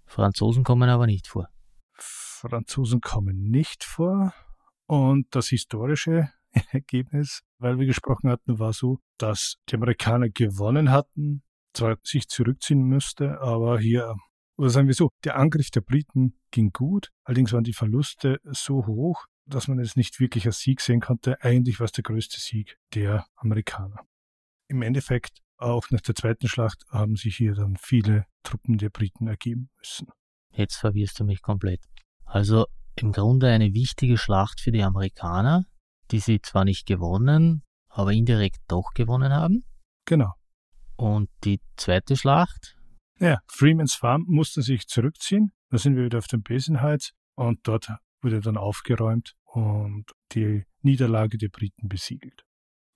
Franzosen 0.06 0.64
kommen 0.64 0.88
aber 0.88 1.06
nicht 1.06 1.28
vor. 1.28 1.48
Franzosen 1.94 3.00
kommen 3.00 3.50
nicht 3.50 3.84
vor. 3.84 4.32
Und 4.86 5.26
das 5.30 5.48
historische 5.48 6.30
Ergebnis, 6.72 7.42
weil 7.58 7.78
wir 7.78 7.86
gesprochen 7.86 8.28
hatten, 8.28 8.58
war 8.58 8.72
so, 8.72 8.98
dass 9.18 9.56
die 9.68 9.76
Amerikaner 9.76 10.28
gewonnen 10.28 10.90
hatten, 10.90 11.42
zwar 11.74 11.96
sich 12.02 12.28
zurückziehen 12.28 12.82
müsste, 12.82 13.40
aber 13.40 13.78
hier, 13.78 14.16
oder 14.60 14.68
sagen 14.68 14.88
wir 14.88 14.94
so, 14.94 15.08
der 15.24 15.36
Angriff 15.36 15.70
der 15.70 15.80
Briten 15.80 16.34
ging 16.50 16.70
gut, 16.70 17.08
allerdings 17.24 17.54
waren 17.54 17.64
die 17.64 17.72
Verluste 17.72 18.40
so 18.44 18.86
hoch, 18.86 19.24
dass 19.46 19.68
man 19.68 19.78
es 19.78 19.96
nicht 19.96 20.20
wirklich 20.20 20.44
als 20.44 20.58
Sieg 20.58 20.82
sehen 20.82 21.00
konnte. 21.00 21.42
Eigentlich 21.42 21.80
war 21.80 21.86
es 21.86 21.92
der 21.92 22.04
größte 22.04 22.38
Sieg 22.38 22.76
der 22.92 23.24
Amerikaner. 23.36 24.04
Im 24.68 24.82
Endeffekt, 24.82 25.38
auch 25.56 25.88
nach 25.90 26.02
der 26.02 26.14
zweiten 26.14 26.46
Schlacht, 26.46 26.84
haben 26.90 27.16
sich 27.16 27.36
hier 27.36 27.54
dann 27.54 27.78
viele 27.80 28.26
Truppen 28.42 28.76
der 28.76 28.90
Briten 28.90 29.28
ergeben 29.28 29.70
müssen. 29.78 30.08
Jetzt 30.52 30.76
verwirrst 30.76 31.18
du 31.18 31.24
mich 31.24 31.40
komplett. 31.40 31.80
Also 32.26 32.66
im 32.96 33.12
Grunde 33.12 33.48
eine 33.48 33.72
wichtige 33.72 34.18
Schlacht 34.18 34.60
für 34.60 34.72
die 34.72 34.82
Amerikaner, 34.82 35.64
die 36.10 36.20
sie 36.20 36.42
zwar 36.42 36.66
nicht 36.66 36.86
gewonnen, 36.86 37.62
aber 37.88 38.12
indirekt 38.12 38.60
doch 38.68 38.90
gewonnen 38.92 39.32
haben. 39.32 39.64
Genau. 40.04 40.34
Und 40.96 41.30
die 41.44 41.62
zweite 41.78 42.14
Schlacht? 42.14 42.76
Ja, 43.20 43.40
Freeman's 43.48 43.94
Farm 43.94 44.24
musste 44.26 44.62
sich 44.62 44.86
zurückziehen. 44.86 45.52
Da 45.68 45.76
sind 45.76 45.94
wir 45.94 46.04
wieder 46.04 46.18
auf 46.18 46.26
dem 46.26 46.42
Basin 46.42 46.80
Heights 46.80 47.12
und 47.34 47.60
dort 47.64 47.88
wurde 48.22 48.40
dann 48.40 48.56
aufgeräumt 48.56 49.34
und 49.44 50.06
die 50.32 50.64
Niederlage 50.82 51.36
der 51.36 51.48
Briten 51.48 51.88
besiegelt. 51.88 52.44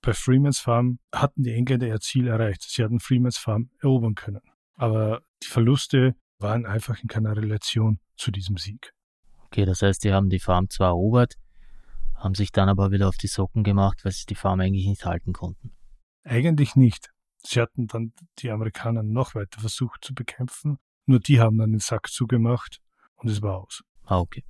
Bei 0.00 0.14
Freeman's 0.14 0.60
Farm 0.60 0.98
hatten 1.14 1.42
die 1.42 1.52
Engländer 1.52 1.86
ihr 1.86 2.00
Ziel 2.00 2.28
erreicht. 2.28 2.62
Sie 2.62 2.82
hatten 2.82 3.00
Freeman's 3.00 3.36
Farm 3.36 3.70
erobern 3.80 4.14
können. 4.14 4.40
Aber 4.76 5.22
die 5.42 5.48
Verluste 5.48 6.14
waren 6.38 6.66
einfach 6.66 7.02
in 7.02 7.08
keiner 7.08 7.36
Relation 7.36 8.00
zu 8.16 8.30
diesem 8.30 8.56
Sieg. 8.56 8.92
Okay, 9.46 9.64
das 9.64 9.82
heißt, 9.82 10.04
die 10.04 10.12
haben 10.12 10.30
die 10.30 10.40
Farm 10.40 10.68
zwar 10.68 10.88
erobert, 10.88 11.34
haben 12.14 12.34
sich 12.34 12.50
dann 12.50 12.68
aber 12.68 12.90
wieder 12.90 13.08
auf 13.08 13.16
die 13.16 13.28
Socken 13.28 13.62
gemacht, 13.62 14.04
weil 14.04 14.12
sie 14.12 14.26
die 14.26 14.34
Farm 14.34 14.60
eigentlich 14.60 14.86
nicht 14.86 15.04
halten 15.04 15.32
konnten. 15.32 15.72
Eigentlich 16.24 16.76
nicht. 16.76 17.13
Sie 17.46 17.60
hatten 17.60 17.86
dann 17.86 18.12
die 18.38 18.50
Amerikaner 18.50 19.02
noch 19.02 19.34
weiter 19.34 19.60
versucht 19.60 20.04
zu 20.04 20.14
bekämpfen, 20.14 20.78
nur 21.06 21.20
die 21.20 21.40
haben 21.40 21.58
dann 21.58 21.72
den 21.72 21.80
Sack 21.80 22.08
zugemacht 22.08 22.80
und 23.16 23.28
es 23.28 23.42
war 23.42 23.58
aus. 23.58 23.82
Ah, 24.04 24.20
okay. 24.20 24.44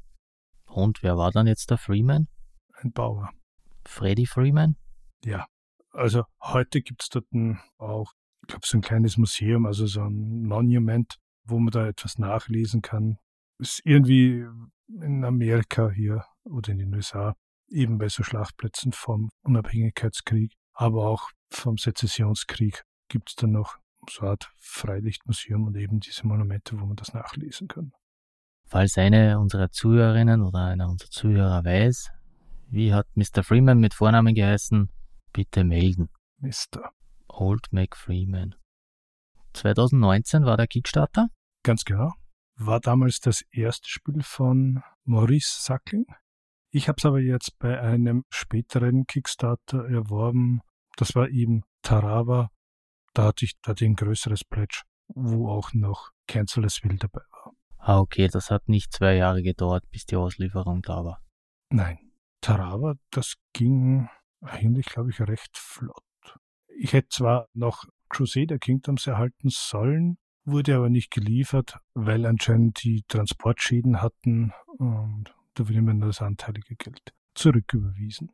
Und 0.67 1.03
wer 1.03 1.17
war 1.17 1.31
dann 1.31 1.47
jetzt 1.47 1.71
der 1.71 1.79
Freeman? 1.79 2.29
Ein 2.75 2.93
Bauer. 2.93 3.31
Freddy 3.85 4.27
Freeman? 4.27 4.77
Ja. 5.25 5.47
Also 5.91 6.25
heute 6.43 6.83
gibt 6.83 7.03
es 7.03 7.09
dort 7.09 7.27
auch, 7.79 8.13
ich 8.43 8.49
glaube, 8.49 8.67
so 8.67 8.79
ein 8.79 8.83
kleines 8.83 9.17
Museum, 9.17 9.67
also 9.67 9.87
so 9.87 10.03
ein 10.03 10.43
Monument, 10.43 11.19
wo 11.45 11.59
man 11.59 11.71
da 11.71 11.87
etwas 11.87 12.19
nachlesen 12.19 12.83
kann. 12.83 13.19
Ist 13.59 13.81
irgendwie 13.85 14.45
in 14.89 15.25
Amerika 15.25 15.91
hier 15.91 16.25
oder 16.45 16.73
in 16.73 16.79
den 16.79 16.95
USA, 16.95 17.37
eben 17.69 17.99
bei 17.99 18.09
so 18.09 18.23
Schlachtplätzen 18.23 18.93
vom 18.93 19.31
Unabhängigkeitskrieg, 19.43 20.53
aber 20.75 21.07
auch 21.07 21.31
vom 21.51 21.79
Sezessionskrieg 21.79 22.85
gibt 23.09 23.31
es 23.31 23.37
dann 23.37 23.53
noch 23.53 23.79
so 24.09 24.22
eine 24.22 24.31
Art 24.31 24.53
Freilichtmuseum 24.59 25.64
und 25.64 25.77
eben 25.77 26.01
diese 26.01 26.27
Monumente, 26.27 26.79
wo 26.79 26.85
man 26.85 26.97
das 26.97 27.14
nachlesen 27.14 27.68
kann. 27.68 27.93
Falls 28.66 28.99
eine 28.99 29.39
unserer 29.39 29.70
Zuhörerinnen 29.70 30.43
oder 30.43 30.66
einer 30.66 30.89
unserer 30.89 31.11
Zuhörer 31.11 31.64
weiß, 31.64 32.11
wie 32.68 32.93
hat 32.93 33.07
Mr. 33.14 33.43
Freeman 33.43 33.79
mit 33.79 33.95
Vornamen 33.95 34.35
geheißen, 34.35 34.91
bitte 35.33 35.64
melden. 35.64 36.09
Mr. 36.39 36.91
Old 37.29 37.72
Mac 37.72 37.97
Freeman. 37.97 38.55
2019 39.55 40.45
war 40.45 40.57
der 40.57 40.66
Kickstarter? 40.66 41.29
Ganz 41.62 41.85
genau 41.85 42.12
war 42.57 42.81
damals 42.81 43.20
das 43.20 43.43
erste 43.51 43.89
Spiel 43.89 44.22
von 44.22 44.83
Maurice 45.05 45.62
Sackling. 45.62 46.07
Ich 46.75 46.89
habe 46.89 46.97
es 46.99 47.07
aber 47.07 47.20
jetzt 47.20 47.57
bei 47.61 47.81
einem 47.81 48.25
späteren 48.31 49.07
Kickstarter 49.07 49.89
erworben. 49.89 50.61
Das 50.97 51.14
war 51.14 51.29
eben 51.29 51.62
Tarawa. 51.83 52.51
Da 53.12 53.27
hatte 53.27 53.45
ich 53.45 53.53
da 53.62 53.75
ein 53.81 53.95
größeres 53.95 54.43
Pledge, 54.43 54.83
wo 55.07 55.51
auch 55.51 55.72
noch 55.72 56.11
Cancel 56.27 56.64
as 56.64 56.83
Will 56.83 56.97
dabei 56.97 57.20
war. 57.31 57.53
Ah, 57.79 58.01
okay, 58.01 58.27
das 58.27 58.51
hat 58.51 58.68
nicht 58.68 58.93
zwei 58.93 59.14
Jahre 59.14 59.45
gedauert, 59.45 59.85
bis 59.93 60.05
die 60.05 60.16
Auslieferung 60.16 60.83
da 60.83 61.05
war. 61.05 61.22
Nein, 61.70 62.11
Tarawa, 62.41 62.97
das 63.12 63.35
ging 63.53 64.09
eigentlich, 64.41 64.87
glaube 64.87 65.11
ich, 65.11 65.20
recht 65.20 65.57
flott. 65.57 66.03
Ich 66.77 66.93
hätte 66.93 67.09
zwar 67.11 67.47
noch 67.53 67.85
Crusader 68.09 68.59
Kingdoms 68.59 69.07
erhalten 69.07 69.49
sollen, 69.49 70.18
wurde 70.45 70.75
aber 70.75 70.91
nicht 70.91 71.12
geliefert, 71.12 71.79
weil 71.95 72.27
anscheinend 72.27 72.83
die 72.83 73.05
Transportschäden 73.07 74.03
hatten 74.03 74.53
und 74.66 75.33
mir 75.59 76.07
das 76.07 76.21
anteilige 76.21 76.75
Geld 76.77 77.13
zurücküberwiesen. 77.35 78.31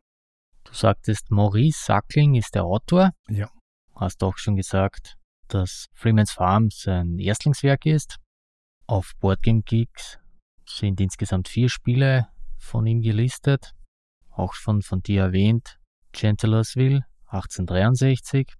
Du 0.64 0.72
sagtest, 0.72 1.30
Maurice 1.30 1.84
Sackling 1.84 2.34
ist 2.34 2.54
der 2.54 2.64
Autor. 2.64 3.10
Ja. 3.28 3.50
Hast 3.94 4.22
auch 4.22 4.36
schon 4.36 4.56
gesagt, 4.56 5.16
dass 5.48 5.86
Freeman's 5.94 6.32
Farm 6.32 6.70
sein 6.70 7.18
Erstlingswerk 7.18 7.86
ist. 7.86 8.18
Auf 8.86 9.12
Boardgame 9.20 9.62
Geeks 9.62 10.18
sind 10.66 11.00
insgesamt 11.00 11.48
vier 11.48 11.68
Spiele 11.68 12.28
von 12.58 12.86
ihm 12.86 13.02
gelistet. 13.02 13.72
Auch 14.30 14.54
schon 14.54 14.82
von 14.82 15.02
dir 15.02 15.22
erwähnt, 15.22 15.78
Gentlersville 16.12 17.04
1863. 17.26 18.54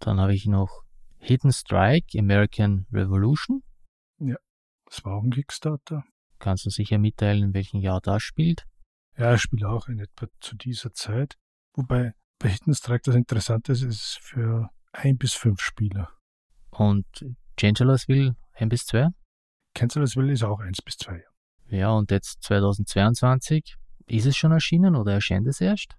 Dann 0.00 0.20
habe 0.20 0.34
ich 0.34 0.46
noch 0.46 0.82
Hidden 1.18 1.52
Strike, 1.52 2.18
American 2.18 2.86
Revolution. 2.92 3.62
Ja, 4.18 4.36
das 4.86 5.04
war 5.04 5.14
auch 5.16 5.22
ein 5.22 5.30
Kickstarter. 5.30 6.04
Kannst 6.44 6.66
du 6.66 6.70
sicher 6.70 6.98
mitteilen, 6.98 7.42
in 7.42 7.54
welchem 7.54 7.80
Jahr 7.80 8.02
das 8.02 8.22
spielt? 8.22 8.66
Ja, 9.16 9.30
er 9.30 9.38
spielt 9.38 9.64
auch 9.64 9.88
in 9.88 9.98
etwa 9.98 10.26
zu 10.40 10.54
dieser 10.56 10.92
Zeit. 10.92 11.38
Wobei 11.72 12.12
bei 12.38 12.50
Hidden 12.50 12.74
Strike 12.74 13.00
das 13.02 13.14
Interessante 13.14 13.72
ist, 13.72 13.80
es 13.80 13.96
ist 13.96 14.18
für 14.20 14.68
ein 14.92 15.16
bis 15.16 15.32
fünf 15.32 15.62
Spieler. 15.62 16.10
Und 16.68 17.06
Chancellorsville 17.58 18.36
ein 18.52 18.68
bis 18.68 18.84
zwei? 18.84 19.08
Chancellorsville 19.74 20.34
ist 20.34 20.42
auch 20.44 20.60
eins 20.60 20.82
bis 20.82 20.98
zwei. 20.98 21.24
Ja, 21.70 21.92
und 21.92 22.10
jetzt 22.10 22.42
2022, 22.42 23.76
ist 24.04 24.26
es 24.26 24.36
schon 24.36 24.52
erschienen 24.52 24.96
oder 24.96 25.14
erscheint 25.14 25.46
es 25.46 25.62
erst? 25.62 25.96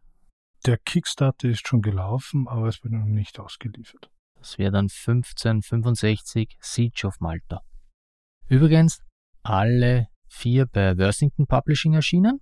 Der 0.68 0.78
Kickstarter 0.78 1.50
ist 1.50 1.68
schon 1.68 1.82
gelaufen, 1.82 2.48
aber 2.48 2.68
es 2.68 2.84
wird 2.84 2.94
noch 2.94 3.06
nicht 3.06 3.40
ausgeliefert. 3.40 4.12
Das 4.36 4.60
wäre 4.60 4.72
dann 4.72 4.90
1565 4.90 6.56
Siege 6.62 7.08
of 7.08 7.20
Malta. 7.20 7.64
Übrigens, 8.48 9.02
alle 9.42 10.08
vier 10.36 10.66
bei 10.66 10.98
Worthington 10.98 11.48
Publishing 11.48 11.94
erschienen. 11.94 12.40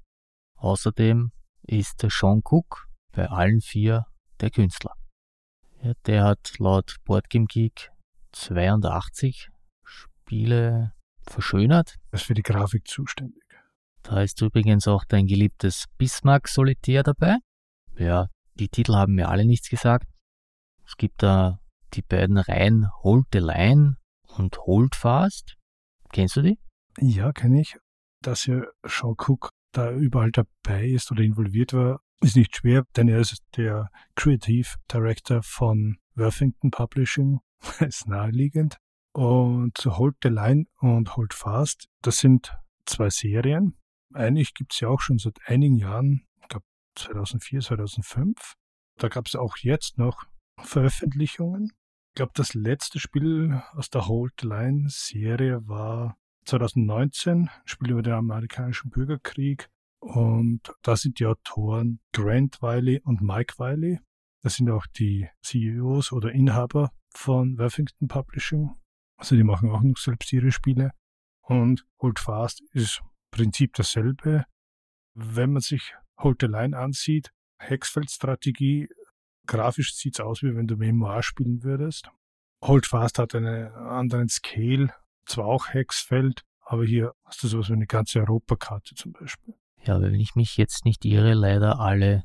Außerdem 0.58 1.32
ist 1.64 2.06
Sean 2.10 2.42
Cook 2.44 2.88
bei 3.12 3.30
allen 3.30 3.62
vier 3.62 4.06
der 4.42 4.50
Künstler. 4.50 4.94
Ja, 5.82 5.94
der 6.06 6.24
hat 6.24 6.54
laut 6.60 6.98
Boardgame 7.06 7.46
Geek 7.46 7.92
82 8.32 9.50
Spiele 9.86 10.94
verschönert. 11.28 11.96
Er 12.12 12.16
ist 12.16 12.26
für 12.26 12.34
die 12.34 12.42
Grafik 12.42 12.88
zuständig. 12.88 13.44
Da 14.02 14.22
ist 14.22 14.42
übrigens 14.42 14.88
auch 14.88 15.06
dein 15.06 15.28
geliebtes 15.28 15.86
Bismarck 15.98 16.48
Solitär 16.48 17.04
dabei. 17.04 17.38
Ja, 17.98 18.28
die 18.56 18.70
Titel 18.70 18.96
haben 18.96 19.16
mir 19.16 19.30
alle 19.30 19.46
nichts 19.46 19.70
gesagt. 19.70 20.08
Es 20.86 20.98
gibt 20.98 21.24
da 21.24 21.60
die 21.94 22.02
beiden 22.02 22.38
Reihen 22.38 22.90
Hold 23.04 23.28
the 23.32 23.40
Line 23.40 23.98
und 24.38 24.58
Hold 24.60 24.96
Fast. 24.96 25.56
Kennst 26.12 26.36
du 26.36 26.42
die? 26.42 26.60
Ja, 27.00 27.32
kenne 27.32 27.62
ich. 27.62 27.76
Dass 28.24 28.46
ja 28.48 28.64
Sean 28.84 29.16
Cook 29.18 29.50
da 29.74 29.92
überall 29.92 30.32
dabei 30.32 30.88
ist 30.88 31.12
oder 31.12 31.22
involviert 31.22 31.74
war, 31.74 32.02
ist 32.22 32.36
nicht 32.36 32.56
schwer, 32.56 32.86
denn 32.96 33.10
er 33.10 33.20
ist 33.20 33.44
der 33.58 33.90
Creative 34.16 34.68
Director 34.92 35.44
von 35.44 35.98
Worthington 36.16 36.72
Publishing. 36.72 37.40
ist 37.80 38.08
naheliegend. 38.08 38.78
Und 39.14 39.78
Hold 39.86 40.16
the 40.24 40.30
Line 40.30 40.66
und 40.80 41.16
Hold 41.16 41.34
Fast, 41.34 41.88
das 42.02 42.18
sind 42.18 42.56
zwei 42.86 43.10
Serien. 43.10 43.78
Eigentlich 44.14 44.54
gibt 44.54 44.74
es 44.74 44.80
ja 44.80 44.90
auch 44.90 45.02
schon 45.02 45.18
seit 45.18 45.38
einigen 45.46 45.76
Jahren, 45.76 46.26
ich 46.42 46.48
glaube 46.48 46.66
2004, 46.96 47.62
2005. 47.62 48.54
Da 48.98 49.10
gab 49.10 49.28
es 49.28 49.36
auch 49.36 49.58
jetzt 49.58 49.98
noch 49.98 50.24
Veröffentlichungen. 50.60 51.72
Ich 52.12 52.16
glaube, 52.16 52.32
das 52.36 52.54
letzte 52.54 53.00
Spiel 53.00 53.62
aus 53.74 53.90
der 53.90 54.08
Hold 54.08 54.34
the 54.42 54.48
Line 54.48 54.86
Serie 54.88 55.68
war 55.68 56.16
2019, 56.46 57.50
ein 57.50 57.50
Spiel 57.66 57.92
über 57.92 58.02
den 58.02 58.14
amerikanischen 58.14 58.90
Bürgerkrieg. 58.90 59.70
Und 60.00 60.74
da 60.82 60.96
sind 60.96 61.20
die 61.20 61.26
Autoren 61.26 62.00
Grant 62.12 62.62
Wiley 62.62 63.00
und 63.04 63.22
Mike 63.22 63.56
Wiley. 63.58 64.00
Das 64.42 64.56
sind 64.56 64.70
auch 64.70 64.86
die 64.88 65.30
CEOs 65.42 66.12
oder 66.12 66.32
Inhaber 66.34 66.92
von 67.16 67.58
Worthington 67.58 68.08
Publishing. 68.08 68.76
Also 69.18 69.36
die 69.36 69.44
machen 69.44 69.70
auch 69.70 69.82
noch 69.82 69.98
selbst 69.98 70.34
ihre 70.34 70.52
Spiele. 70.52 70.92
Und 71.42 71.86
Hold 72.02 72.20
Fast 72.20 72.62
ist 72.74 73.00
im 73.02 73.10
Prinzip 73.32 73.74
dasselbe. 73.74 74.46
Wenn 75.14 75.54
man 75.54 75.62
sich 75.62 75.94
Hold 76.20 76.42
the 76.42 76.48
Line 76.48 76.78
ansieht, 76.78 77.32
Hexfeld-Strategie, 77.60 78.90
grafisch 79.48 79.96
sieht 79.96 80.16
es 80.16 80.26
aus, 80.26 80.44
wie 80.44 80.56
wenn 80.56 80.68
du 80.68 80.76
Memoir 80.76 81.24
spielen 81.24 81.64
würdest. 81.64 82.10
Hold 82.62 82.86
Fast 82.86 83.20
hat 83.20 83.36
einen 83.36 83.74
anderen 83.74 84.30
Scale, 84.30 84.94
zwar 85.26 85.46
auch 85.46 85.70
Hexfeld, 85.70 86.44
aber 86.62 86.86
hier 86.86 87.14
hast 87.26 87.44
du 87.44 87.48
sowas 87.48 87.70
wie 87.70 87.74
eine 87.74 87.88
ganze 87.88 88.20
Europakarte 88.20 88.96
zum 88.96 89.14
Beispiel. 89.14 89.56
Ja, 89.84 90.02
wenn 90.02 90.16
ich 90.16 90.36
mich 90.36 90.58
jetzt 90.58 90.86
nicht 90.86 91.04
irre, 91.06 91.34
leider 91.34 91.80
alle 91.80 92.24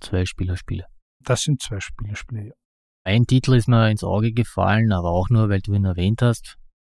Zwei-Spieler-Spiele. 0.00 0.86
Das 1.20 1.42
sind 1.42 1.60
Zwei-Spieler-Spiele, 1.60 2.48
ja. 2.48 2.54
Ein 3.02 3.26
Titel 3.26 3.54
ist 3.54 3.66
mir 3.66 3.90
ins 3.90 4.04
Auge 4.04 4.32
gefallen, 4.32 4.92
aber 4.92 5.10
auch 5.10 5.30
nur, 5.30 5.48
weil 5.48 5.60
du 5.60 5.74
ihn 5.74 5.84
erwähnt 5.84 6.22
hast. 6.22 6.58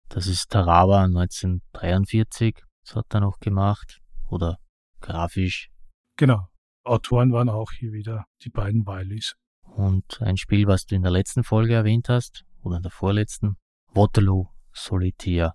Das 0.10 0.28
ist 0.28 0.50
Tarawa 0.50 1.06
1943. 1.06 2.62
Das 2.84 2.96
hat 2.96 3.06
er 3.14 3.22
noch 3.22 3.40
gemacht. 3.40 4.02
Oder 4.30 4.58
grafisch. 5.00 5.70
Genau. 6.18 6.48
Autoren 6.84 7.32
waren 7.32 7.50
auch 7.50 7.72
hier 7.72 7.94
wieder 7.94 8.26
die 8.44 8.50
beiden 8.50 8.86
Wileys. 8.86 9.36
Und 9.64 10.22
ein 10.22 10.38
Spiel, 10.38 10.68
was 10.68 10.86
du 10.86 10.96
in 10.96 11.04
der 11.04 11.12
letzten 11.12 11.44
Folge 11.44 11.76
erwähnt 11.76 12.10
hast, 12.10 12.44
oder 12.64 12.78
in 12.78 12.84
der 12.84 12.92
vorletzten, 12.92 13.58
Waterloo 13.94 14.48
Solitaire. 14.74 15.54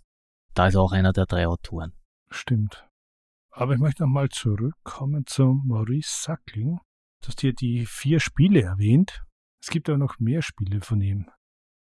Da 0.54 0.68
ist 0.68 0.76
auch 0.76 0.92
einer 0.92 1.12
der 1.12 1.26
drei 1.26 1.46
Autoren. 1.46 1.92
Stimmt. 2.30 2.88
Aber 3.50 3.74
ich 3.74 3.80
möchte 3.80 4.02
nochmal 4.02 4.28
zurückkommen 4.28 5.24
zum 5.26 5.62
Maurice 5.66 6.22
Sackling. 6.22 6.78
Du 7.22 7.28
hast 7.28 7.40
hier 7.40 7.54
die 7.54 7.86
vier 7.86 8.20
Spiele 8.20 8.62
erwähnt. 8.62 9.24
Es 9.62 9.68
gibt 9.68 9.88
aber 9.88 9.98
noch 9.98 10.18
mehr 10.18 10.42
Spiele 10.42 10.80
von 10.80 11.00
ihm. 11.00 11.30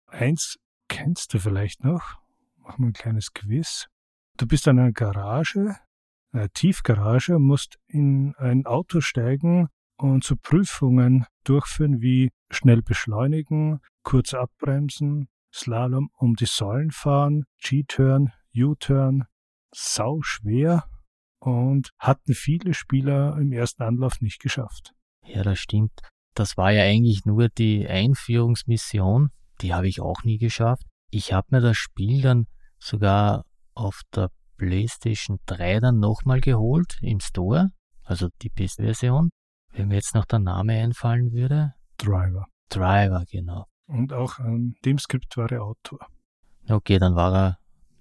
Eins 0.07 0.57
kennst 0.87 1.33
du 1.33 1.39
vielleicht 1.39 1.83
noch. 1.83 2.19
Machen 2.57 2.83
wir 2.83 2.87
ein 2.89 2.93
kleines 2.93 3.33
Quiz. 3.33 3.87
Du 4.37 4.45
bist 4.45 4.67
an 4.67 4.79
einer 4.79 4.91
Garage, 4.91 5.75
einer 6.31 6.49
Tiefgarage, 6.49 7.39
musst 7.39 7.79
in 7.87 8.35
ein 8.35 8.65
Auto 8.65 9.01
steigen 9.01 9.69
und 9.97 10.23
so 10.23 10.35
Prüfungen 10.35 11.25
durchführen 11.43 12.01
wie 12.01 12.31
schnell 12.49 12.81
beschleunigen, 12.81 13.79
kurz 14.03 14.33
abbremsen, 14.33 15.27
Slalom 15.53 16.09
um 16.17 16.35
die 16.35 16.45
Säulen 16.45 16.91
fahren, 16.91 17.43
G-Turn, 17.61 18.31
U-Turn, 18.55 19.25
sau 19.73 20.21
schwer 20.21 20.85
und 21.39 21.91
hatten 21.97 22.33
viele 22.33 22.73
Spieler 22.73 23.37
im 23.37 23.51
ersten 23.51 23.83
Anlauf 23.83 24.21
nicht 24.21 24.39
geschafft. 24.39 24.93
Ja, 25.25 25.43
das 25.43 25.59
stimmt. 25.59 25.99
Das 26.33 26.57
war 26.57 26.71
ja 26.71 26.83
eigentlich 26.83 27.25
nur 27.25 27.49
die 27.49 27.87
Einführungsmission. 27.87 29.29
Die 29.61 29.73
habe 29.73 29.87
ich 29.87 30.01
auch 30.01 30.23
nie 30.23 30.37
geschafft. 30.37 30.83
Ich 31.09 31.33
habe 31.33 31.47
mir 31.51 31.61
das 31.61 31.77
Spiel 31.77 32.21
dann 32.21 32.47
sogar 32.79 33.45
auf 33.73 34.01
der 34.15 34.29
PlayStation 34.57 35.39
3 35.47 35.79
dann 35.79 35.99
nochmal 35.99 36.39
geholt 36.39 36.97
im 37.01 37.19
Store, 37.19 37.69
also 38.03 38.29
die 38.41 38.49
PS-Version. 38.49 39.29
Wenn 39.73 39.87
mir 39.87 39.95
jetzt 39.95 40.15
noch 40.15 40.25
der 40.25 40.39
Name 40.39 40.73
einfallen 40.81 41.31
würde. 41.31 41.73
Driver. 41.97 42.45
Driver, 42.69 43.23
genau. 43.29 43.65
Und 43.91 44.13
auch 44.13 44.39
an 44.39 44.75
dem 44.85 44.97
Skript 44.97 45.35
war 45.35 45.51
er 45.51 45.63
Autor. 45.63 45.99
Okay, 46.69 46.97
dann 46.97 47.15
war 47.15 47.35
er 47.35 47.59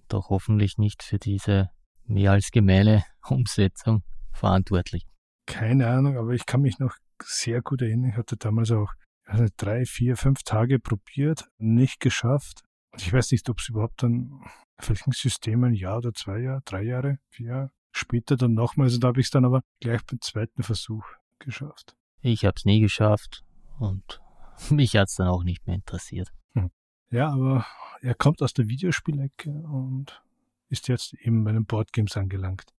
doch 0.09 0.31
hoffentlich 0.31 0.79
nicht 0.79 1.03
für 1.03 1.19
diese 1.19 1.71
mehr 2.05 2.31
als 2.31 2.53
gemeine 2.53 3.03
Umsetzung 3.29 4.05
verantwortlich. 4.33 5.05
Keine 5.47 5.89
Ahnung, 5.89 6.17
aber 6.17 6.31
ich 6.31 6.47
kann 6.47 6.61
mich 6.61 6.79
noch 6.79 6.95
sehr 7.21 7.61
gut 7.61 7.83
erinnern. 7.83 8.11
Ich 8.11 8.17
hatte 8.17 8.37
damals 8.37 8.71
auch 8.71 8.93
also 9.25 9.47
drei, 9.57 9.85
vier, 9.85 10.17
fünf 10.17 10.45
Tage 10.45 10.79
probiert, 10.79 11.49
nicht 11.59 11.99
geschafft. 11.99 12.63
Und 12.93 13.03
ich 13.03 13.13
weiß 13.13 13.33
nicht, 13.33 13.49
ob 13.51 13.59
es 13.59 13.69
überhaupt 13.69 14.05
dann 14.05 14.41
auf 14.77 14.89
welchen 14.89 15.13
System 15.13 15.65
ein 15.65 15.75
Jahr 15.75 15.99
oder 15.99 16.13
zwei 16.13 16.39
Jahre, 16.39 16.63
drei 16.65 16.83
Jahre, 16.83 17.19
vier 17.31 17.47
Jahre 17.47 17.71
später 17.91 18.37
dann 18.37 18.55
nochmal. 18.55 18.87
Also 18.87 18.99
da 18.99 19.09
habe 19.09 19.21
ich 19.21 19.27
es 19.27 19.31
dann 19.31 19.45
aber 19.45 19.63
gleich 19.81 20.05
beim 20.07 20.21
zweiten 20.21 20.63
Versuch 20.63 21.05
geschafft. 21.41 21.97
Ich 22.21 22.45
habe 22.45 22.55
es 22.57 22.65
nie 22.65 22.81
geschafft 22.81 23.43
und 23.81 24.21
mich 24.71 24.97
hat 24.97 25.09
es 25.09 25.17
dann 25.17 25.29
auch 25.29 25.45
nicht 25.45 25.67
mehr 25.67 25.77
interessiert. 25.77 26.31
Hm. 26.55 26.71
Ja, 27.11 27.33
aber 27.33 27.67
er 28.01 28.15
kommt 28.15 28.43
aus 28.43 28.53
der 28.53 28.69
Videospielecke 28.69 29.51
und 29.51 30.23
ist 30.69 30.89
jetzt 30.89 31.15
eben 31.15 31.45
bei 31.45 31.53
den 31.53 31.67
Boardgames 31.67 32.17
angelangt. 32.17 32.73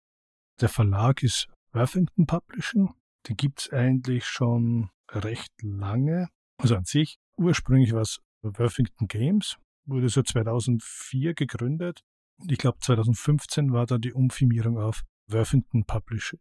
Der 0.59 0.69
Verlag 0.69 1.23
ist 1.23 1.47
Worthington 1.73 2.25
Publishing. 2.25 2.93
Den 3.27 3.37
gibt 3.37 3.61
es 3.61 3.71
eigentlich 3.71 4.25
schon 4.25 4.89
recht 5.09 5.51
lange. 5.61 6.29
Also 6.57 6.75
an 6.75 6.85
sich, 6.85 7.19
ursprünglich 7.37 7.93
war 7.93 8.01
es 8.01 8.19
Worthington 8.41 9.07
Games, 9.07 9.57
wurde 9.85 10.09
so 10.09 10.23
2004 10.23 11.33
gegründet. 11.33 12.01
Und 12.37 12.51
ich 12.51 12.57
glaube 12.57 12.79
2015 12.79 13.71
war 13.71 13.85
da 13.85 13.97
die 13.97 14.13
Umfirmierung 14.13 14.77
auf 14.77 15.03
Worthington 15.27 15.85
Publishing. 15.85 16.39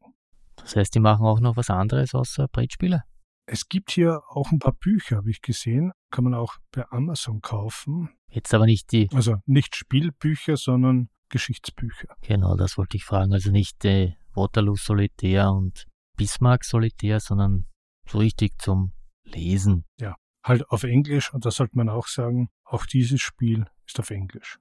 Das 0.56 0.76
heißt, 0.76 0.94
die 0.94 1.00
machen 1.00 1.26
auch 1.26 1.40
noch 1.40 1.56
was 1.56 1.70
anderes 1.70 2.14
außer 2.14 2.48
Brettspiele? 2.48 3.04
Es 3.52 3.68
gibt 3.68 3.90
hier 3.90 4.22
auch 4.28 4.52
ein 4.52 4.60
paar 4.60 4.74
Bücher, 4.74 5.16
habe 5.16 5.30
ich 5.30 5.42
gesehen. 5.42 5.90
Kann 6.12 6.22
man 6.22 6.34
auch 6.34 6.54
bei 6.70 6.88
Amazon 6.90 7.40
kaufen. 7.40 8.08
Jetzt 8.28 8.54
aber 8.54 8.64
nicht 8.64 8.92
die. 8.92 9.08
Also 9.12 9.38
nicht 9.44 9.74
Spielbücher, 9.74 10.56
sondern 10.56 11.08
Geschichtsbücher. 11.30 12.14
Genau, 12.22 12.54
das 12.54 12.78
wollte 12.78 12.96
ich 12.96 13.04
fragen. 13.04 13.32
Also 13.32 13.50
nicht 13.50 13.84
äh, 13.84 14.12
Waterloo 14.34 14.76
Solitär 14.76 15.50
und 15.50 15.88
Bismarck 16.16 16.64
Solitär, 16.64 17.18
sondern 17.18 17.66
so 18.06 18.18
richtig 18.18 18.52
zum 18.60 18.92
Lesen. 19.24 19.84
Ja, 19.98 20.14
halt 20.44 20.68
auf 20.70 20.84
Englisch 20.84 21.34
und 21.34 21.44
da 21.44 21.50
sollte 21.50 21.76
man 21.76 21.88
auch 21.88 22.06
sagen, 22.06 22.50
auch 22.62 22.86
dieses 22.86 23.20
Spiel 23.20 23.66
ist 23.84 23.98
auf 23.98 24.10
Englisch. 24.10 24.60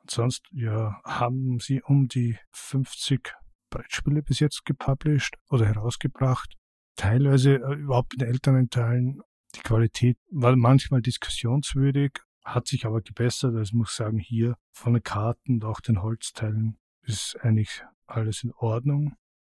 Und 0.00 0.10
sonst 0.10 0.42
ja, 0.50 1.00
haben 1.04 1.60
sie 1.60 1.82
um 1.82 2.08
die 2.08 2.36
50 2.50 3.32
Brettspiele 3.70 4.24
bis 4.24 4.40
jetzt 4.40 4.64
gepublished 4.64 5.36
oder 5.50 5.66
herausgebracht. 5.66 6.56
Teilweise 6.96 7.56
äh, 7.56 7.74
überhaupt 7.74 8.14
in 8.14 8.20
älteren 8.20 8.70
Teilen. 8.70 9.20
Die 9.54 9.60
Qualität 9.60 10.18
war 10.30 10.56
manchmal 10.56 11.02
diskussionswürdig, 11.02 12.18
hat 12.44 12.66
sich 12.66 12.86
aber 12.86 13.00
gebessert. 13.00 13.54
Also 13.54 13.62
ich 13.62 13.72
muss 13.72 13.96
sagen, 13.96 14.18
hier 14.18 14.56
von 14.72 14.94
den 14.94 15.02
Karten 15.02 15.54
und 15.54 15.64
auch 15.64 15.80
den 15.80 16.02
Holzteilen 16.02 16.78
ist 17.02 17.36
eigentlich 17.40 17.82
alles 18.06 18.42
in 18.42 18.52
Ordnung. 18.52 19.16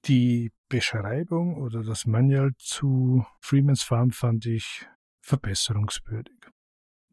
Die 0.07 0.53
Beschreibung 0.68 1.57
oder 1.57 1.82
das 1.82 2.07
Manual 2.07 2.53
zu 2.59 3.24
Freeman's 3.41 3.82
Farm 3.82 4.11
fand 4.11 4.45
ich 4.47 4.87
verbesserungswürdig. 5.22 6.35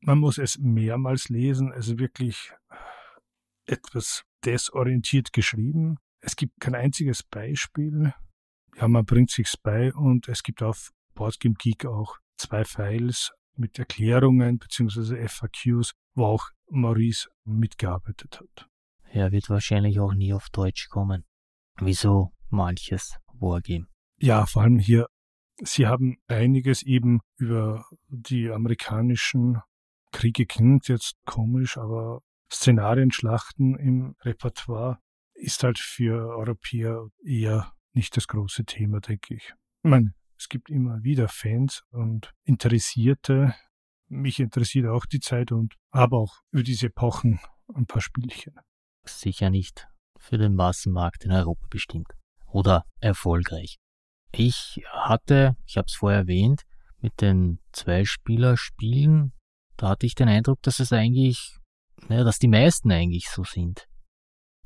Man 0.02 0.18
muss 0.18 0.38
es 0.38 0.58
mehrmals 0.58 1.30
lesen, 1.30 1.72
es 1.72 1.88
ist 1.88 2.00
wirklich 2.00 2.52
etwas 3.66 4.24
desorientiert 4.44 5.32
geschrieben. 5.32 5.98
Es 6.20 6.36
gibt 6.36 6.60
kein 6.60 6.76
einziges 6.76 7.24
Beispiel. 7.24 8.14
Ja, 8.82 8.88
man 8.88 9.06
bringt 9.06 9.30
sich's 9.30 9.58
bei 9.58 9.94
und 9.94 10.28
es 10.28 10.42
gibt 10.42 10.64
auf 10.64 10.90
Boardgame 11.14 11.54
Geek 11.54 11.86
auch 11.86 12.18
zwei 12.38 12.66
Files, 12.66 13.32
mit 13.56 13.78
Erklärungen 13.78 14.58
bzw. 14.58 15.28
FAQs, 15.28 15.92
wo 16.16 16.26
auch 16.26 16.50
Maurice 16.68 17.30
mitgearbeitet 17.44 18.40
hat. 18.40 18.68
Er 19.12 19.32
wird 19.32 19.52
wahrscheinlich 19.52 20.00
auch 20.00 20.16
nie 20.16 20.34
auf 20.34 20.50
Deutsch 20.50 20.90
kommen. 20.90 21.26
Wieso 21.80 22.32
manches 22.50 23.16
Wargame? 23.34 23.86
Ja, 24.18 24.48
vor 24.48 24.64
allem 24.64 24.80
hier, 24.80 25.06
Sie 25.62 25.86
haben 25.86 26.18
einiges 26.28 26.82
eben 26.82 27.20
über 27.38 27.86
die 28.08 28.50
amerikanischen 28.50 29.62
Kriege 30.12 30.48
klingt 30.48 30.88
jetzt 30.88 31.14
komisch, 31.28 31.78
aber 31.78 32.22
Szenarienschlachten 32.52 33.78
im 33.78 34.16
Repertoire 34.22 34.98
ist 35.36 35.62
halt 35.62 35.78
für 35.78 36.36
Europäer 36.36 37.10
eher 37.24 37.72
nicht 37.94 38.16
das 38.18 38.28
große 38.28 38.66
Thema, 38.66 39.00
denke 39.00 39.36
ich. 39.36 39.54
Ich 39.84 39.90
meine, 39.90 40.14
es 40.38 40.50
gibt 40.50 40.70
immer 40.70 41.04
wieder 41.04 41.28
Fans 41.28 41.84
und 41.92 42.32
Interessierte. 42.44 43.56
Mich 44.08 44.40
interessiert 44.40 44.88
auch 44.88 45.06
die 45.06 45.20
Zeit 45.20 45.52
und 45.52 45.76
habe 45.94 46.18
auch 46.18 46.40
über 46.52 46.64
diese 46.64 46.88
Epochen 46.88 47.40
ein 47.74 47.86
paar 47.86 48.02
Spielchen. 48.02 48.54
Sicher 49.06 49.50
nicht 49.50 49.88
für 50.18 50.38
den 50.38 50.56
Massenmarkt 50.56 51.26
in 51.26 51.32
Europa 51.32 51.66
bestimmt. 51.70 52.08
Oder 52.48 52.86
erfolgreich. 53.00 53.78
Ich 54.32 54.82
hatte, 54.92 55.56
ich 55.66 55.78
habe 55.78 55.86
es 55.88 55.96
vorher 55.96 56.20
erwähnt, 56.20 56.64
mit 57.00 57.20
den 57.22 57.60
Zwei-Spieler-Spielen, 57.72 59.34
da 59.78 59.90
hatte 59.90 60.06
ich 60.06 60.16
den 60.16 60.30
Eindruck, 60.30 60.62
dass 60.62 60.80
es 60.80 60.94
eigentlich, 60.94 61.58
naja, 62.08 62.24
dass 62.24 62.40
die 62.40 62.48
meisten 62.48 62.92
eigentlich 62.92 63.30
so 63.30 63.44
sind. 63.44 63.88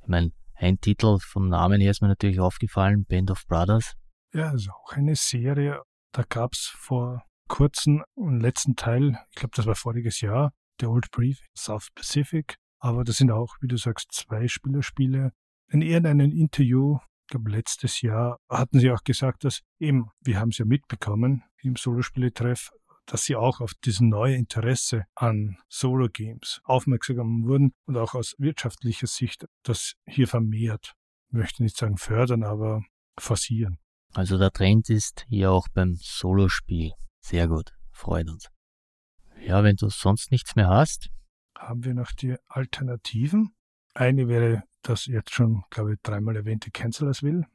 Ich 0.02 0.08
meine, 0.08 0.32
ein 0.56 0.80
Titel 0.80 1.18
vom 1.20 1.50
Namen 1.50 1.82
her 1.82 1.92
ist 1.92 2.02
mir 2.02 2.08
natürlich 2.08 2.40
aufgefallen, 2.40 3.06
Band 3.06 3.32
of 3.32 3.46
Brothers. 3.48 3.94
Ja, 4.34 4.50
also 4.50 4.72
auch 4.72 4.94
eine 4.94 5.16
Serie. 5.16 5.82
Da 6.12 6.24
gab 6.24 6.54
es 6.54 6.74
vor 6.78 7.24
kurzem 7.48 8.04
einen 8.18 8.40
letzten 8.40 8.76
Teil, 8.76 9.18
ich 9.32 9.36
glaube, 9.36 9.52
das 9.56 9.66
war 9.66 9.76
voriges 9.76 10.22
Jahr, 10.22 10.52
der 10.82 10.90
Old 10.90 11.12
Brief 11.12 11.40
South 11.58 11.90
Pacific. 11.94 12.56
Aber 12.80 13.04
das 13.04 13.18
sind 13.18 13.32
auch, 13.32 13.56
wie 13.62 13.68
du 13.68 13.78
sagst, 13.78 14.12
zwei 14.12 14.48
Spielerspiele. 14.48 15.32
In 15.72 15.82
irgendeinem 15.82 16.32
Interview, 16.32 16.98
ich 17.24 17.32
glaube 17.32 17.50
letztes 17.50 18.02
Jahr, 18.02 18.38
hatten 18.50 18.80
sie 18.80 18.92
auch 18.92 19.04
gesagt, 19.04 19.44
dass 19.44 19.62
eben, 19.80 20.10
wir 20.22 20.40
haben 20.40 20.50
es 20.50 20.58
ja 20.58 20.66
mitbekommen 20.66 21.44
im 21.62 21.76
Solospieletreff, 21.76 22.72
dass 23.06 23.26
sie 23.26 23.36
auch 23.36 23.62
auf 23.62 23.74
diesen 23.84 24.10
neue 24.10 24.36
Interesse 24.36 25.06
an 25.16 25.58
Solo-Games 25.70 26.62
aufmerksam 26.64 27.44
wurden 27.46 27.74
und 27.86 27.98
auch 27.98 28.16
aus 28.16 28.36
wirtschaftlicher 28.38 29.08
Sicht 29.08 29.46
das 29.64 29.94
hier 30.06 30.28
vermehrt, 30.28 30.94
ich 31.30 31.34
möchte 31.34 31.64
nicht 31.64 31.78
sagen 31.78 31.98
fördern, 31.98 32.44
aber 32.44 32.84
forcieren. 33.20 33.78
Also 34.14 34.38
der 34.38 34.52
Trend 34.52 34.90
ist 34.90 35.26
hier 35.28 35.52
auch 35.52 35.68
beim 35.74 35.96
Solospiel. 35.96 36.94
Sehr 37.20 37.48
gut, 37.48 37.74
freut 37.92 38.30
uns. 38.30 38.50
Ja, 39.42 39.64
wenn 39.64 39.76
du 39.76 39.90
sonst 39.90 40.32
nichts 40.32 40.56
mehr 40.56 40.70
hast. 40.70 41.10
Haben 41.58 41.84
wir 41.84 41.94
noch 41.94 42.12
die 42.12 42.36
Alternativen? 42.48 43.56
Eine 43.94 44.28
wäre 44.28 44.64
das 44.82 45.06
jetzt 45.06 45.34
schon, 45.34 45.64
glaube 45.70 45.94
ich, 45.94 46.00
dreimal 46.02 46.36
erwähnte 46.36 46.72
Cancellers 46.72 47.24
Will. 47.24 47.46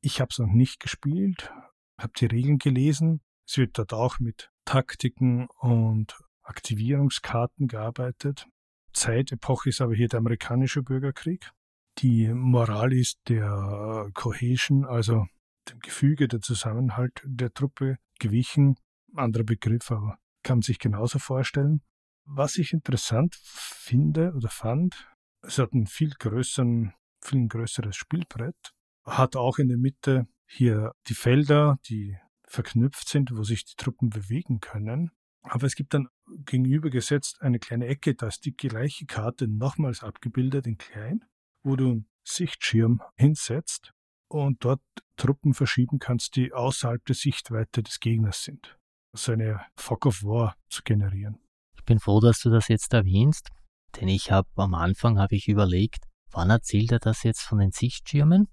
Ich 0.00 0.20
habe 0.20 0.28
es 0.30 0.38
noch 0.38 0.48
nicht 0.48 0.80
gespielt, 0.80 1.52
habe 1.98 2.12
die 2.18 2.26
Regeln 2.26 2.58
gelesen. 2.58 3.20
Es 3.46 3.56
wird 3.56 3.78
dort 3.78 3.92
auch 3.92 4.18
mit 4.18 4.51
Taktiken 4.64 5.48
und 5.60 6.18
Aktivierungskarten 6.42 7.68
gearbeitet. 7.68 8.46
Zeitepoche 8.92 9.70
ist 9.70 9.80
aber 9.80 9.94
hier 9.94 10.08
der 10.08 10.18
amerikanische 10.18 10.82
Bürgerkrieg. 10.82 11.50
Die 11.98 12.28
Moral 12.32 12.92
ist 12.92 13.18
der 13.28 14.10
Cohesion, 14.14 14.84
also 14.84 15.26
dem 15.70 15.78
Gefüge, 15.80 16.28
der 16.28 16.40
Zusammenhalt 16.40 17.22
der 17.24 17.52
Truppe 17.52 17.98
gewichen. 18.18 18.76
Anderer 19.14 19.44
Begriff, 19.44 19.90
aber 19.90 20.18
kann 20.42 20.58
man 20.58 20.62
sich 20.62 20.78
genauso 20.78 21.18
vorstellen. 21.18 21.82
Was 22.24 22.56
ich 22.56 22.72
interessant 22.72 23.34
finde 23.42 24.32
oder 24.34 24.48
fand, 24.48 25.08
es 25.42 25.58
hat 25.58 25.72
ein 25.72 25.86
viel 25.86 26.10
größeren, 26.10 26.94
viel 27.20 27.48
größeres 27.48 27.96
Spielbrett, 27.96 28.72
hat 29.04 29.36
auch 29.36 29.58
in 29.58 29.68
der 29.68 29.78
Mitte 29.78 30.26
hier 30.46 30.92
die 31.08 31.14
Felder, 31.14 31.78
die 31.88 32.16
verknüpft 32.52 33.08
sind, 33.08 33.34
wo 33.34 33.42
sich 33.42 33.64
die 33.64 33.76
Truppen 33.76 34.10
bewegen 34.10 34.60
können. 34.60 35.10
Aber 35.42 35.66
es 35.66 35.74
gibt 35.74 35.94
dann 35.94 36.08
gegenübergesetzt 36.44 37.40
eine 37.40 37.58
kleine 37.58 37.86
Ecke, 37.86 38.14
da 38.14 38.28
ist 38.28 38.44
die 38.44 38.54
gleiche 38.54 39.06
Karte 39.06 39.48
nochmals 39.48 40.04
abgebildet 40.04 40.66
in 40.66 40.78
klein, 40.78 41.24
wo 41.64 41.76
du 41.76 41.90
einen 41.90 42.08
Sichtschirm 42.24 43.02
hinsetzt 43.16 43.92
und 44.28 44.64
dort 44.64 44.82
Truppen 45.16 45.54
verschieben 45.54 45.98
kannst, 45.98 46.36
die 46.36 46.52
außerhalb 46.52 47.04
der 47.06 47.14
Sichtweite 47.14 47.82
des 47.82 47.98
Gegners 47.98 48.44
sind. 48.44 48.78
So 49.14 49.32
eine 49.32 49.60
Fog 49.76 50.06
of 50.06 50.22
War 50.22 50.56
zu 50.68 50.82
generieren. 50.82 51.38
Ich 51.76 51.84
bin 51.84 51.98
froh, 51.98 52.20
dass 52.20 52.40
du 52.40 52.50
das 52.50 52.68
jetzt 52.68 52.92
erwähnst, 52.92 53.48
denn 53.96 54.08
ich 54.08 54.30
habe 54.30 54.48
am 54.56 54.74
Anfang 54.74 55.18
habe 55.18 55.34
ich 55.34 55.48
überlegt, 55.48 56.04
wann 56.30 56.50
erzählt 56.50 56.92
er 56.92 56.98
das 56.98 57.24
jetzt 57.24 57.42
von 57.42 57.58
den 57.58 57.72
Sichtschirmen? 57.72 58.48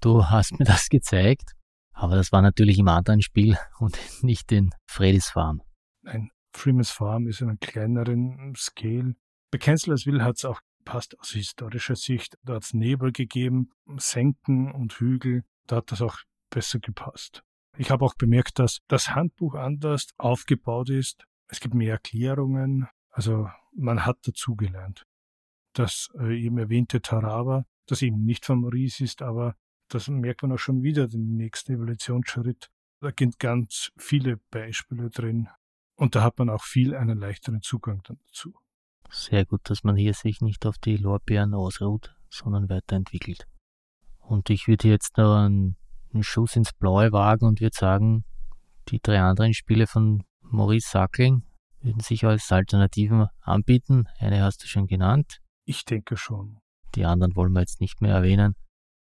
Du 0.00 0.26
hast 0.26 0.58
mir 0.58 0.64
das 0.64 0.88
gezeigt 0.88 1.56
aber 1.96 2.14
das 2.14 2.30
war 2.30 2.42
natürlich 2.42 2.78
im 2.78 2.88
anderen 2.88 3.22
Spiel 3.22 3.56
und 3.78 3.98
nicht 4.22 4.52
in 4.52 4.70
Freddy's 4.86 5.30
Farm. 5.30 5.62
Nein, 6.02 6.30
Freeman's 6.52 6.90
Farm 6.90 7.26
ist 7.26 7.40
in 7.40 7.48
einem 7.48 7.58
kleineren 7.58 8.54
Scale. 8.56 9.16
Bei 9.50 9.58
Cancellersville 9.58 10.22
hat 10.22 10.36
es 10.36 10.44
auch 10.44 10.60
passt 10.84 11.18
aus 11.18 11.30
historischer 11.30 11.96
Sicht. 11.96 12.38
Da 12.44 12.54
hat 12.54 12.64
es 12.64 12.74
Nebel 12.74 13.12
gegeben, 13.12 13.70
Senken 13.96 14.70
und 14.70 14.92
Hügel. 14.94 15.44
Da 15.66 15.76
hat 15.76 15.90
das 15.90 16.00
auch 16.00 16.18
besser 16.50 16.78
gepasst. 16.78 17.42
Ich 17.76 17.90
habe 17.90 18.04
auch 18.04 18.14
bemerkt, 18.14 18.58
dass 18.58 18.78
das 18.88 19.14
Handbuch 19.14 19.54
anders 19.54 20.08
aufgebaut 20.16 20.88
ist. 20.88 21.24
Es 21.48 21.60
gibt 21.60 21.74
mehr 21.74 21.92
Erklärungen. 21.94 22.88
Also 23.10 23.48
man 23.74 24.06
hat 24.06 24.18
dazugelernt. 24.22 25.04
Das 25.74 26.08
äh, 26.18 26.40
eben 26.40 26.56
erwähnte 26.56 27.02
Tarava, 27.02 27.66
das 27.86 28.02
eben 28.02 28.24
nicht 28.24 28.46
von 28.46 28.60
Maurice 28.60 29.04
ist, 29.04 29.20
aber 29.20 29.56
das 29.88 30.08
merkt 30.08 30.42
man 30.42 30.52
auch 30.52 30.58
schon 30.58 30.82
wieder, 30.82 31.08
den 31.08 31.36
nächsten 31.36 31.74
Evolutionsschritt. 31.74 32.70
Da 33.00 33.10
gibt 33.10 33.38
ganz 33.38 33.92
viele 33.96 34.38
Beispiele 34.50 35.10
drin. 35.10 35.48
Und 35.96 36.14
da 36.14 36.22
hat 36.22 36.38
man 36.38 36.50
auch 36.50 36.62
viel 36.62 36.94
einen 36.94 37.18
leichteren 37.18 37.62
Zugang 37.62 38.02
dann 38.04 38.18
dazu. 38.26 38.54
Sehr 39.10 39.46
gut, 39.46 39.60
dass 39.64 39.84
man 39.84 39.96
hier 39.96 40.14
sich 40.14 40.40
nicht 40.40 40.66
auf 40.66 40.78
die 40.78 40.96
Lorbeeren 40.96 41.54
ausruht, 41.54 42.14
sondern 42.28 42.68
weiterentwickelt. 42.68 43.46
Und 44.18 44.50
ich 44.50 44.66
würde 44.66 44.88
jetzt 44.88 45.16
noch 45.16 45.36
einen, 45.36 45.76
einen 46.12 46.22
Schuss 46.22 46.56
ins 46.56 46.72
Blaue 46.72 47.12
wagen 47.12 47.46
und 47.46 47.60
würde 47.60 47.76
sagen, 47.76 48.24
die 48.88 49.00
drei 49.00 49.20
anderen 49.20 49.54
Spiele 49.54 49.86
von 49.86 50.24
Maurice 50.40 50.90
Sackling 50.90 51.44
würden 51.80 52.00
sich 52.00 52.24
als 52.24 52.50
Alternativen 52.50 53.28
anbieten. 53.40 54.06
Eine 54.18 54.42
hast 54.42 54.62
du 54.62 54.66
schon 54.66 54.86
genannt. 54.86 55.40
Ich 55.64 55.84
denke 55.84 56.16
schon. 56.16 56.58
Die 56.94 57.04
anderen 57.04 57.36
wollen 57.36 57.52
wir 57.52 57.60
jetzt 57.60 57.80
nicht 57.80 58.00
mehr 58.00 58.14
erwähnen. 58.14 58.54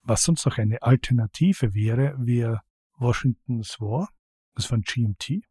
Was 0.04 0.24
sonst 0.24 0.46
noch 0.46 0.58
eine 0.58 0.82
Alternative 0.82 1.74
wäre, 1.74 2.16
wäre 2.18 2.62
Washington's 2.98 3.80
War, 3.80 4.10
das 4.56 4.66
von 4.66 4.82
GMT. 4.82 5.44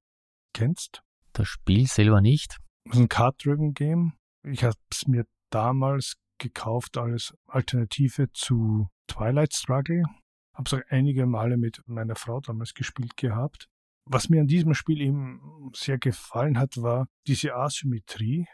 Kennst? 0.53 1.03
Das 1.33 1.49
Spiel 1.49 1.87
selber 1.87 2.21
nicht. 2.21 2.59
Das 2.85 2.97
ist 2.97 3.01
ein 3.03 3.09
Card-Driven 3.09 3.75
Game. 3.75 4.15
Ich 4.43 4.65
habe 4.65 4.77
es 4.91 5.07
mir 5.07 5.25
damals 5.51 6.15
gekauft 6.39 6.97
als 6.99 7.35
Alternative 7.47 8.33
zu 8.33 8.89
Twilight 9.07 9.55
Struggle. 9.55 10.03
Habe 10.55 10.65
es 10.67 10.75
auch 10.75 10.91
einige 10.91 11.27
Male 11.27 11.57
mit 11.57 11.83
meiner 11.87 12.17
Frau 12.17 12.41
damals 12.41 12.75
gespielt 12.75 13.17
gehabt. 13.17 13.69
Was 14.05 14.29
mir 14.29 14.41
an 14.41 14.49
diesem 14.49 14.75
Spiel 14.75 15.01
eben 15.01 15.71
sehr 15.75 15.99
gefallen 15.99 16.59
hat, 16.59 16.83
war 16.83 17.07
diese 17.27 17.55
Asymmetrie, 17.55 18.47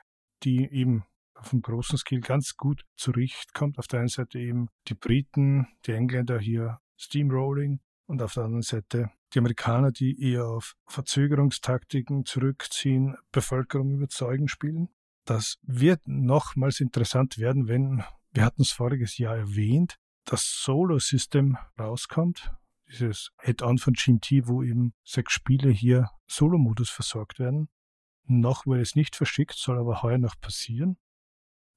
die 0.43 0.69
eben 0.71 1.05
auf 1.39 1.53
einem 1.53 1.63
großen 1.63 1.99
Skill 1.99 2.21
ganz 2.21 2.57
gut 2.57 2.83
zurechtkommt. 2.97 3.79
Auf 3.79 3.87
der 3.87 4.01
einen 4.01 4.09
Seite 4.09 4.39
eben 4.39 4.69
die 4.89 4.95
Briten, 4.95 5.69
die 5.87 5.93
Engländer 5.93 6.39
hier 6.39 6.81
Steamrolling 6.99 7.81
und 8.07 8.23
auf 8.23 8.35
der 8.35 8.45
anderen 8.45 8.63
Seite 8.63 9.11
die 9.35 9.39
Amerikaner, 9.41 9.91
die 9.91 10.21
eher 10.21 10.47
auf 10.47 10.75
Verzögerungstaktiken 10.87 12.25
zurückziehen, 12.25 13.17
Bevölkerung 13.33 13.91
überzeugen 13.91 14.49
spielen. 14.49 14.89
Das 15.25 15.59
wird 15.63 16.07
nochmals 16.07 16.81
interessant 16.81 17.39
werden, 17.39 17.67
wenn, 17.67 18.05
wir 18.33 18.45
hatten 18.45 18.63
es 18.63 18.71
voriges 18.71 19.19
Jahr 19.19 19.37
erwähnt, 19.37 19.99
das 20.25 20.63
Solo-System 20.63 21.57
rauskommt. 21.79 22.53
Dieses 22.89 23.33
Add-on 23.39 23.79
von 23.79 23.95
GMT, 23.95 24.47
wo 24.47 24.63
eben 24.63 24.95
sechs 25.05 25.33
Spiele 25.33 25.71
hier 25.71 26.11
Solo-Modus 26.29 26.89
versorgt 26.89 27.41
werden. 27.41 27.69
Noch 28.29 28.67
wurde 28.67 28.81
es 28.81 28.95
nicht 28.95 29.17
verschickt, 29.17 29.55
soll 29.55 29.79
aber 29.79 30.03
heuer 30.03 30.19
noch 30.19 30.39
passieren. 30.41 30.97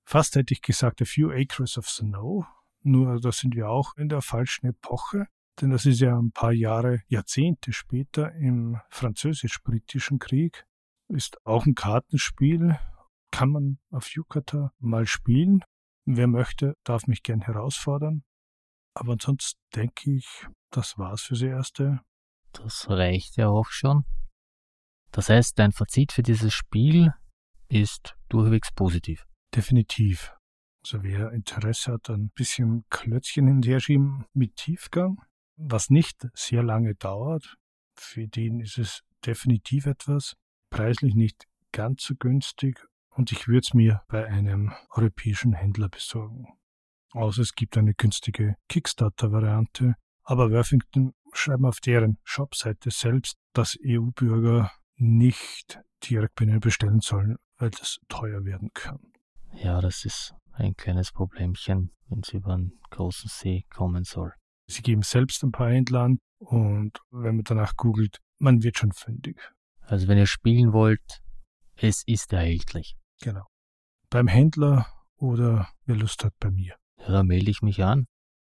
Fast 0.09 0.35
hätte 0.35 0.55
ich 0.55 0.63
gesagt, 0.63 1.03
A 1.03 1.05
Few 1.05 1.29
Acres 1.29 1.77
of 1.77 1.87
Snow. 1.87 2.43
Nur 2.81 3.19
da 3.21 3.31
sind 3.31 3.55
wir 3.55 3.69
auch 3.69 3.93
in 3.95 4.09
der 4.09 4.23
falschen 4.23 4.65
Epoche, 4.65 5.27
denn 5.61 5.69
das 5.69 5.85
ist 5.85 5.99
ja 5.99 6.17
ein 6.17 6.31
paar 6.31 6.51
Jahre, 6.51 7.03
Jahrzehnte 7.09 7.73
später 7.73 8.33
im 8.33 8.81
französisch-britischen 8.89 10.17
Krieg. 10.17 10.65
Ist 11.09 11.37
auch 11.45 11.67
ein 11.67 11.75
Kartenspiel, 11.75 12.79
kann 13.29 13.51
man 13.51 13.77
auf 13.91 14.09
Yucata 14.09 14.73
mal 14.79 15.05
spielen. 15.05 15.63
Wer 16.05 16.25
möchte, 16.25 16.73
darf 16.83 17.05
mich 17.05 17.21
gern 17.21 17.41
herausfordern. 17.41 18.23
Aber 18.95 19.11
ansonsten 19.11 19.61
denke 19.75 20.15
ich, 20.15 20.47
das 20.71 20.97
war's 20.97 21.21
fürs 21.21 21.43
Erste. 21.43 21.99
Das 22.53 22.89
reicht 22.89 23.37
ja 23.37 23.49
auch 23.49 23.69
schon. 23.69 24.05
Das 25.11 25.29
heißt, 25.29 25.59
dein 25.59 25.71
Fazit 25.71 26.13
für 26.13 26.23
dieses 26.23 26.51
Spiel 26.51 27.13
ist 27.67 28.17
durchwegs 28.27 28.71
positiv. 28.73 29.28
Definitiv. 29.55 30.33
Also 30.83 31.03
wer 31.03 31.31
Interesse 31.31 31.93
hat, 31.93 32.09
ein 32.09 32.29
bisschen 32.29 32.85
Klötzchen 32.89 33.47
hinterschieben 33.47 34.25
mit 34.33 34.55
Tiefgang, 34.55 35.17
was 35.57 35.89
nicht 35.89 36.27
sehr 36.33 36.63
lange 36.63 36.95
dauert, 36.95 37.57
für 37.95 38.27
den 38.27 38.59
ist 38.59 38.77
es 38.77 39.01
definitiv 39.25 39.85
etwas. 39.85 40.35
Preislich 40.69 41.15
nicht 41.15 41.45
ganz 41.71 42.03
so 42.03 42.15
günstig 42.15 42.85
und 43.09 43.31
ich 43.31 43.47
würde 43.47 43.59
es 43.59 43.73
mir 43.73 44.01
bei 44.07 44.25
einem 44.27 44.71
europäischen 44.91 45.53
Händler 45.53 45.89
besorgen. 45.89 46.47
Außer 47.11 47.41
es 47.41 47.55
gibt 47.55 47.77
eine 47.77 47.93
günstige 47.93 48.55
Kickstarter-Variante, 48.69 49.95
aber 50.23 50.51
Worthington 50.51 51.13
schreiben 51.33 51.65
auf 51.65 51.79
deren 51.79 52.19
Shopseite 52.23 52.91
selbst, 52.91 53.37
dass 53.53 53.77
EU-Bürger 53.83 54.71
nicht 54.95 55.79
direkt 56.03 56.35
bei 56.35 56.45
ihnen 56.45 56.59
bestellen 56.59 56.99
sollen, 57.01 57.37
weil 57.57 57.71
das 57.71 57.97
teuer 58.07 58.45
werden 58.45 58.69
kann. 58.73 58.99
Ja, 59.53 59.81
das 59.81 60.05
ist 60.05 60.33
ein 60.53 60.75
kleines 60.75 61.11
Problemchen, 61.11 61.91
wenn 62.07 62.19
es 62.19 62.33
über 62.33 62.53
einen 62.53 62.79
großen 62.89 63.29
See 63.29 63.65
kommen 63.69 64.03
soll. 64.03 64.33
Sie 64.67 64.81
geben 64.81 65.01
selbst 65.01 65.43
ein 65.43 65.51
paar 65.51 65.71
Händler 65.71 66.01
an 66.01 66.19
und 66.39 66.99
wenn 67.11 67.37
man 67.37 67.43
danach 67.43 67.75
googelt, 67.75 68.19
man 68.39 68.61
wird 68.63 68.77
schon 68.77 68.91
fündig. 68.91 69.39
Also 69.81 70.07
wenn 70.07 70.17
ihr 70.17 70.27
spielen 70.27 70.73
wollt, 70.73 71.21
es 71.75 72.03
ist 72.05 72.31
erhältlich. 72.33 72.95
Genau. 73.21 73.45
Beim 74.09 74.27
Händler 74.27 74.85
oder 75.17 75.69
wer 75.85 75.95
Lust 75.95 76.23
hat 76.23 76.33
bei 76.39 76.51
mir. 76.51 76.75
Ja, 76.99 77.11
da 77.11 77.23
melde 77.23 77.51
ich 77.51 77.61
mich 77.61 77.83
an. 77.83 78.05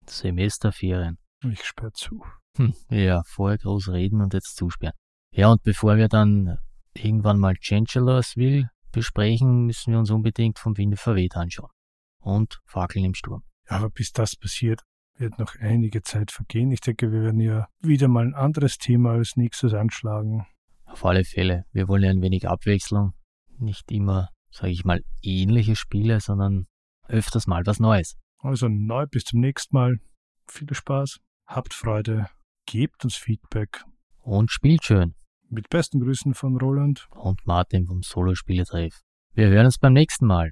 Semesterferien. 0.05 1.17
Ich 1.43 1.63
sperre 1.63 1.93
zu. 1.93 2.23
Hm, 2.57 2.73
ja, 2.89 3.21
vorher 3.25 3.57
groß 3.57 3.89
reden 3.89 4.21
und 4.21 4.33
jetzt 4.33 4.55
zusperren. 4.55 4.95
Ja, 5.31 5.51
und 5.51 5.61
bevor 5.63 5.97
wir 5.97 6.07
dann 6.07 6.57
irgendwann 6.93 7.39
mal 7.39 7.55
Chancellorsville 7.55 8.69
besprechen, 8.91 9.65
müssen 9.65 9.91
wir 9.91 9.99
uns 9.99 10.11
unbedingt 10.11 10.59
vom 10.59 10.77
Winde 10.77 10.97
verweht 10.97 11.35
anschauen. 11.35 11.71
Und 12.19 12.59
Fackeln 12.65 13.05
im 13.05 13.13
Sturm. 13.13 13.43
Ja, 13.69 13.77
aber 13.77 13.89
bis 13.89 14.11
das 14.11 14.35
passiert, 14.35 14.81
wird 15.17 15.37
noch 15.39 15.55
einige 15.59 16.01
Zeit 16.01 16.31
vergehen. 16.31 16.71
Ich 16.71 16.81
denke, 16.81 17.11
wir 17.11 17.23
werden 17.23 17.39
ja 17.39 17.67
wieder 17.79 18.07
mal 18.07 18.25
ein 18.25 18.33
anderes 18.33 18.77
Thema 18.77 19.11
als 19.11 19.35
nächstes 19.35 19.73
anschlagen. 19.73 20.45
Auf 20.85 21.05
alle 21.05 21.23
Fälle. 21.23 21.65
Wir 21.71 21.87
wollen 21.87 22.03
ja 22.03 22.09
ein 22.09 22.21
wenig 22.21 22.47
Abwechslung. 22.47 23.13
Nicht 23.57 23.91
immer, 23.91 24.29
sage 24.49 24.71
ich 24.71 24.85
mal, 24.85 25.03
ähnliche 25.21 25.75
Spiele, 25.75 26.19
sondern 26.19 26.67
öfters 27.07 27.47
mal 27.47 27.65
was 27.65 27.79
Neues. 27.79 28.17
Also 28.39 28.67
neu 28.69 29.05
bis 29.05 29.25
zum 29.25 29.41
nächsten 29.41 29.75
Mal. 29.75 29.99
Viel 30.47 30.73
Spaß, 30.73 31.19
habt 31.45 31.73
Freude, 31.73 32.27
gebt 32.65 33.03
uns 33.03 33.15
Feedback. 33.15 33.83
Und 34.21 34.51
spielt 34.51 34.83
schön. 34.83 35.15
Mit 35.51 35.67
besten 35.69 35.99
Grüßen 35.99 36.35
von 36.35 36.57
Roland 36.57 37.07
und 37.09 37.47
Martin 37.47 37.87
vom 37.87 38.03
Solo-Spieletreff. 38.03 39.01
Wir 39.33 39.47
hören 39.47 39.65
uns 39.65 39.79
beim 39.79 39.93
nächsten 39.93 40.27
Mal. 40.27 40.51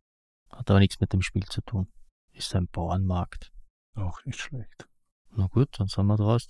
Hat 0.51 0.69
aber 0.69 0.79
nichts 0.79 0.99
mit 0.99 1.11
dem 1.11 1.23
Spiel 1.23 1.45
zu 1.45 1.61
tun. 1.61 1.87
Ist 2.31 2.55
ein 2.55 2.67
Bauernmarkt. 2.67 3.51
Auch 3.95 4.23
nicht 4.25 4.39
schlecht. 4.39 4.87
Na 5.35 5.47
gut, 5.47 5.69
dann 5.79 5.87
sind 5.87 6.05
wir 6.05 6.17
draus. 6.17 6.45